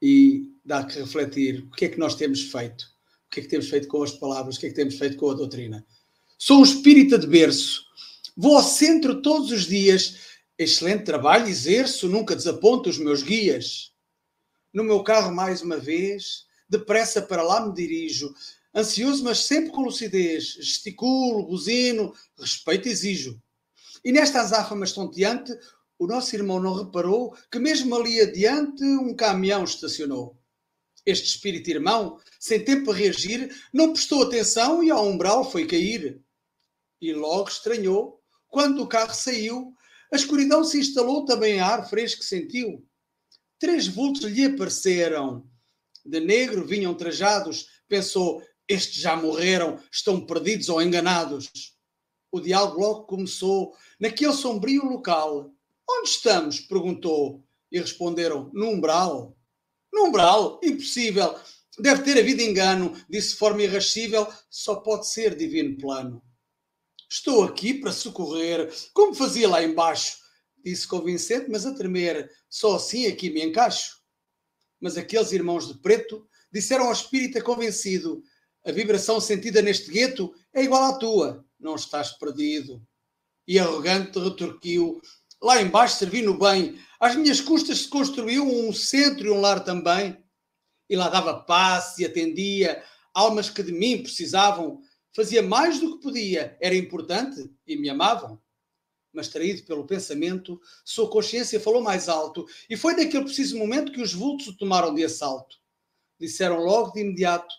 E 0.00 0.50
dá 0.64 0.84
que 0.84 0.98
refletir 0.98 1.64
o 1.64 1.70
que 1.70 1.84
é 1.84 1.88
que 1.88 1.98
nós 1.98 2.16
temos 2.16 2.42
feito, 2.50 2.82
o 3.26 3.30
que 3.30 3.40
é 3.40 3.42
que 3.44 3.48
temos 3.48 3.70
feito 3.70 3.86
com 3.86 4.02
as 4.02 4.10
palavras, 4.10 4.56
o 4.56 4.60
que 4.60 4.66
é 4.66 4.68
que 4.68 4.74
temos 4.74 4.98
feito 4.98 5.16
com 5.16 5.30
a 5.30 5.34
doutrina. 5.34 5.86
Sou 6.36 6.58
um 6.58 6.64
espírita 6.64 7.16
de 7.16 7.28
berço 7.28 7.92
Vou 8.36 8.56
ao 8.56 8.62
centro 8.62 9.20
todos 9.20 9.50
os 9.50 9.66
dias. 9.66 10.16
Excelente 10.58 11.04
trabalho, 11.04 11.48
exerço, 11.48 12.08
nunca 12.08 12.36
desaponto 12.36 12.88
os 12.88 12.98
meus 12.98 13.22
guias. 13.22 13.91
No 14.72 14.82
meu 14.82 15.02
carro, 15.04 15.34
mais 15.34 15.60
uma 15.60 15.76
vez, 15.76 16.46
depressa 16.66 17.20
para 17.20 17.42
lá 17.42 17.66
me 17.66 17.74
dirijo, 17.74 18.34
ansioso, 18.74 19.22
mas 19.22 19.40
sempre 19.40 19.70
com 19.70 19.82
lucidez. 19.82 20.54
Gesticulo, 20.54 21.46
buzino, 21.46 22.14
respeito 22.38 22.88
exijo. 22.88 23.38
E 24.02 24.10
nesta 24.10 24.40
azáfama 24.40 24.86
estonteante, 24.86 25.52
o 25.98 26.06
nosso 26.06 26.34
irmão 26.34 26.58
não 26.58 26.74
reparou 26.74 27.36
que, 27.50 27.58
mesmo 27.58 27.94
ali 27.94 28.18
adiante, 28.20 28.82
um 28.82 29.14
caminhão 29.14 29.62
estacionou. 29.64 30.38
Este 31.04 31.28
espírito 31.28 31.68
irmão, 31.68 32.18
sem 32.40 32.64
tempo 32.64 32.92
a 32.92 32.94
reagir, 32.94 33.54
não 33.74 33.92
prestou 33.92 34.22
atenção 34.22 34.82
e 34.82 34.90
ao 34.90 35.06
umbral 35.06 35.48
foi 35.48 35.66
cair. 35.66 36.20
E 37.00 37.12
logo 37.12 37.48
estranhou 37.48 38.22
quando 38.48 38.82
o 38.82 38.86
carro 38.86 39.14
saiu, 39.14 39.74
a 40.10 40.16
escuridão 40.16 40.64
se 40.64 40.78
instalou 40.78 41.24
também 41.24 41.60
ar 41.60 41.88
fresco 41.88 42.22
sentiu. 42.22 42.86
Três 43.62 43.86
vultos 43.86 44.24
lhe 44.24 44.44
apareceram. 44.44 45.48
De 46.04 46.18
negro 46.18 46.66
vinham 46.66 46.92
trajados. 46.96 47.68
Pensou, 47.86 48.42
estes 48.66 49.00
já 49.00 49.14
morreram, 49.14 49.78
estão 49.88 50.20
perdidos 50.20 50.68
ou 50.68 50.82
enganados. 50.82 51.48
O 52.32 52.40
diálogo 52.40 52.80
logo 52.80 53.04
começou 53.04 53.72
naquele 54.00 54.32
sombrio 54.32 54.84
local. 54.84 55.54
Onde 55.88 56.08
estamos? 56.08 56.58
perguntou. 56.58 57.44
E 57.70 57.78
responderam, 57.78 58.50
no 58.52 58.68
umbral. 58.68 59.38
No 59.92 60.06
umbral? 60.06 60.58
Impossível. 60.60 61.32
Deve 61.78 62.02
ter 62.02 62.18
havido 62.18 62.42
engano, 62.42 63.00
disse 63.08 63.28
de 63.28 63.36
forma 63.36 63.62
irrascível. 63.62 64.26
Só 64.50 64.74
pode 64.74 65.06
ser 65.06 65.36
divino 65.36 65.78
plano. 65.78 66.20
Estou 67.08 67.44
aqui 67.44 67.74
para 67.74 67.92
socorrer, 67.92 68.74
como 68.92 69.14
fazia 69.14 69.48
lá 69.48 69.62
embaixo, 69.62 70.16
disse 70.64 70.86
convincente, 70.86 71.50
mas 71.50 71.66
a 71.66 71.74
tremer. 71.74 72.30
Só 72.48 72.76
assim 72.76 73.06
aqui 73.06 73.30
me 73.30 73.44
encaixo. 73.44 73.98
Mas 74.80 74.96
aqueles 74.96 75.32
irmãos 75.32 75.68
de 75.68 75.78
preto 75.80 76.26
disseram 76.52 76.86
ao 76.86 76.92
espírita 76.92 77.42
convencido: 77.42 78.22
a 78.64 78.72
vibração 78.72 79.20
sentida 79.20 79.62
neste 79.62 79.90
gueto 79.90 80.34
é 80.52 80.62
igual 80.62 80.84
à 80.84 80.98
tua, 80.98 81.44
não 81.58 81.74
estás 81.74 82.12
perdido. 82.12 82.82
E 83.46 83.58
arrogante 83.58 84.18
retorquiu: 84.18 85.00
lá 85.40 85.60
embaixo 85.60 85.96
servi 85.96 86.22
no 86.22 86.38
bem, 86.38 86.78
às 87.00 87.16
minhas 87.16 87.40
custas 87.40 87.80
se 87.80 87.88
construiu 87.88 88.44
um 88.44 88.72
centro 88.72 89.26
e 89.26 89.30
um 89.30 89.40
lar 89.40 89.64
também. 89.64 90.16
E 90.88 90.96
lá 90.96 91.08
dava 91.08 91.40
paz 91.40 91.98
e 91.98 92.04
atendia 92.04 92.82
almas 93.14 93.48
que 93.48 93.62
de 93.62 93.72
mim 93.72 94.02
precisavam 94.02 94.80
fazia 95.14 95.42
mais 95.42 95.78
do 95.78 95.96
que 95.96 96.02
podia, 96.02 96.56
era 96.60 96.74
importante 96.74 97.50
e 97.66 97.76
me 97.76 97.88
amavam. 97.90 98.40
Mas 99.12 99.28
traído 99.28 99.62
pelo 99.64 99.86
pensamento, 99.86 100.60
sua 100.84 101.10
consciência 101.10 101.60
falou 101.60 101.82
mais 101.82 102.08
alto, 102.08 102.46
e 102.68 102.76
foi 102.76 102.94
naquele 102.94 103.24
preciso 103.24 103.58
momento 103.58 103.92
que 103.92 104.00
os 104.00 104.12
vultos 104.12 104.48
o 104.48 104.56
tomaram 104.56 104.94
de 104.94 105.04
assalto. 105.04 105.56
Disseram 106.18 106.58
logo 106.58 106.92
de 106.92 107.00
imediato: 107.00 107.54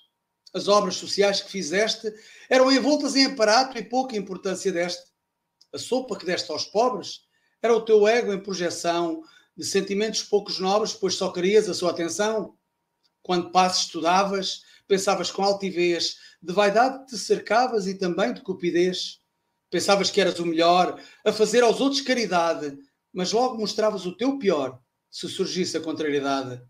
as 0.53 0.67
obras 0.67 0.95
sociais 0.95 1.41
que 1.41 1.51
fizeste 1.51 2.11
eram 2.49 2.71
envoltas 2.71 3.15
em 3.15 3.25
aparato 3.25 3.77
e 3.77 3.83
pouca 3.83 4.15
importância 4.15 4.71
deste. 4.71 5.11
A 5.73 5.77
sopa 5.77 6.17
que 6.17 6.25
deste 6.25 6.51
aos 6.51 6.65
pobres 6.65 7.21
era 7.61 7.75
o 7.75 7.81
teu 7.81 8.07
ego 8.07 8.33
em 8.33 8.41
projeção 8.41 9.23
de 9.55 9.63
sentimentos 9.63 10.23
poucos 10.23 10.59
nobres, 10.59 10.93
pois 10.93 11.15
só 11.15 11.31
querias 11.31 11.69
a 11.69 11.73
sua 11.73 11.91
atenção. 11.91 12.57
Quando 13.21 13.51
passes 13.51 13.85
estudavas, 13.85 14.61
pensavas 14.87 15.31
com 15.31 15.43
altivez, 15.43 16.17
de 16.41 16.53
vaidade 16.53 17.05
te 17.07 17.17
cercavas 17.17 17.87
e 17.87 17.97
também 17.97 18.33
de 18.33 18.41
cupidez. 18.41 19.19
Pensavas 19.73 20.11
que 20.11 20.21
eras 20.21 20.37
o 20.37 20.45
melhor, 20.45 21.01
a 21.25 21.33
fazer 21.33 21.63
aos 21.63 21.81
outros 21.81 21.99
caridade, 21.99 22.77
mas 23.11 23.31
logo 23.31 23.57
mostravas 23.57 24.05
o 24.05 24.15
teu 24.15 24.37
pior, 24.37 24.79
se 25.09 25.27
surgisse 25.27 25.75
a 25.75 25.81
contrariedade. 25.81 26.61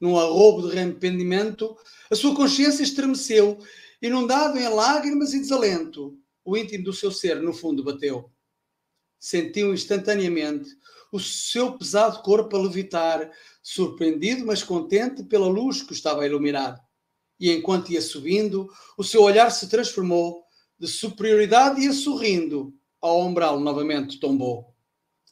Num 0.00 0.16
arrobo 0.16 0.70
de 0.70 0.78
arrependimento, 0.78 1.76
a 2.08 2.14
sua 2.14 2.36
consciência 2.36 2.84
estremeceu, 2.84 3.58
inundado 4.00 4.56
em 4.56 4.68
lágrimas 4.68 5.34
e 5.34 5.40
desalento. 5.40 6.16
O 6.44 6.56
íntimo 6.56 6.84
do 6.84 6.92
seu 6.92 7.10
ser, 7.10 7.42
no 7.42 7.52
fundo, 7.52 7.82
bateu. 7.82 8.30
Sentiu 9.18 9.74
instantaneamente 9.74 10.68
o 11.10 11.18
seu 11.18 11.76
pesado 11.76 12.22
corpo 12.22 12.56
a 12.56 12.62
levitar, 12.62 13.28
surpreendido, 13.60 14.46
mas 14.46 14.62
contente 14.62 15.24
pela 15.24 15.48
luz 15.48 15.82
que 15.82 15.90
o 15.90 15.94
estava 15.94 16.22
a 16.22 16.26
iluminar 16.26 16.80
e 17.38 17.52
enquanto 17.52 17.90
ia 17.90 18.00
subindo, 18.00 18.68
o 18.96 19.04
seu 19.04 19.22
olhar 19.22 19.50
se 19.50 19.68
transformou 19.68 20.44
de 20.78 20.86
superioridade 20.86 21.80
e 21.80 21.92
sorrindo, 21.92 22.74
ao 23.00 23.26
umbral 23.26 23.60
novamente 23.60 24.20
tombou. 24.20 24.74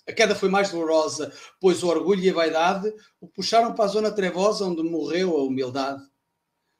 A 0.07 0.13
queda 0.13 0.35
foi 0.35 0.49
mais 0.49 0.71
dolorosa, 0.71 1.33
pois 1.59 1.83
o 1.83 1.89
orgulho 1.89 2.23
e 2.23 2.31
a 2.31 2.35
vaidade 2.35 2.93
o 3.21 3.27
puxaram 3.27 3.75
para 3.75 3.87
a 3.87 3.89
zona 3.89 4.11
trevosa 4.11 4.67
onde 4.67 4.83
morreu 4.83 5.37
a 5.37 5.45
humildade. 5.45 6.03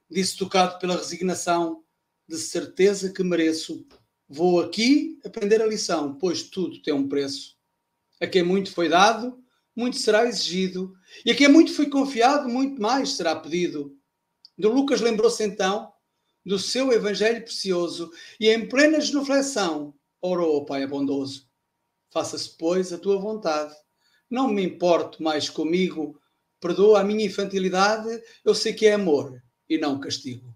Disse 0.09 0.37
tocado 0.37 0.77
pela 0.77 0.95
resignação, 0.95 1.83
de 2.27 2.37
certeza 2.37 3.11
que 3.11 3.23
mereço. 3.23 3.85
Vou 4.27 4.61
aqui 4.61 5.19
aprender 5.25 5.61
a 5.61 5.67
lição, 5.67 6.15
pois 6.15 6.43
tudo 6.43 6.81
tem 6.81 6.93
um 6.93 7.07
preço. 7.07 7.55
A 8.21 8.27
quem 8.27 8.43
muito 8.43 8.71
foi 8.71 8.89
dado, 8.89 9.43
muito 9.75 9.97
será 9.97 10.25
exigido, 10.25 10.93
e 11.25 11.31
a 11.31 11.35
quem 11.35 11.47
muito 11.47 11.73
foi 11.73 11.89
confiado, 11.89 12.47
muito 12.47 12.81
mais 12.81 13.13
será 13.13 13.35
pedido. 13.35 13.97
De 14.57 14.67
Lucas 14.67 15.01
lembrou-se 15.01 15.43
então 15.43 15.91
do 16.45 16.59
seu 16.59 16.91
Evangelho 16.91 17.43
precioso 17.43 18.11
e, 18.39 18.49
em 18.49 18.67
plena 18.67 19.01
genuflexão, 19.01 19.93
orou 20.21 20.55
ao 20.55 20.65
Pai 20.65 20.85
bondoso: 20.85 21.49
Faça-se, 22.11 22.49
pois, 22.57 22.93
a 22.93 22.97
tua 22.97 23.17
vontade. 23.17 23.75
Não 24.29 24.47
me 24.47 24.63
importo 24.63 25.21
mais 25.21 25.49
comigo, 25.49 26.19
perdoa 26.59 27.01
a 27.01 27.03
minha 27.03 27.25
infantilidade, 27.25 28.21
eu 28.43 28.55
sei 28.55 28.73
que 28.73 28.87
é 28.87 28.93
amor 28.93 29.41
e 29.69 29.77
não 29.77 29.99
castigo. 29.99 30.53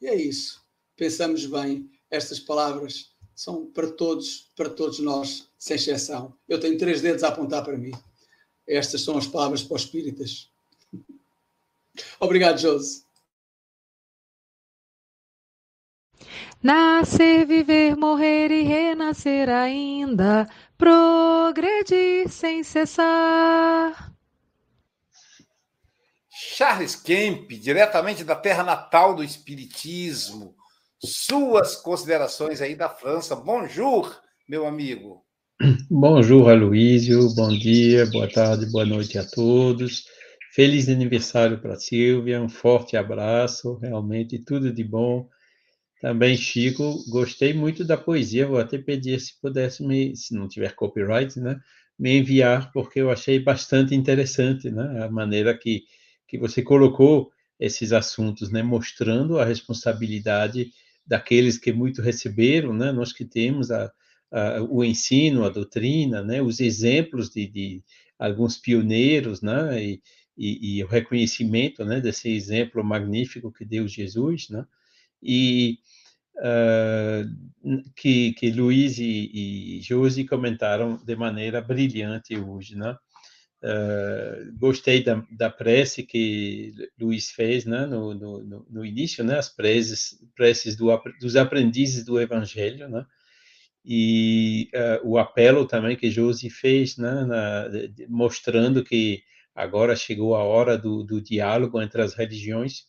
E 0.00 0.06
é 0.06 0.14
isso. 0.14 0.64
Pensamos 0.96 1.46
bem, 1.46 1.90
estas 2.10 2.40
palavras 2.40 3.14
são 3.34 3.66
para 3.66 3.90
todos, 3.90 4.50
para 4.56 4.70
todos 4.70 4.98
nós, 4.98 5.48
sem 5.58 5.76
exceção. 5.76 6.34
Eu 6.48 6.58
tenho 6.58 6.78
três 6.78 7.00
dedos 7.00 7.22
a 7.22 7.28
apontar 7.28 7.62
para 7.64 7.76
mim. 7.76 7.92
Estas 8.66 9.02
são 9.02 9.16
as 9.16 9.26
palavras 9.26 9.62
para 9.62 9.76
os 9.76 9.82
espíritas. 9.82 10.50
Obrigado, 12.18 12.58
Josi. 12.58 13.05
Nascer, 16.62 17.46
viver, 17.46 17.96
morrer 17.96 18.50
e 18.50 18.62
renascer 18.62 19.48
ainda, 19.48 20.48
progredir 20.76 22.28
sem 22.28 22.62
cessar. 22.62 24.12
Charles 26.28 26.96
Kemp, 26.96 27.50
diretamente 27.52 28.24
da 28.24 28.34
terra 28.34 28.62
natal 28.62 29.14
do 29.14 29.22
Espiritismo, 29.22 30.54
suas 30.98 31.76
considerações 31.76 32.60
aí 32.60 32.74
da 32.74 32.88
França. 32.88 33.36
Bonjour, 33.36 34.20
meu 34.48 34.66
amigo. 34.66 35.24
Bonjour, 35.90 36.50
Aloísio. 36.50 37.34
Bom 37.34 37.48
dia, 37.48 38.06
boa 38.06 38.28
tarde, 38.28 38.70
boa 38.70 38.84
noite 38.84 39.18
a 39.18 39.24
todos. 39.24 40.04
Feliz 40.52 40.88
aniversário 40.88 41.60
para 41.60 41.76
Silvia. 41.76 42.40
Um 42.40 42.48
forte 42.48 42.96
abraço. 42.96 43.76
Realmente 43.76 44.38
tudo 44.38 44.72
de 44.72 44.82
bom. 44.82 45.28
Também, 46.06 46.36
Chico, 46.36 47.02
gostei 47.10 47.52
muito 47.52 47.84
da 47.84 47.96
poesia. 47.96 48.46
Vou 48.46 48.60
até 48.60 48.78
pedir 48.78 49.20
se 49.20 49.32
pudesse 49.40 49.84
me, 49.84 50.14
se 50.14 50.34
não 50.36 50.46
tiver 50.46 50.72
copyright, 50.72 51.36
né, 51.40 51.58
me 51.98 52.18
enviar, 52.18 52.70
porque 52.70 53.00
eu 53.00 53.10
achei 53.10 53.40
bastante 53.40 53.92
interessante, 53.92 54.70
né, 54.70 55.02
a 55.04 55.10
maneira 55.10 55.58
que 55.58 55.82
que 56.28 56.38
você 56.38 56.62
colocou 56.62 57.32
esses 57.58 57.92
assuntos, 57.92 58.52
né, 58.52 58.62
mostrando 58.62 59.40
a 59.40 59.44
responsabilidade 59.44 60.70
daqueles 61.04 61.58
que 61.58 61.72
muito 61.72 62.00
receberam, 62.00 62.72
né, 62.72 62.92
nós 62.92 63.12
que 63.12 63.24
temos 63.24 63.72
a, 63.72 63.90
a, 64.30 64.62
o 64.62 64.84
ensino, 64.84 65.44
a 65.44 65.48
doutrina, 65.48 66.22
né, 66.22 66.40
os 66.40 66.60
exemplos 66.60 67.30
de, 67.30 67.48
de 67.48 67.82
alguns 68.16 68.56
pioneiros, 68.56 69.42
né, 69.42 69.82
e, 69.82 70.00
e, 70.38 70.78
e, 70.78 70.84
o 70.84 70.86
reconhecimento, 70.86 71.84
né, 71.84 72.00
desse 72.00 72.28
exemplo 72.30 72.84
magnífico 72.84 73.50
que 73.52 73.64
deu 73.64 73.88
Jesus, 73.88 74.48
né, 74.50 74.64
e 75.20 75.78
uh, 76.38 77.86
que, 77.94 78.32
que 78.32 78.50
Luiz 78.50 78.98
e, 78.98 79.78
e 79.78 79.80
Josi 79.82 80.24
comentaram 80.24 80.96
de 81.04 81.16
maneira 81.16 81.60
brilhante 81.60 82.36
hoje, 82.38 82.76
né, 82.76 82.96
Uh, 83.64 84.52
gostei 84.58 85.02
da, 85.02 85.26
da 85.30 85.48
prece 85.48 86.02
que 86.02 86.74
Luiz 87.00 87.30
fez 87.30 87.64
né, 87.64 87.86
no, 87.86 88.14
no, 88.14 88.66
no 88.68 88.84
início, 88.84 89.24
né, 89.24 89.38
as 89.38 89.48
preces, 89.48 90.22
preces 90.36 90.76
do, 90.76 90.86
dos 91.18 91.36
aprendizes 91.36 92.04
do 92.04 92.20
Evangelho, 92.20 92.86
né, 92.88 93.04
e 93.82 94.68
uh, 94.74 95.08
o 95.08 95.18
apelo 95.18 95.66
também 95.66 95.96
que 95.96 96.10
Josi 96.10 96.50
fez, 96.50 96.98
né, 96.98 97.24
na, 97.24 97.68
mostrando 98.08 98.84
que 98.84 99.22
agora 99.54 99.96
chegou 99.96 100.36
a 100.36 100.44
hora 100.44 100.76
do, 100.76 101.02
do 101.02 101.20
diálogo 101.20 101.80
entre 101.80 102.02
as 102.02 102.12
religiões, 102.14 102.84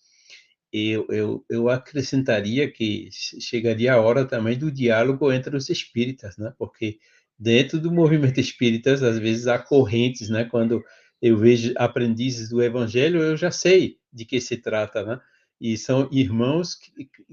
eu, 0.72 1.06
eu, 1.10 1.46
eu 1.50 1.70
acrescentaria 1.70 2.70
que 2.70 3.10
chegaria 3.12 3.94
a 3.94 4.02
hora 4.02 4.26
também 4.26 4.58
do 4.58 4.72
diálogo 4.72 5.32
entre 5.32 5.56
os 5.56 5.70
espíritas, 5.70 6.38
né, 6.38 6.54
porque 6.58 7.00
dentro 7.38 7.80
do 7.80 7.92
movimento 7.92 8.40
espírita, 8.40 8.94
às 8.94 9.20
vezes 9.20 9.48
há 9.48 9.60
correntes, 9.60 10.30
né? 10.30 10.46
Quando 10.46 10.84
eu 11.22 11.38
vejo 11.38 11.74
aprendizes 11.78 12.50
do 12.50 12.62
evangelho, 12.62 13.22
eu 13.22 13.38
já 13.38 13.52
sei 13.52 13.98
de 14.12 14.26
que 14.26 14.42
se 14.42 14.58
trata, 14.58 15.04
né? 15.04 15.20
E 15.60 15.78
são 15.78 16.10
irmãos 16.12 16.78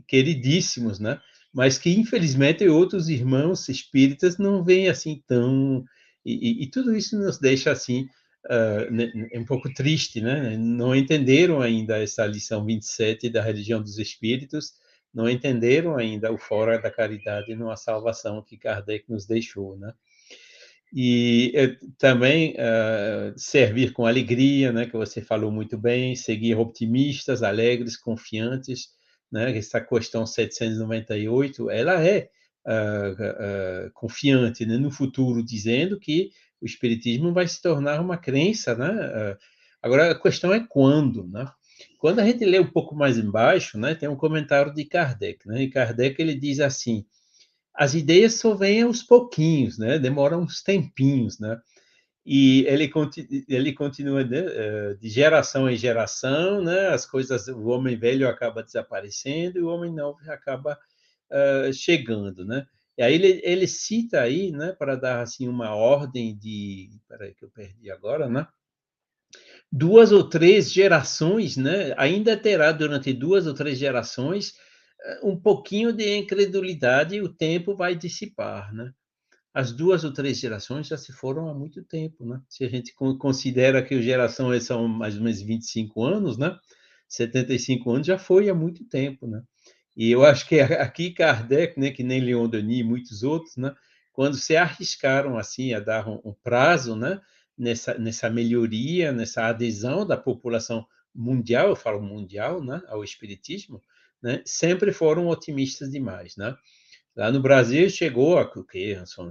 queridíssimos, 0.06 0.98
né? 0.98 1.20
Mas 1.52 1.78
que, 1.78 1.90
infelizmente, 1.90 2.66
outros 2.68 3.08
irmãos 3.08 3.68
espíritas 3.68 4.38
não 4.38 4.64
veem 4.64 4.88
assim 4.88 5.22
tão... 5.26 5.84
E, 6.24 6.62
e, 6.62 6.64
e 6.64 6.70
tudo 6.70 6.96
isso 6.96 7.18
nos 7.18 7.38
deixa, 7.38 7.70
assim, 7.70 8.06
uh, 8.46 9.38
um 9.38 9.44
pouco 9.44 9.72
triste, 9.72 10.20
né? 10.20 10.56
Não 10.56 10.94
entenderam 10.94 11.60
ainda 11.60 12.02
essa 12.02 12.26
lição 12.26 12.64
27 12.64 13.28
da 13.30 13.42
religião 13.42 13.80
dos 13.80 13.98
espíritos, 13.98 14.72
não 15.12 15.28
entenderam 15.28 15.96
ainda 15.96 16.32
o 16.32 16.38
fora 16.38 16.78
da 16.78 16.90
caridade 16.90 17.54
numa 17.54 17.76
salvação 17.76 18.42
que 18.42 18.58
Kardec 18.58 19.08
nos 19.08 19.26
deixou, 19.26 19.76
né? 19.76 19.92
E 20.96 21.50
eh, 21.56 21.76
também 21.98 22.52
uh, 22.52 23.36
servir 23.36 23.92
com 23.92 24.06
alegria, 24.06 24.70
né, 24.72 24.86
que 24.86 24.92
você 24.92 25.20
falou 25.20 25.50
muito 25.50 25.76
bem, 25.76 26.14
seguir 26.14 26.54
optimistas, 26.54 27.42
alegres, 27.42 27.96
confiantes, 27.96 28.90
né, 29.30 29.58
essa 29.58 29.80
questão 29.80 30.24
798, 30.24 31.68
ela 31.68 32.00
é 32.00 32.28
uh, 32.64 33.88
uh, 33.88 33.90
confiante 33.92 34.64
né, 34.64 34.76
no 34.76 34.90
futuro, 34.90 35.44
dizendo 35.44 35.98
que 35.98 36.30
o 36.64 36.66
espiritismo 36.66 37.32
vai 37.32 37.46
se 37.46 37.60
tornar 37.60 38.00
uma 38.00 38.16
crença, 38.16 38.74
né? 38.74 39.36
agora 39.82 40.12
a 40.12 40.18
questão 40.18 40.52
é 40.52 40.66
quando, 40.66 41.28
né? 41.28 41.46
Quando 41.98 42.20
a 42.20 42.24
gente 42.24 42.44
lê 42.44 42.58
um 42.58 42.70
pouco 42.70 42.94
mais 42.94 43.18
embaixo, 43.18 43.78
né, 43.78 43.94
tem 43.94 44.08
um 44.08 44.16
comentário 44.16 44.72
de 44.72 44.84
Kardec, 44.84 45.46
né? 45.46 45.62
E 45.62 45.70
Kardec 45.70 46.20
ele 46.20 46.34
diz 46.34 46.60
assim: 46.60 47.04
as 47.74 47.94
ideias 47.94 48.34
só 48.34 48.54
vêm 48.54 48.82
aos 48.82 49.02
pouquinhos, 49.02 49.78
né? 49.78 49.98
Demoram 49.98 50.42
uns 50.42 50.62
tempinhos, 50.62 51.38
né? 51.38 51.60
E 52.24 52.64
ele, 52.66 52.90
ele 53.48 53.72
continua 53.74 54.24
de, 54.24 54.36
eh, 54.36 54.94
de 54.98 55.08
geração 55.10 55.68
em 55.68 55.76
geração, 55.76 56.62
né? 56.62 56.88
As 56.88 57.04
coisas, 57.04 57.48
o 57.48 57.66
homem 57.66 57.96
velho 57.98 58.28
acaba 58.28 58.62
desaparecendo 58.62 59.58
e 59.58 59.62
o 59.62 59.68
homem 59.68 59.92
novo 59.92 60.18
acaba 60.30 60.78
uh, 61.30 61.72
chegando, 61.72 62.44
né? 62.44 62.66
E 62.96 63.02
aí 63.02 63.14
ele, 63.14 63.40
ele 63.44 63.66
cita 63.66 64.20
aí, 64.20 64.50
né, 64.52 64.72
para 64.72 64.96
dar 64.96 65.22
assim 65.22 65.48
uma 65.48 65.74
ordem 65.74 66.36
de, 66.36 66.90
peraí 67.08 67.34
que 67.34 67.44
eu 67.44 67.50
perdi 67.50 67.90
agora, 67.90 68.28
né? 68.28 68.46
duas 69.76 70.12
ou 70.12 70.28
três 70.28 70.72
gerações, 70.72 71.56
né? 71.56 71.94
Ainda 71.96 72.36
terá 72.36 72.70
durante 72.70 73.12
duas 73.12 73.44
ou 73.46 73.54
três 73.54 73.76
gerações 73.76 74.54
eh, 75.04 75.20
um 75.24 75.36
pouquinho 75.36 75.92
de 75.92 76.16
incredulidade 76.16 77.20
o 77.20 77.28
tempo 77.28 77.74
vai 77.74 77.96
dissipar, 77.96 78.72
né? 78.72 78.92
As 79.52 79.72
duas 79.72 80.04
ou 80.04 80.12
três 80.12 80.38
gerações 80.38 80.88
já 80.88 80.96
se 80.96 81.12
foram 81.12 81.48
há 81.48 81.54
muito 81.54 81.82
tempo, 81.84 82.24
né? 82.24 82.40
Se 82.48 82.64
a 82.64 82.68
gente 82.68 82.94
considera 83.18 83.82
que 83.82 83.94
as 83.94 84.04
gerações 84.04 84.64
são 84.64 84.86
mais 84.88 85.16
ou 85.16 85.22
menos 85.22 85.40
25 85.42 86.04
anos, 86.04 86.38
né? 86.38 86.56
75 87.08 87.90
anos 87.90 88.06
já 88.06 88.18
foi 88.18 88.48
há 88.48 88.54
muito 88.54 88.84
tempo, 88.84 89.26
né? 89.26 89.42
E 89.96 90.10
eu 90.10 90.24
acho 90.24 90.48
que 90.48 90.60
aqui 90.60 91.10
Kardec, 91.10 91.78
né, 91.78 91.90
que 91.90 92.02
nem 92.02 92.20
Leon 92.20 92.48
Denis 92.48 92.80
e 92.80 92.84
muitos 92.84 93.22
outros, 93.22 93.56
né, 93.56 93.74
quando 94.12 94.36
se 94.36 94.56
arriscaram 94.56 95.38
assim 95.38 95.74
a 95.74 95.80
dar 95.80 96.08
um, 96.08 96.20
um 96.24 96.32
prazo, 96.32 96.96
né, 96.96 97.20
nessa, 97.56 97.96
nessa 97.98 98.28
melhoria, 98.28 99.12
nessa 99.12 99.46
adesão 99.46 100.06
da 100.06 100.16
população 100.16 100.86
mundial, 101.14 101.68
eu 101.68 101.76
falo 101.76 102.02
mundial, 102.02 102.62
né, 102.62 102.82
ao 102.88 103.04
espiritismo, 103.04 103.80
né, 104.22 104.42
sempre 104.44 104.92
foram 104.92 105.28
otimistas 105.28 105.90
demais, 105.90 106.36
né? 106.36 106.56
Lá 107.14 107.30
no 107.30 107.40
Brasil 107.40 107.88
chegou 107.88 108.38
a 108.38 108.64
que 108.64 109.00
são, 109.06 109.30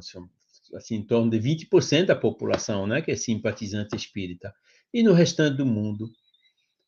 assim, 0.75 0.95
em 0.95 1.05
torno 1.05 1.29
de 1.29 1.37
20% 1.37 2.05
da 2.05 2.15
população, 2.15 2.87
né, 2.87 3.01
que 3.01 3.11
é 3.11 3.15
simpatizante 3.15 3.93
espírita. 3.95 4.53
E 4.93 5.03
no 5.03 5.11
restante 5.11 5.57
do 5.57 5.65
mundo, 5.65 6.09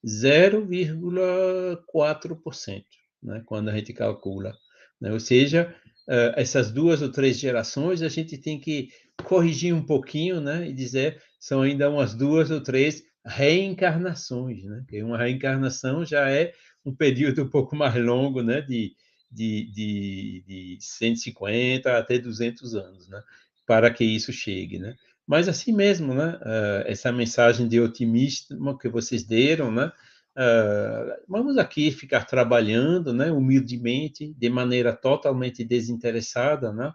0,4%, 0.06 2.86
né, 3.26 3.42
quando 3.46 3.70
a 3.70 3.76
gente 3.76 3.94
calcula. 3.94 4.56
Né? 5.02 5.12
Ou 5.12 5.20
seja, 5.20 5.76
uh, 6.08 6.34
essas 6.36 6.72
duas 6.72 7.02
ou 7.02 7.12
três 7.12 7.38
gerações, 7.38 8.02
a 8.02 8.10
gente 8.10 8.38
tem 8.38 8.60
que 8.60 8.90
corrigir 9.24 9.74
um 9.74 9.86
pouquinho, 9.86 10.40
né, 10.40 10.68
e 10.68 10.74
dizer 10.74 11.22
são 11.40 11.62
ainda 11.62 11.90
umas 11.90 12.14
duas 12.14 12.50
ou 12.50 12.62
três 12.62 13.04
reencarnações, 13.26 14.64
né? 14.64 14.84
Que 14.88 15.02
uma 15.02 15.18
reencarnação 15.18 16.06
já 16.06 16.30
é 16.30 16.54
um 16.86 16.94
período 16.94 17.44
um 17.44 17.50
pouco 17.50 17.76
mais 17.76 17.96
longo, 17.96 18.44
né, 18.44 18.62
de, 18.62 18.96
de, 19.32 19.72
de, 19.72 20.44
de 20.48 20.78
150 20.80 21.98
até 21.98 22.20
200 22.20 22.76
anos, 22.76 23.08
né, 23.08 23.22
para 23.66 23.92
que 23.92 24.04
isso 24.04 24.32
chegue, 24.32 24.78
né? 24.78 24.96
Mas 25.26 25.48
assim 25.48 25.74
mesmo, 25.74 26.14
né, 26.14 26.40
uh, 26.42 26.88
essa 26.88 27.12
mensagem 27.12 27.68
de 27.68 27.80
otimismo 27.80 28.78
que 28.78 28.88
vocês 28.88 29.24
deram, 29.24 29.72
né, 29.72 29.92
Uh, 30.38 31.16
vamos 31.30 31.58
aqui 31.58 31.92
ficar 31.92 32.26
trabalhando, 32.26 33.14
né, 33.14 33.32
humildemente, 33.32 34.34
de 34.34 34.50
maneira 34.50 34.94
totalmente 34.94 35.64
desinteressada, 35.64 36.74
né, 36.74 36.92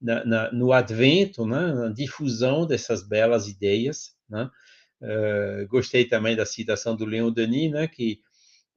na, 0.00 0.24
na, 0.24 0.52
no 0.52 0.72
advento, 0.72 1.44
né, 1.44 1.72
na 1.72 1.88
difusão 1.88 2.66
dessas 2.66 3.06
belas 3.06 3.48
ideias. 3.48 4.14
Né. 4.28 4.48
Uh, 5.00 5.66
gostei 5.68 6.04
também 6.04 6.36
da 6.36 6.46
citação 6.46 6.94
do 6.94 7.04
Leon 7.04 7.32
Denis, 7.32 7.72
né, 7.72 7.88
que 7.88 8.20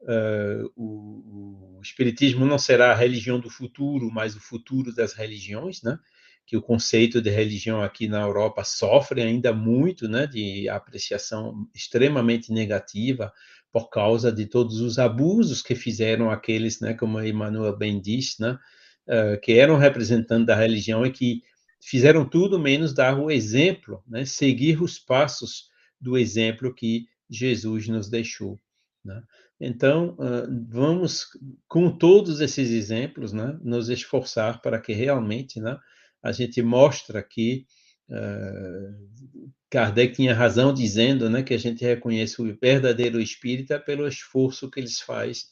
uh, 0.01 0.72
o, 0.76 1.78
o, 1.78 1.82
Espiritismo 1.82 2.45
não 2.45 2.57
será 2.57 2.91
a 2.91 2.95
religião 2.95 3.39
do 3.39 3.49
futuro, 3.49 4.09
mas 4.11 4.36
o 4.36 4.39
futuro 4.39 4.93
das 4.93 5.13
religiões, 5.13 5.82
né? 5.84 5.97
que 6.45 6.55
o 6.55 6.61
conceito 6.61 7.22
de 7.22 7.30
religião 7.30 7.84
aqui 7.84 8.07
na 8.07 8.22
Europa 8.22 8.63
sofre 8.63 9.22
ainda 9.22 9.53
muito 9.53 10.07
né? 10.07 10.26
de 10.26 10.68
apreciação 10.70 11.68
extremamente 11.76 12.51
negativa 12.51 13.34
por 13.78 13.89
causa 13.89 14.32
de 14.32 14.47
todos 14.47 14.82
os 14.82 14.97
abusos 14.97 15.61
que 15.61 15.75
fizeram 15.75 16.32
aqueles, 16.32 16.80
né? 16.80 16.95
como 16.95 17.21
Emmanuel 17.21 17.78
bem 17.78 18.01
disse, 18.01 18.41
né? 18.41 18.57
Uh, 19.07 19.39
que 19.39 19.53
eram 19.53 19.78
representantes 19.78 20.47
da 20.47 20.55
religião 20.55 21.05
e 21.05 21.11
que 21.11 21.43
fizeram 21.80 22.28
tudo 22.28 22.59
menos 22.59 22.91
dar 22.91 23.17
o 23.19 23.30
exemplo, 23.30 24.03
né? 24.07 24.25
seguir 24.25 24.82
os 24.82 24.97
passos 24.97 25.69
do 26.01 26.17
exemplo 26.17 26.73
que 26.73 27.05
Jesus 27.30 27.88
nos 27.88 28.09
deixou. 28.09 28.59
Né? 29.05 29.21
Então, 29.59 30.17
vamos, 30.67 31.28
com 31.67 31.89
todos 31.89 32.41
esses 32.41 32.69
exemplos, 32.69 33.32
né, 33.32 33.57
nos 33.63 33.89
esforçar 33.89 34.61
para 34.61 34.80
que 34.80 34.93
realmente 34.93 35.59
né, 35.59 35.78
a 36.21 36.32
gente 36.32 36.61
mostre 36.61 37.21
que 37.23 37.65
uh, 38.10 39.08
Kardec 39.70 40.16
tinha 40.16 40.34
razão 40.34 40.74
dizendo 40.74 41.30
né, 41.30 41.43
que 41.43 41.53
a 41.53 41.60
gente 41.60 41.84
reconhece 41.84 42.41
o 42.41 42.58
verdadeiro 42.58 43.20
espírita 43.20 43.80
pelo 43.80 44.08
esforço 44.08 44.72
que 44.72 44.80
eles 44.80 44.99
faz 44.99 45.47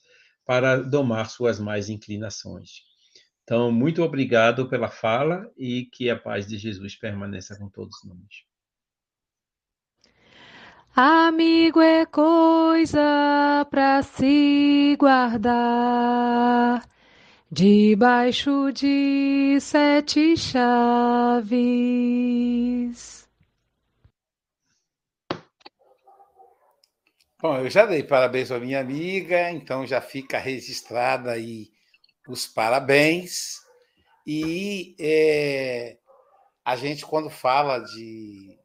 para 0.46 0.78
domar 0.78 1.30
suas 1.30 1.60
mais 1.60 1.90
inclinações. 1.90 2.84
Então, 3.44 3.72
muito 3.72 4.02
obrigado 4.02 4.68
pela 4.68 4.90
fala 4.90 5.52
e 5.58 5.86
que 5.86 6.10
a 6.10 6.18
paz 6.18 6.48
de 6.48 6.58
Jesus 6.58 6.96
permaneça 6.96 7.58
com 7.58 7.70
todos 7.70 7.98
nós. 8.04 8.46
Amigo 10.96 11.82
é 11.82 12.06
coisa 12.06 13.68
para 13.70 14.02
se 14.02 14.96
guardar 14.98 16.82
debaixo 17.52 18.72
de 18.72 19.60
sete 19.62 20.36
chaves. 20.36 21.46
Bom, 27.42 27.58
eu 27.58 27.70
já 27.70 27.86
dei 27.86 28.02
parabéns 28.02 28.52
à 28.52 28.60
minha 28.60 28.80
amiga, 28.80 29.52
então 29.52 29.86
já 29.86 30.02
fica 30.02 30.40
registrada 30.40 31.32
aí 31.32 31.70
os 32.28 32.48
parabéns. 32.48 33.60
E 34.26 34.96
é, 35.00 35.98
a 36.64 36.76
gente, 36.76 37.06
quando 37.06 37.30
fala 37.30 37.78
de 37.80 38.58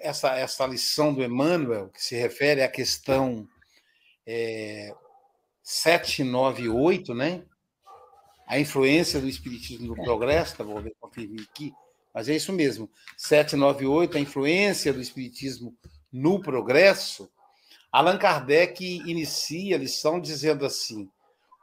essa, 0.00 0.36
essa 0.36 0.66
lição 0.66 1.14
do 1.14 1.22
Emmanuel, 1.22 1.88
que 1.90 2.02
se 2.02 2.16
refere 2.16 2.62
à 2.62 2.68
questão 2.68 3.46
é, 4.26 4.92
798, 5.62 7.14
né? 7.14 7.44
A 8.46 8.58
influência 8.58 9.20
do 9.20 9.28
Espiritismo 9.28 9.88
no 9.88 9.94
progresso, 9.94 10.56
tá, 10.56 10.62
vou 10.62 10.80
ver, 10.80 10.94
confirmar 11.00 11.44
aqui, 11.50 11.72
mas 12.14 12.28
é 12.28 12.36
isso 12.36 12.52
mesmo. 12.52 12.88
798, 13.16 14.16
a 14.16 14.20
influência 14.20 14.92
do 14.92 15.00
Espiritismo 15.00 15.76
no 16.12 16.40
progresso. 16.40 17.28
Allan 17.90 18.18
Kardec 18.18 18.84
inicia 19.06 19.76
a 19.76 19.78
lição 19.78 20.20
dizendo 20.20 20.64
assim: 20.64 21.10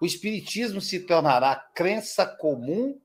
o 0.02 0.06
Espiritismo 0.06 0.82
se 0.82 1.00
tornará 1.00 1.56
crença 1.74 2.26
comum 2.26 3.00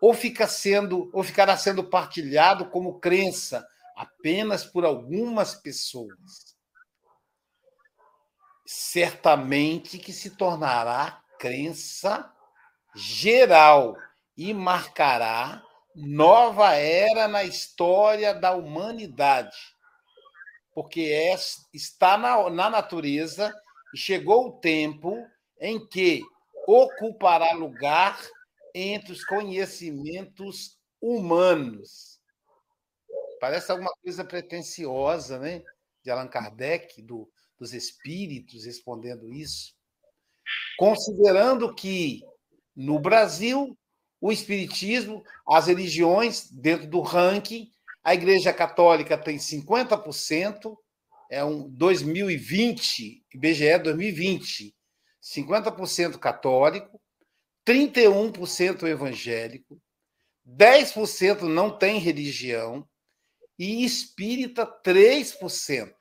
ou, 0.00 0.14
fica 0.14 0.48
sendo, 0.48 1.10
ou 1.12 1.22
ficará 1.22 1.56
sendo 1.56 1.84
partilhado 1.84 2.70
como 2.70 2.98
crença 2.98 3.66
apenas 3.94 4.64
por 4.64 4.84
algumas 4.84 5.54
pessoas. 5.54 6.56
Certamente 8.66 9.98
que 9.98 10.12
se 10.12 10.30
tornará 10.30 11.22
crença 11.38 12.31
geral 12.94 13.96
e 14.36 14.52
marcará 14.52 15.62
nova 15.94 16.74
era 16.74 17.28
na 17.28 17.44
história 17.44 18.34
da 18.34 18.52
humanidade, 18.52 19.56
porque 20.74 21.02
é, 21.02 21.34
está 21.74 22.16
na, 22.16 22.48
na 22.48 22.70
natureza 22.70 23.54
e 23.94 23.98
chegou 23.98 24.48
o 24.48 24.52
tempo 24.60 25.16
em 25.60 25.86
que 25.86 26.22
ocupará 26.66 27.52
lugar 27.52 28.18
entre 28.74 29.12
os 29.12 29.24
conhecimentos 29.24 30.78
humanos 31.00 32.12
Parece 33.42 33.72
alguma 33.72 33.92
coisa 34.00 34.24
pretensiosa, 34.24 35.36
né? 35.36 35.64
De 36.04 36.12
Allan 36.12 36.28
Kardec, 36.28 37.02
do, 37.02 37.28
dos 37.58 37.74
espíritos 37.74 38.66
respondendo 38.66 39.32
isso. 39.32 39.74
Considerando 40.78 41.74
que 41.74 42.20
no 42.74 42.98
Brasil, 42.98 43.76
o 44.20 44.30
espiritismo, 44.30 45.24
as 45.46 45.66
religiões, 45.66 46.50
dentro 46.50 46.86
do 46.86 47.00
ranking, 47.00 47.70
a 48.04 48.14
Igreja 48.14 48.52
Católica 48.52 49.16
tem 49.18 49.36
50%, 49.36 50.76
é 51.30 51.44
um 51.44 51.68
2020, 51.68 53.24
IBGE 53.34 53.78
2020, 53.78 54.74
50% 55.22 56.18
católico, 56.18 57.00
31% 57.66 58.84
evangélico, 58.84 59.80
10% 60.46 61.42
não 61.42 61.70
tem 61.76 61.98
religião, 61.98 62.86
e 63.58 63.84
espírita 63.84 64.66
3%. 64.66 65.94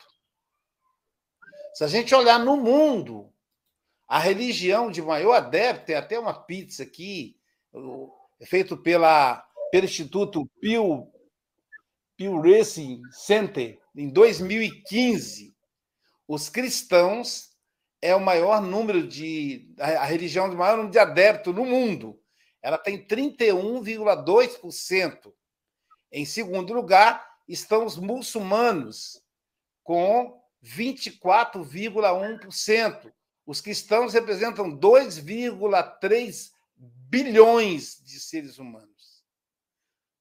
Se 1.73 1.83
a 1.83 1.87
gente 1.87 2.13
olhar 2.15 2.39
no 2.39 2.57
mundo, 2.57 3.30
a 4.11 4.19
religião 4.19 4.91
de 4.91 5.01
maior 5.01 5.33
adepto, 5.35 5.85
tem 5.85 5.95
até 5.95 6.19
uma 6.19 6.33
pizza 6.33 6.83
aqui, 6.83 7.39
é 8.41 8.45
feito 8.45 8.75
pela, 8.75 9.41
pelo 9.71 9.85
Instituto 9.85 10.45
Pew, 10.59 11.09
Pew 12.17 12.41
Racing 12.41 13.01
Center, 13.09 13.79
em 13.95 14.09
2015. 14.09 15.55
Os 16.27 16.49
cristãos 16.49 17.51
é 18.01 18.13
o 18.13 18.19
maior 18.19 18.61
número 18.61 19.07
de. 19.07 19.73
a 19.79 20.03
religião 20.03 20.49
de 20.49 20.57
maior 20.57 20.75
número 20.75 20.91
de 20.91 20.99
adeptos 20.99 21.55
no 21.55 21.63
mundo. 21.63 22.21
Ela 22.61 22.77
tem 22.77 23.07
31,2%. 23.07 25.31
Em 26.11 26.25
segundo 26.25 26.73
lugar, 26.73 27.25
estão 27.47 27.85
os 27.85 27.97
muçulmanos, 27.97 29.23
com 29.81 30.37
24,1%. 30.61 33.13
Os 33.51 33.59
cristãos 33.59 34.13
representam 34.13 34.71
2,3 34.79 36.53
bilhões 36.77 38.01
de 38.01 38.17
seres 38.17 38.57
humanos. 38.57 39.25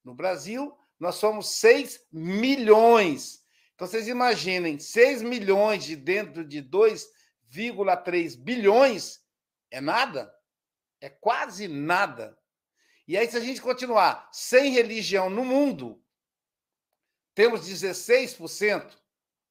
No 0.03 0.13
Brasil, 0.17 0.77
nós 0.99 1.15
somos 1.15 1.51
6 1.51 2.09
milhões. 2.11 3.45
Então, 3.73 3.87
vocês 3.87 4.09
imaginem, 4.09 4.81
6 4.81 5.23
milhões 5.23 5.85
de 5.85 5.95
dentro 5.95 6.45
de 6.45 6.61
2,3 6.61 8.37
bilhões 8.37 9.21
é 9.71 9.81
nada? 9.81 10.35
É 11.01 11.09
quase 11.09 11.69
nada. 11.69 12.37
E 13.07 13.17
aí, 13.17 13.31
se 13.31 13.37
a 13.37 13.41
gente 13.41 13.63
continuar 13.63 14.29
sem 14.33 14.73
religião 14.73 15.31
no 15.31 15.45
mundo, 15.45 16.03
temos 17.33 17.61
16%, 17.61 18.91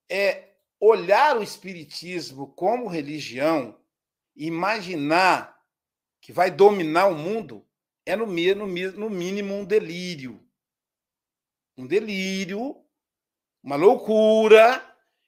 é 0.10 0.55
olhar 0.80 1.38
o 1.38 1.44
espiritismo 1.44 2.48
como 2.54 2.88
religião, 2.88 3.80
imaginar 4.36 5.56
que 6.22 6.34
vai 6.34 6.52
dominar 6.52 7.08
o 7.08 7.16
mundo, 7.16 7.66
é 8.06 8.16
no, 8.16 8.26
no, 8.26 9.10
mínimo 9.10 9.54
um 9.54 9.66
delírio. 9.66 10.44
Um 11.78 11.86
delírio, 11.86 12.84
uma 13.62 13.76
loucura, 13.76 14.84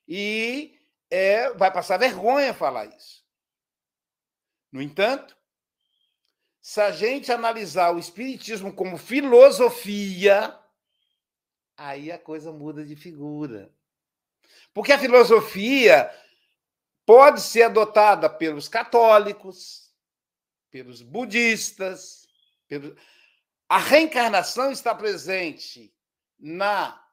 e 0.08 0.80
é, 1.10 1.52
vai 1.54 1.72
passar 1.72 1.98
vergonha 1.98 2.54
falar 2.54 2.86
isso. 2.86 3.26
No 4.72 4.82
entanto, 4.82 5.38
se 6.62 6.82
a 6.82 6.92
gente 6.92 7.32
analisar 7.32 7.96
o 7.96 8.00
Espiritismo 8.00 8.74
como 8.74 8.98
filosofia, 8.98 10.58
aí 11.78 12.12
a 12.12 12.20
coisa 12.20 12.52
muda 12.52 12.84
de 12.84 12.96
figura. 12.96 13.74
Porque 14.78 14.94
a 14.94 15.00
filosofia 15.00 16.08
pode 17.04 17.42
ser 17.42 17.64
adotada 17.64 18.30
pelos 18.30 18.70
católicos, 18.70 19.92
pelos 20.70 21.02
budistas, 21.02 22.28
pelos... 22.68 22.96
a 23.68 23.80
reencarnação 23.80 24.72
está 24.72 24.94
presente 24.94 25.92
na 26.38 27.04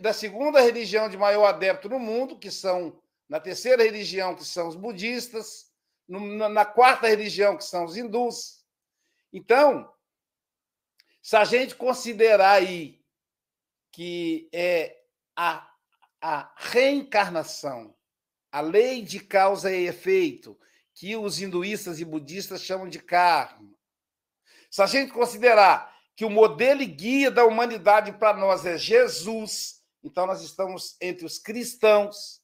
da 0.00 0.14
segunda 0.14 0.62
religião 0.62 1.10
de 1.10 1.18
maior 1.18 1.44
adepto 1.44 1.90
no 1.90 1.98
mundo, 1.98 2.38
que 2.38 2.50
são 2.50 2.98
na 3.28 3.38
terceira 3.38 3.82
religião, 3.82 4.34
que 4.34 4.42
são 4.42 4.66
os 4.66 4.76
budistas, 4.76 5.70
na 6.08 6.64
quarta 6.64 7.06
religião, 7.06 7.54
que 7.54 7.64
são 7.64 7.84
os 7.84 7.98
hindus. 7.98 8.64
Então, 9.30 9.92
se 11.20 11.36
a 11.36 11.44
gente 11.44 11.74
considerar 11.74 12.52
aí 12.52 12.98
que 13.92 14.48
é 14.54 15.02
a, 15.36 15.69
a 16.20 16.52
reencarnação, 16.56 17.94
a 18.52 18.60
lei 18.60 19.02
de 19.02 19.20
causa 19.20 19.72
e 19.72 19.86
efeito, 19.86 20.58
que 20.94 21.16
os 21.16 21.40
hinduístas 21.40 21.98
e 22.00 22.04
budistas 22.04 22.62
chamam 22.62 22.88
de 22.88 22.98
karma, 22.98 23.70
se 24.70 24.82
a 24.82 24.86
gente 24.86 25.12
considerar 25.12 25.98
que 26.14 26.24
o 26.24 26.30
modelo 26.30 26.80
e 26.80 26.86
guia 26.86 27.30
da 27.30 27.44
humanidade 27.44 28.12
para 28.12 28.36
nós 28.36 28.64
é 28.64 28.78
Jesus, 28.78 29.82
então 30.02 30.26
nós 30.26 30.42
estamos 30.42 30.96
entre 31.00 31.26
os 31.26 31.38
cristãos. 31.38 32.40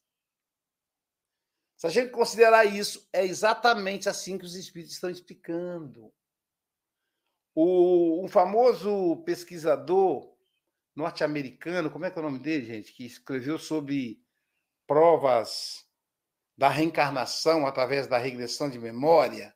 Se 1.76 1.86
a 1.86 1.90
gente 1.90 2.10
considerar 2.10 2.64
isso, 2.64 3.06
é 3.12 3.24
exatamente 3.24 4.08
assim 4.08 4.38
que 4.38 4.44
os 4.44 4.56
espíritos 4.56 4.94
estão 4.94 5.10
explicando. 5.10 6.12
O, 7.54 8.24
um 8.24 8.28
famoso 8.28 9.22
pesquisador 9.24 10.35
norte-americano, 10.96 11.90
como 11.90 12.06
é 12.06 12.10
que 12.10 12.18
é 12.18 12.20
o 12.20 12.24
nome 12.24 12.38
dele, 12.38 12.64
gente, 12.64 12.92
que 12.92 13.04
escreveu 13.04 13.58
sobre 13.58 14.18
provas 14.86 15.84
da 16.56 16.70
reencarnação 16.70 17.66
através 17.66 18.06
da 18.06 18.16
regressão 18.16 18.70
de 18.70 18.78
memória, 18.78 19.54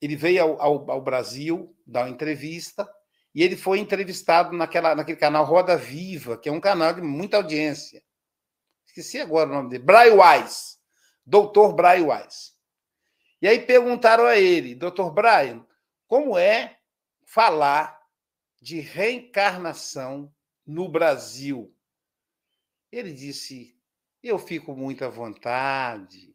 ele 0.00 0.16
veio 0.16 0.42
ao, 0.42 0.60
ao, 0.60 0.90
ao, 0.90 1.02
Brasil 1.02 1.76
dar 1.86 2.04
uma 2.04 2.10
entrevista 2.10 2.88
e 3.34 3.42
ele 3.42 3.56
foi 3.56 3.78
entrevistado 3.78 4.56
naquela, 4.56 4.94
naquele 4.94 5.18
canal 5.18 5.44
Roda 5.44 5.76
Viva, 5.76 6.38
que 6.38 6.48
é 6.48 6.52
um 6.52 6.60
canal 6.60 6.94
de 6.94 7.02
muita 7.02 7.36
audiência. 7.36 8.02
Esqueci 8.86 9.20
agora 9.20 9.50
o 9.50 9.52
nome 9.52 9.68
dele. 9.68 9.84
Brian 9.84 10.14
Wise. 10.14 10.76
Doutor 11.24 11.74
Brian 11.74 12.06
Wise. 12.06 12.52
E 13.42 13.48
aí 13.48 13.58
perguntaram 13.58 14.24
a 14.24 14.36
ele, 14.36 14.74
doutor 14.74 15.10
Brian, 15.10 15.66
como 16.06 16.38
é 16.38 16.78
falar 17.26 17.95
de 18.66 18.80
reencarnação 18.80 20.34
no 20.66 20.88
Brasil? 20.88 21.72
Ele 22.90 23.12
disse: 23.12 23.78
Eu 24.20 24.40
fico 24.40 24.74
muito 24.74 25.04
à 25.04 25.08
vontade 25.08 26.34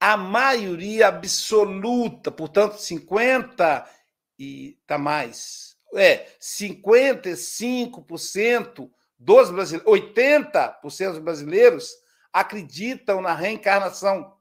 a 0.00 0.16
maioria 0.16 1.08
absoluta, 1.08 2.30
portanto, 2.30 2.78
50 2.78 3.90
e 4.36 4.78
tá 4.86 4.98
mais. 4.98 5.76
É, 5.94 6.26
55% 6.40 8.90
dos 9.18 9.50
brasileiros, 9.50 9.90
80% 9.90 11.12
dos 11.12 11.18
brasileiros 11.18 11.94
acreditam 12.32 13.20
na 13.22 13.34
reencarnação. 13.34 14.36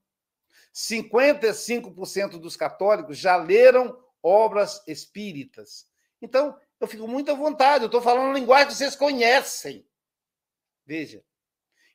55% 0.74 2.40
dos 2.40 2.58
católicos 2.58 3.18
já 3.18 3.38
leram 3.38 3.98
obras 4.22 4.84
espíritas. 4.88 5.88
Então, 6.26 6.60
eu 6.80 6.88
fico 6.88 7.08
muito 7.08 7.32
à 7.32 7.36
vontade, 7.36 7.84
eu 7.84 7.88
estou 7.88 8.02
falando 8.02 8.26
uma 8.26 8.40
linguagem 8.40 8.68
que 8.68 8.74
vocês 8.74 8.96
conhecem. 8.96 9.88
Veja. 10.86 11.24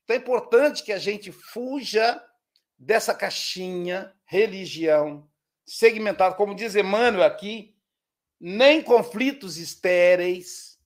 Então 0.05 0.17
é 0.17 0.19
importante 0.19 0.83
que 0.83 0.93
a 0.93 0.99
gente 0.99 1.31
fuja 1.31 2.23
dessa 2.79 3.15
caixinha 3.15 4.15
religião 4.25 5.29
segmentada, 5.67 6.35
como 6.35 6.55
diz 6.55 6.75
Emmanuel 6.75 7.25
aqui, 7.25 7.77
nem 8.41 8.83
conflitos 8.83 9.57
estéreis, 9.57 10.81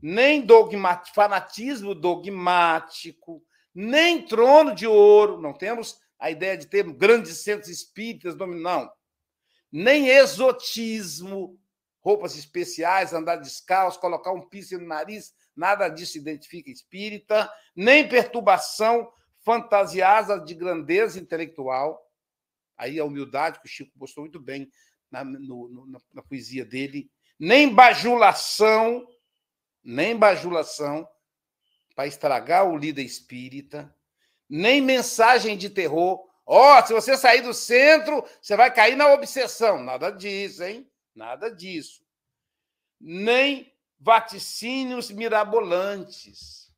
nem 0.00 0.40
dogma, 0.40 1.02
fanatismo 1.14 1.94
dogmático, 1.94 3.44
nem 3.74 4.24
trono 4.24 4.74
de 4.74 4.86
ouro, 4.86 5.40
não 5.40 5.52
temos 5.52 6.00
a 6.18 6.30
ideia 6.30 6.56
de 6.56 6.66
ter 6.66 6.84
grandes 6.92 7.38
centros 7.38 7.68
espíritas, 7.68 8.34
não, 8.36 8.90
nem 9.70 10.08
exotismo, 10.08 11.60
roupas 12.04 12.36
especiais, 12.36 13.14
andar 13.14 13.36
descalço, 13.36 13.98
colocar 13.98 14.30
um 14.30 14.46
piercing 14.46 14.76
no 14.76 14.86
nariz, 14.86 15.32
nada 15.56 15.88
disso 15.88 16.18
identifica 16.18 16.70
espírita, 16.70 17.50
nem 17.74 18.06
perturbação 18.06 19.10
fantasiada 19.42 20.38
de 20.38 20.54
grandeza 20.54 21.18
intelectual. 21.18 21.98
Aí 22.76 23.00
a 23.00 23.04
humildade, 23.04 23.58
que 23.60 23.66
o 23.66 23.68
Chico 23.68 23.92
mostrou 23.96 24.24
muito 24.24 24.38
bem 24.38 24.70
na, 25.10 25.24
no, 25.24 25.68
no, 25.68 26.02
na 26.12 26.22
poesia 26.22 26.64
dele. 26.64 27.10
Nem 27.38 27.72
bajulação, 27.72 29.06
nem 29.82 30.14
bajulação 30.14 31.08
para 31.94 32.06
estragar 32.06 32.68
o 32.68 32.76
líder 32.76 33.02
espírita, 33.02 33.94
nem 34.48 34.82
mensagem 34.82 35.56
de 35.56 35.70
terror. 35.70 36.22
Ó, 36.44 36.78
oh, 36.78 36.86
se 36.86 36.92
você 36.92 37.16
sair 37.16 37.40
do 37.40 37.54
centro, 37.54 38.22
você 38.42 38.56
vai 38.56 38.72
cair 38.72 38.96
na 38.96 39.12
obsessão. 39.12 39.82
Nada 39.82 40.10
disso, 40.10 40.62
hein? 40.62 40.86
Nada 41.14 41.50
disso. 41.50 42.04
Nem 43.00 43.72
vaticínios 43.98 45.10
mirabolantes. 45.10 46.72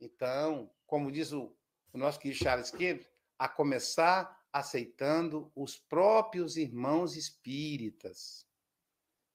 Então, 0.00 0.70
como 0.86 1.10
diz 1.10 1.32
o, 1.32 1.54
o 1.92 1.98
nosso 1.98 2.18
querido 2.18 2.42
Charles 2.42 2.70
Kemp, 2.70 3.04
a 3.38 3.48
começar 3.48 4.38
aceitando 4.52 5.52
os 5.54 5.76
próprios 5.76 6.56
irmãos 6.56 7.16
espíritas, 7.16 8.46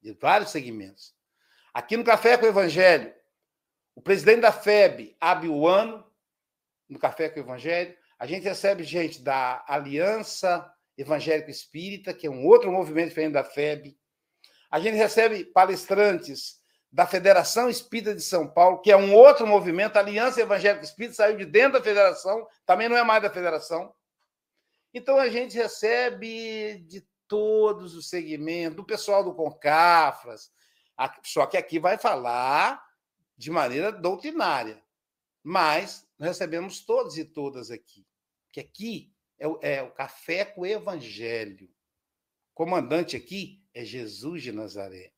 de 0.01 0.11
vários 0.13 0.51
segmentos. 0.51 1.15
Aqui 1.73 1.95
no 1.95 2.03
Café 2.03 2.38
com 2.38 2.45
o 2.45 2.49
Evangelho, 2.49 3.13
o 3.95 4.01
presidente 4.01 4.41
da 4.41 4.51
FEB 4.51 5.15
abre 5.19 5.47
o 5.47 5.67
ano 5.67 6.05
no 6.89 6.99
Café 6.99 7.29
com 7.29 7.39
o 7.39 7.43
Evangelho. 7.43 7.97
A 8.17 8.25
gente 8.25 8.43
recebe 8.43 8.84
gente 8.84 9.21
da 9.21 9.63
Aliança 9.67 10.72
Evangélico 10.97 11.49
Espírita, 11.49 12.13
que 12.13 12.27
é 12.27 12.29
um 12.29 12.45
outro 12.45 12.71
movimento 12.71 13.09
diferente 13.09 13.33
da 13.33 13.43
FEB. 13.43 13.97
A 14.69 14.79
gente 14.79 14.95
recebe 14.95 15.45
palestrantes 15.45 16.61
da 16.91 17.07
Federação 17.07 17.69
Espírita 17.69 18.13
de 18.13 18.21
São 18.21 18.47
Paulo, 18.47 18.79
que 18.79 18.91
é 18.91 18.97
um 18.97 19.15
outro 19.15 19.47
movimento, 19.47 19.97
a 19.97 19.99
Aliança 19.99 20.41
Evangélica 20.41 20.85
Espírita 20.85 21.15
saiu 21.15 21.37
de 21.37 21.45
dentro 21.45 21.79
da 21.79 21.83
federação, 21.83 22.47
também 22.65 22.87
não 22.87 22.95
é 22.95 23.03
mais 23.03 23.23
da 23.23 23.31
federação. 23.31 23.93
Então 24.93 25.17
a 25.17 25.27
gente 25.27 25.57
recebe 25.57 26.85
de 26.87 27.03
todos 27.27 27.95
os 27.95 28.09
segmentos, 28.09 28.75
do 28.75 28.85
pessoal 28.85 29.23
do 29.23 29.33
Concafras, 29.33 30.51
só 31.23 31.47
que 31.47 31.57
aqui 31.57 31.79
vai 31.79 31.97
falar 31.97 32.83
de 33.35 33.49
maneira 33.49 33.91
doutrinária. 33.91 34.81
Mas 35.41 36.07
recebemos 36.19 36.85
todos 36.85 37.17
e 37.17 37.25
todas 37.25 37.71
aqui. 37.71 38.05
Que 38.51 38.59
aqui 38.59 39.12
é 39.43 39.47
o, 39.47 39.59
é 39.61 39.83
o 39.83 39.91
café 39.91 40.45
com 40.45 40.61
o 40.61 40.65
evangelho. 40.65 41.69
Comandante 42.53 43.17
aqui 43.17 43.61
é 43.73 43.83
Jesus 43.83 44.41
de 44.41 44.53
Nazaré. 44.53 45.11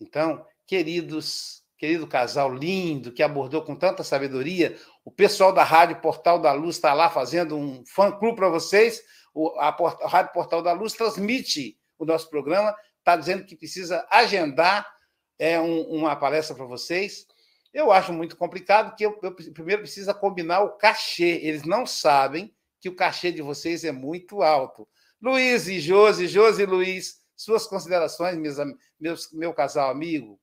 Então, 0.00 0.46
queridos, 0.64 1.64
querido 1.76 2.06
casal 2.06 2.54
lindo 2.54 3.10
que 3.10 3.22
abordou 3.22 3.64
com 3.64 3.74
tanta 3.74 4.04
sabedoria. 4.04 4.78
O 5.04 5.10
pessoal 5.10 5.52
da 5.52 5.64
Rádio 5.64 6.00
Portal 6.00 6.38
da 6.38 6.52
Luz 6.52 6.76
está 6.76 6.94
lá 6.94 7.10
fazendo 7.10 7.56
um 7.56 7.84
fã-clube 7.86 8.36
para 8.36 8.48
vocês. 8.48 9.02
O, 9.34 9.48
a, 9.58 9.70
a, 9.70 10.06
Rádio 10.06 10.32
Portal 10.32 10.62
da 10.62 10.72
Luz 10.72 10.92
transmite 10.92 11.76
o 11.98 12.04
nosso 12.04 12.30
programa, 12.30 12.72
está 12.98 13.16
dizendo 13.16 13.44
que 13.44 13.56
precisa 13.56 14.06
agendar 14.12 14.88
é, 15.36 15.58
um, 15.58 15.82
uma 15.88 16.14
palestra 16.14 16.54
para 16.54 16.66
vocês. 16.66 17.26
Eu 17.74 17.90
acho 17.90 18.12
muito 18.12 18.36
complicado, 18.36 18.94
que 18.94 19.04
eu, 19.04 19.18
eu 19.24 19.34
primeiro 19.34 19.82
precisa 19.82 20.14
combinar 20.14 20.60
o 20.60 20.76
cachê. 20.76 21.40
Eles 21.42 21.64
não 21.64 21.84
sabem 21.84 22.54
que 22.80 22.88
o 22.88 22.94
cachê 22.94 23.32
de 23.32 23.42
vocês 23.42 23.84
é 23.84 23.92
muito 23.92 24.42
alto. 24.42 24.86
Luiz 25.20 25.66
e 25.68 25.80
Josi, 25.80 26.28
Josi 26.28 26.62
e 26.62 26.66
Luiz, 26.66 27.18
suas 27.36 27.66
considerações, 27.66 28.36
meus, 28.36 28.56
meus, 29.00 29.32
meu 29.32 29.52
casal 29.52 29.90
amigo. 29.90 30.38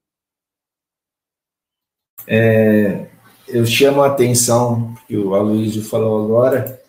É, 2.28 3.10
eu 3.48 3.66
chamo 3.66 4.02
a 4.02 4.08
atenção, 4.08 4.96
que 5.08 5.16
o 5.16 5.36
Aloysio 5.36 5.84
falou 5.84 6.24
agora, 6.24 6.82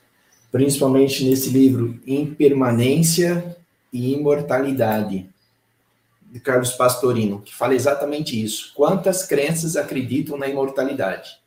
principalmente 0.50 1.24
nesse 1.24 1.50
livro 1.50 2.00
Impermanência 2.06 3.56
e 3.92 4.14
Imortalidade, 4.14 5.28
de 6.22 6.40
Carlos 6.40 6.72
Pastorino, 6.72 7.40
que 7.40 7.54
fala 7.54 7.74
exatamente 7.74 8.42
isso. 8.42 8.72
Quantas 8.74 9.24
crenças 9.24 9.76
acreditam 9.76 10.36
na 10.36 10.48
imortalidade? 10.48 11.38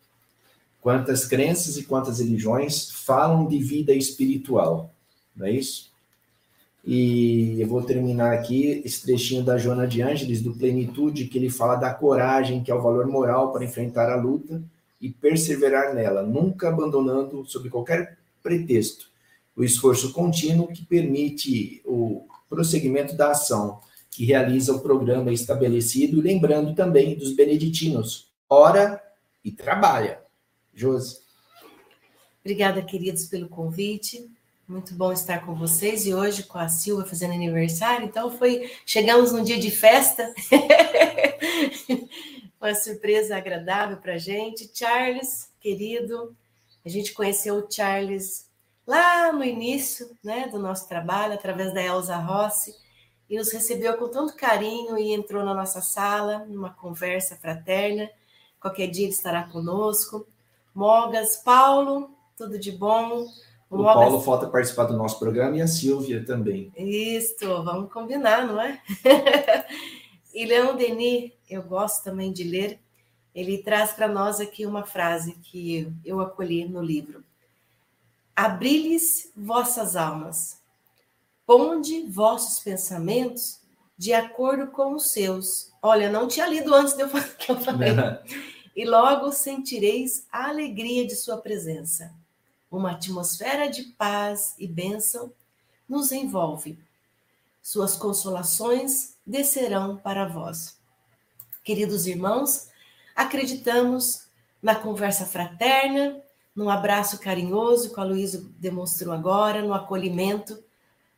Quantas 0.81 1.25
crenças 1.25 1.77
e 1.77 1.83
quantas 1.83 2.19
religiões 2.19 2.91
falam 2.91 3.47
de 3.47 3.59
vida 3.59 3.93
espiritual? 3.93 4.93
Não 5.35 5.47
é 5.47 5.51
isso? 5.51 5.89
E 6.85 7.59
eu 7.59 7.67
vou 7.67 7.81
terminar 7.83 8.33
aqui 8.33 8.81
esse 8.85 9.01
trechinho 9.01 9.43
da 9.43 9.57
Joana 9.57 9.85
de 9.85 10.01
Ângeles, 10.01 10.41
do 10.41 10.55
Plenitude, 10.55 11.25
que 11.25 11.37
ele 11.37 11.49
fala 11.49 11.75
da 11.75 11.93
coragem, 11.93 12.63
que 12.63 12.71
é 12.71 12.75
o 12.75 12.81
valor 12.81 13.07
moral 13.07 13.51
para 13.51 13.65
enfrentar 13.65 14.09
a 14.09 14.15
luta, 14.15 14.61
e 15.01 15.09
perseverar 15.09 15.93
nela, 15.93 16.23
nunca 16.23 16.69
abandonando 16.69 17.45
sob 17.45 17.69
qualquer 17.69 18.17
pretexto 18.41 19.09
o 19.59 19.63
esforço 19.63 20.13
contínuo 20.13 20.69
que 20.69 20.85
permite 20.85 21.81
o 21.83 22.25
prosseguimento 22.49 23.13
da 23.13 23.31
ação 23.31 23.81
que 24.09 24.23
realiza 24.23 24.73
o 24.73 24.79
programa 24.79 25.33
estabelecido, 25.33 26.21
lembrando 26.21 26.73
também 26.73 27.13
dos 27.17 27.33
beneditinos, 27.33 28.31
ora 28.49 29.01
e 29.43 29.51
trabalha. 29.51 30.21
Josi. 30.79 31.19
Obrigada, 32.39 32.81
queridos, 32.81 33.25
pelo 33.25 33.49
convite. 33.49 34.31
Muito 34.65 34.93
bom 34.93 35.11
estar 35.11 35.45
com 35.45 35.53
vocês 35.53 36.05
e 36.05 36.13
hoje 36.13 36.43
com 36.43 36.57
a 36.57 36.69
Silva 36.69 37.03
fazendo 37.03 37.33
aniversário. 37.33 38.05
Então 38.05 38.31
foi, 38.31 38.71
chegamos 38.85 39.33
num 39.33 39.43
dia 39.43 39.59
de 39.59 39.71
festa. 39.71 40.33
Uma 42.61 42.73
surpresa 42.75 43.35
agradável 43.35 43.97
para 43.97 44.13
a 44.13 44.17
gente. 44.17 44.71
Charles, 44.73 45.51
querido, 45.59 46.33
a 46.85 46.87
gente 46.87 47.11
conheceu 47.11 47.55
o 47.55 47.69
Charles 47.69 48.47
lá 48.87 49.33
no 49.33 49.43
início 49.43 50.09
né, 50.23 50.47
do 50.47 50.59
nosso 50.59 50.87
trabalho, 50.87 51.33
através 51.33 51.73
da 51.73 51.83
Elza 51.83 52.15
Rossi, 52.15 52.73
e 53.29 53.37
nos 53.37 53.51
recebeu 53.51 53.97
com 53.97 54.07
tanto 54.07 54.33
carinho 54.33 54.97
e 54.97 55.11
entrou 55.11 55.43
na 55.43 55.53
nossa 55.53 55.81
sala, 55.81 56.45
numa 56.47 56.69
conversa 56.69 57.35
fraterna. 57.35 58.09
Qualquer 58.61 58.87
dia 58.87 59.03
ele 59.03 59.13
estará 59.13 59.43
conosco. 59.43 60.25
Mogas, 60.73 61.37
Paulo, 61.37 62.11
tudo 62.37 62.57
de 62.57 62.71
bom. 62.71 63.25
O, 63.69 63.75
o 63.75 63.77
Mogas... 63.77 63.93
Paulo 63.95 64.21
falta 64.21 64.47
participar 64.47 64.85
do 64.85 64.97
nosso 64.97 65.19
programa 65.19 65.57
e 65.57 65.61
a 65.61 65.67
Silvia 65.67 66.23
também. 66.25 66.71
Isso, 66.75 67.63
vamos 67.63 67.91
combinar, 67.91 68.45
não 68.45 68.59
é? 68.59 68.81
e 70.33 70.45
Leão 70.45 70.75
Denis, 70.75 71.31
eu 71.49 71.63
gosto 71.63 72.03
também 72.03 72.31
de 72.31 72.43
ler, 72.43 72.79
ele 73.33 73.59
traz 73.59 73.91
para 73.91 74.07
nós 74.07 74.39
aqui 74.39 74.65
uma 74.65 74.83
frase 74.83 75.33
que 75.43 75.91
eu 76.03 76.19
acolhi 76.19 76.67
no 76.67 76.81
livro. 76.81 77.23
Abri-lhes 78.35 79.31
vossas 79.35 79.95
almas, 79.95 80.59
ponde 81.45 82.03
vossos 82.03 82.59
pensamentos 82.59 83.59
de 83.97 84.13
acordo 84.13 84.67
com 84.67 84.93
os 84.93 85.11
seus. 85.11 85.73
Olha, 85.81 86.09
não 86.09 86.27
tinha 86.27 86.47
lido 86.47 86.73
antes 86.73 86.93
de 86.93 87.01
eu 87.01 87.09
falar 87.09 87.27
que 87.37 87.51
eu 87.51 87.59
falei. 87.59 87.89
e 88.79 88.85
logo 88.85 89.33
sentireis 89.33 90.25
a 90.31 90.47
alegria 90.47 91.05
de 91.05 91.13
sua 91.13 91.35
presença. 91.35 92.13
Uma 92.71 92.91
atmosfera 92.91 93.69
de 93.69 93.83
paz 93.83 94.55
e 94.57 94.65
bênção 94.65 95.33
nos 95.87 96.13
envolve. 96.13 96.79
Suas 97.61 97.97
consolações 97.97 99.17
descerão 99.27 99.97
para 99.97 100.23
vós. 100.23 100.79
Queridos 101.61 102.07
irmãos, 102.07 102.69
acreditamos 103.13 104.29
na 104.63 104.75
conversa 104.75 105.25
fraterna, 105.25 106.21
num 106.55 106.69
abraço 106.69 107.19
carinhoso 107.19 107.93
que 107.93 107.99
a 107.99 108.05
Luísa 108.05 108.49
demonstrou 108.59 109.13
agora, 109.13 109.61
no 109.61 109.73
acolhimento 109.73 110.57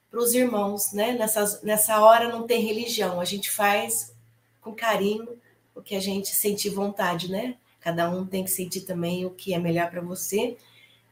para 0.10 0.20
os 0.20 0.34
irmãos, 0.34 0.94
né? 0.94 1.14
Nessa, 1.14 1.62
nessa 1.62 2.02
hora 2.02 2.28
não 2.28 2.48
tem 2.48 2.66
religião, 2.66 3.22
a 3.22 3.26
gente 3.26 3.52
faz 3.52 4.16
com 4.62 4.74
carinho 4.74 5.40
o 5.76 5.82
que 5.82 5.96
a 5.96 6.00
gente 6.00 6.30
sentir 6.30 6.70
vontade, 6.70 7.30
né? 7.30 7.56
Cada 7.80 8.10
um 8.10 8.26
tem 8.26 8.44
que 8.44 8.52
sentir 8.52 8.82
também 8.82 9.26
o 9.26 9.32
que 9.32 9.54
é 9.54 9.60
melhor 9.60 9.90
para 9.90 10.02
você. 10.02 10.58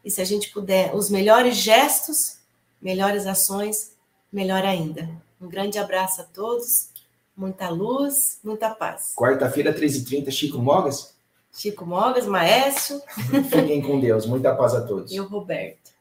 E 0.04 0.12
se 0.12 0.22
a 0.22 0.26
gente 0.26 0.50
puder, 0.50 0.96
os 0.96 1.10
melhores 1.10 1.58
gestos, 1.58 2.38
melhores 2.82 3.26
ações, 3.26 3.96
melhor 4.32 4.64
ainda. 4.64 5.10
Um 5.42 5.48
grande 5.48 5.80
abraço 5.80 6.22
a 6.22 6.24
todos, 6.24 6.90
muita 7.36 7.70
luz, 7.70 8.40
muita 8.44 8.70
paz. 8.70 9.14
Quarta-feira, 9.16 9.74
13h30, 9.74 10.30
Chico 10.32 10.60
Mogas? 10.60 11.16
Chico 11.52 11.86
Mogas, 11.86 12.26
Maestro. 12.26 13.02
Fiquem 13.50 13.82
com 13.82 14.00
Deus. 14.00 14.26
Muita 14.26 14.56
paz 14.56 14.74
a 14.76 14.86
todos. 14.86 15.12
E 15.14 15.20
o 15.20 15.26
Roberto. 15.26 15.92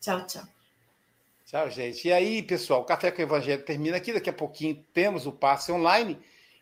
Tchau, 0.00 0.26
tchau. 0.26 0.44
Tchau, 1.46 1.70
gente. 1.70 2.08
E 2.08 2.12
aí, 2.12 2.42
pessoal, 2.42 2.80
o 2.80 2.84
Café 2.84 3.10
com 3.10 3.18
o 3.20 3.24
Evangelho 3.24 3.64
termina 3.64 3.96
aqui. 3.96 4.12
Daqui 4.12 4.28
a 4.28 4.32
pouquinho 4.32 4.84
temos 4.92 5.26
o 5.26 5.32
passe 5.32 5.70
online. 5.70 6.18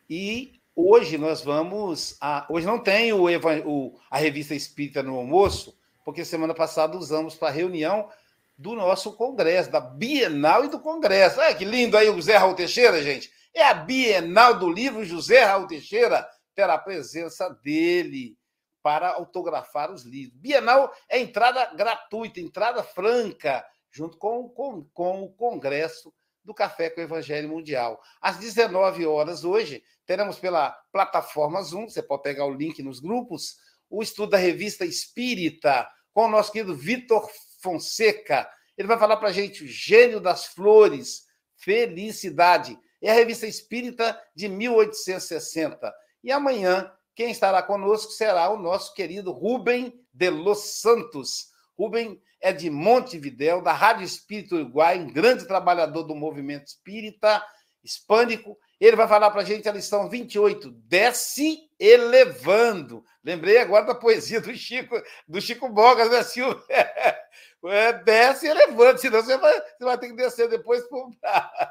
E 0.09 0.61
hoje 0.75 1.17
nós 1.17 1.43
vamos. 1.43 2.17
A... 2.21 2.47
Hoje 2.49 2.67
não 2.67 2.79
tem 2.79 3.13
o, 3.13 3.25
o... 3.67 4.01
a 4.11 4.19
revista 4.19 4.55
Espírita 4.55 5.03
no 5.03 5.17
almoço, 5.17 5.79
porque 6.05 6.25
semana 6.25 6.55
passada 6.55 6.97
usamos 6.97 7.35
para 7.35 7.51
reunião 7.51 8.09
do 8.57 8.75
nosso 8.75 9.13
congresso, 9.15 9.71
da 9.71 9.81
Bienal 9.81 10.65
e 10.65 10.69
do 10.69 10.79
Congresso. 10.79 11.41
Olha 11.41 11.55
que 11.55 11.65
lindo 11.65 11.97
aí 11.97 12.09
o 12.09 12.17
José 12.17 12.37
Raul 12.37 12.55
Teixeira, 12.55 13.03
gente. 13.03 13.31
É 13.53 13.65
a 13.65 13.75
Bienal 13.75 14.59
do 14.59 14.71
livro 14.71 15.05
José 15.05 15.43
Raul 15.45 15.67
Teixeira 15.67 16.27
terá 16.55 16.75
a 16.75 16.79
presença 16.79 17.49
dele 17.63 18.37
para 18.83 19.15
autografar 19.15 19.91
os 19.91 20.05
livros. 20.05 20.39
Bienal 20.39 20.93
é 21.09 21.19
entrada 21.19 21.65
gratuita, 21.75 22.39
entrada 22.39 22.83
franca, 22.83 23.65
junto 23.91 24.19
com, 24.19 24.49
com, 24.49 24.85
com 24.93 25.23
o 25.25 25.33
Congresso 25.33 26.13
do 26.45 26.55
Café 26.55 26.91
com 26.91 27.01
o 27.01 27.05
Evangelho 27.05 27.49
Mundial. 27.49 28.01
Às 28.21 28.37
19 28.37 29.07
horas 29.07 29.45
hoje, 29.45 29.83
teremos 30.07 30.39
pela 30.39 30.71
plataforma 30.93 31.63
Zoom, 31.63 31.89
você 31.89 32.03
pode 32.03 32.23
pegar 32.23 32.45
o 32.45 32.55
link 32.55 32.83
nos 32.83 33.01
grupos, 33.01 33.57
o 33.89 34.03
estudo 34.03 34.31
da 34.31 34.39
revista 34.39 34.85
Espírita, 34.85 35.89
com 36.13 36.27
o 36.27 36.29
nosso 36.29 36.53
querido 36.53 36.77
Vitor 36.77 37.29
Fonseca. 37.61 38.49
Ele 38.77 38.89
vai 38.89 38.99
falar 38.99 39.17
para 39.17 39.29
a 39.29 39.33
gente 39.33 39.65
o 39.65 39.69
gênio 39.69 40.21
das 40.21 40.47
flores, 40.47 41.25
felicidade. 41.57 42.79
É 43.01 43.11
a 43.11 43.15
revista 43.15 43.47
Espírita 43.47 44.21
de 44.35 44.49
1860. 44.49 45.93
E 46.23 46.31
amanhã, 46.31 46.91
quem 47.15 47.31
estará 47.31 47.62
conosco 47.62 48.12
será 48.12 48.51
o 48.51 48.59
nosso 48.59 48.93
querido 48.95 49.31
Rubem 49.31 50.05
de 50.12 50.31
Los 50.31 50.81
Santos. 50.81 51.49
Rubem 51.79 52.21
é 52.45 52.53
de 52.53 52.69
Montevidéu, 52.69 53.62
da 53.62 53.73
Rádio 53.73 54.05
Espírito 54.05 54.57
Uruguai, 54.57 54.99
um 54.99 55.11
grande 55.11 55.47
trabalhador 55.47 56.03
do 56.03 56.15
movimento 56.15 56.66
espírita 56.66 57.43
hispânico. 57.83 58.59
Ele 58.79 58.95
vai 58.95 59.09
falar 59.09 59.31
para 59.31 59.41
a 59.41 59.45
gente 59.45 59.66
a 59.66 59.73
lição 59.73 60.11
28, 60.11 60.71
Desce 60.73 61.71
Elevando. 61.81 63.03
Lembrei 63.25 63.57
agora 63.57 63.87
da 63.87 63.95
poesia 63.95 64.43
do 64.43 64.55
Chico, 64.55 64.95
do 65.27 65.41
Chico 65.41 65.71
Bogas, 65.71 66.11
né, 66.11 66.23
Silvio? 66.23 66.62
É, 67.66 67.95
desce 67.95 68.47
elevando, 68.47 68.99
senão 68.99 69.23
você 69.23 69.39
vai, 69.39 69.59
você 69.59 69.85
vai 69.85 69.97
ter 69.97 70.09
que 70.09 70.16
descer 70.16 70.51
depois. 70.51 70.83
Por... 70.87 71.11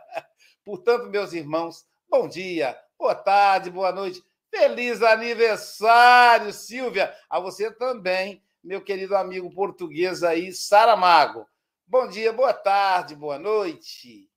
Portanto, 0.65 1.07
meus 1.07 1.33
irmãos, 1.33 1.85
bom 2.09 2.27
dia, 2.27 2.75
boa 2.97 3.13
tarde, 3.13 3.69
boa 3.69 3.91
noite. 3.91 4.23
Feliz 4.49 5.03
aniversário, 5.03 6.51
Silvia! 6.51 7.15
A 7.29 7.39
você 7.39 7.69
também, 7.69 8.41
meu 8.63 8.81
querido 8.81 9.15
amigo 9.15 9.53
português 9.53 10.23
aí, 10.23 10.53
Saramago. 10.53 11.45
Bom 11.85 12.07
dia, 12.07 12.31
boa 12.31 12.53
tarde, 12.53 13.15
boa 13.15 13.37
noite. 13.37 14.29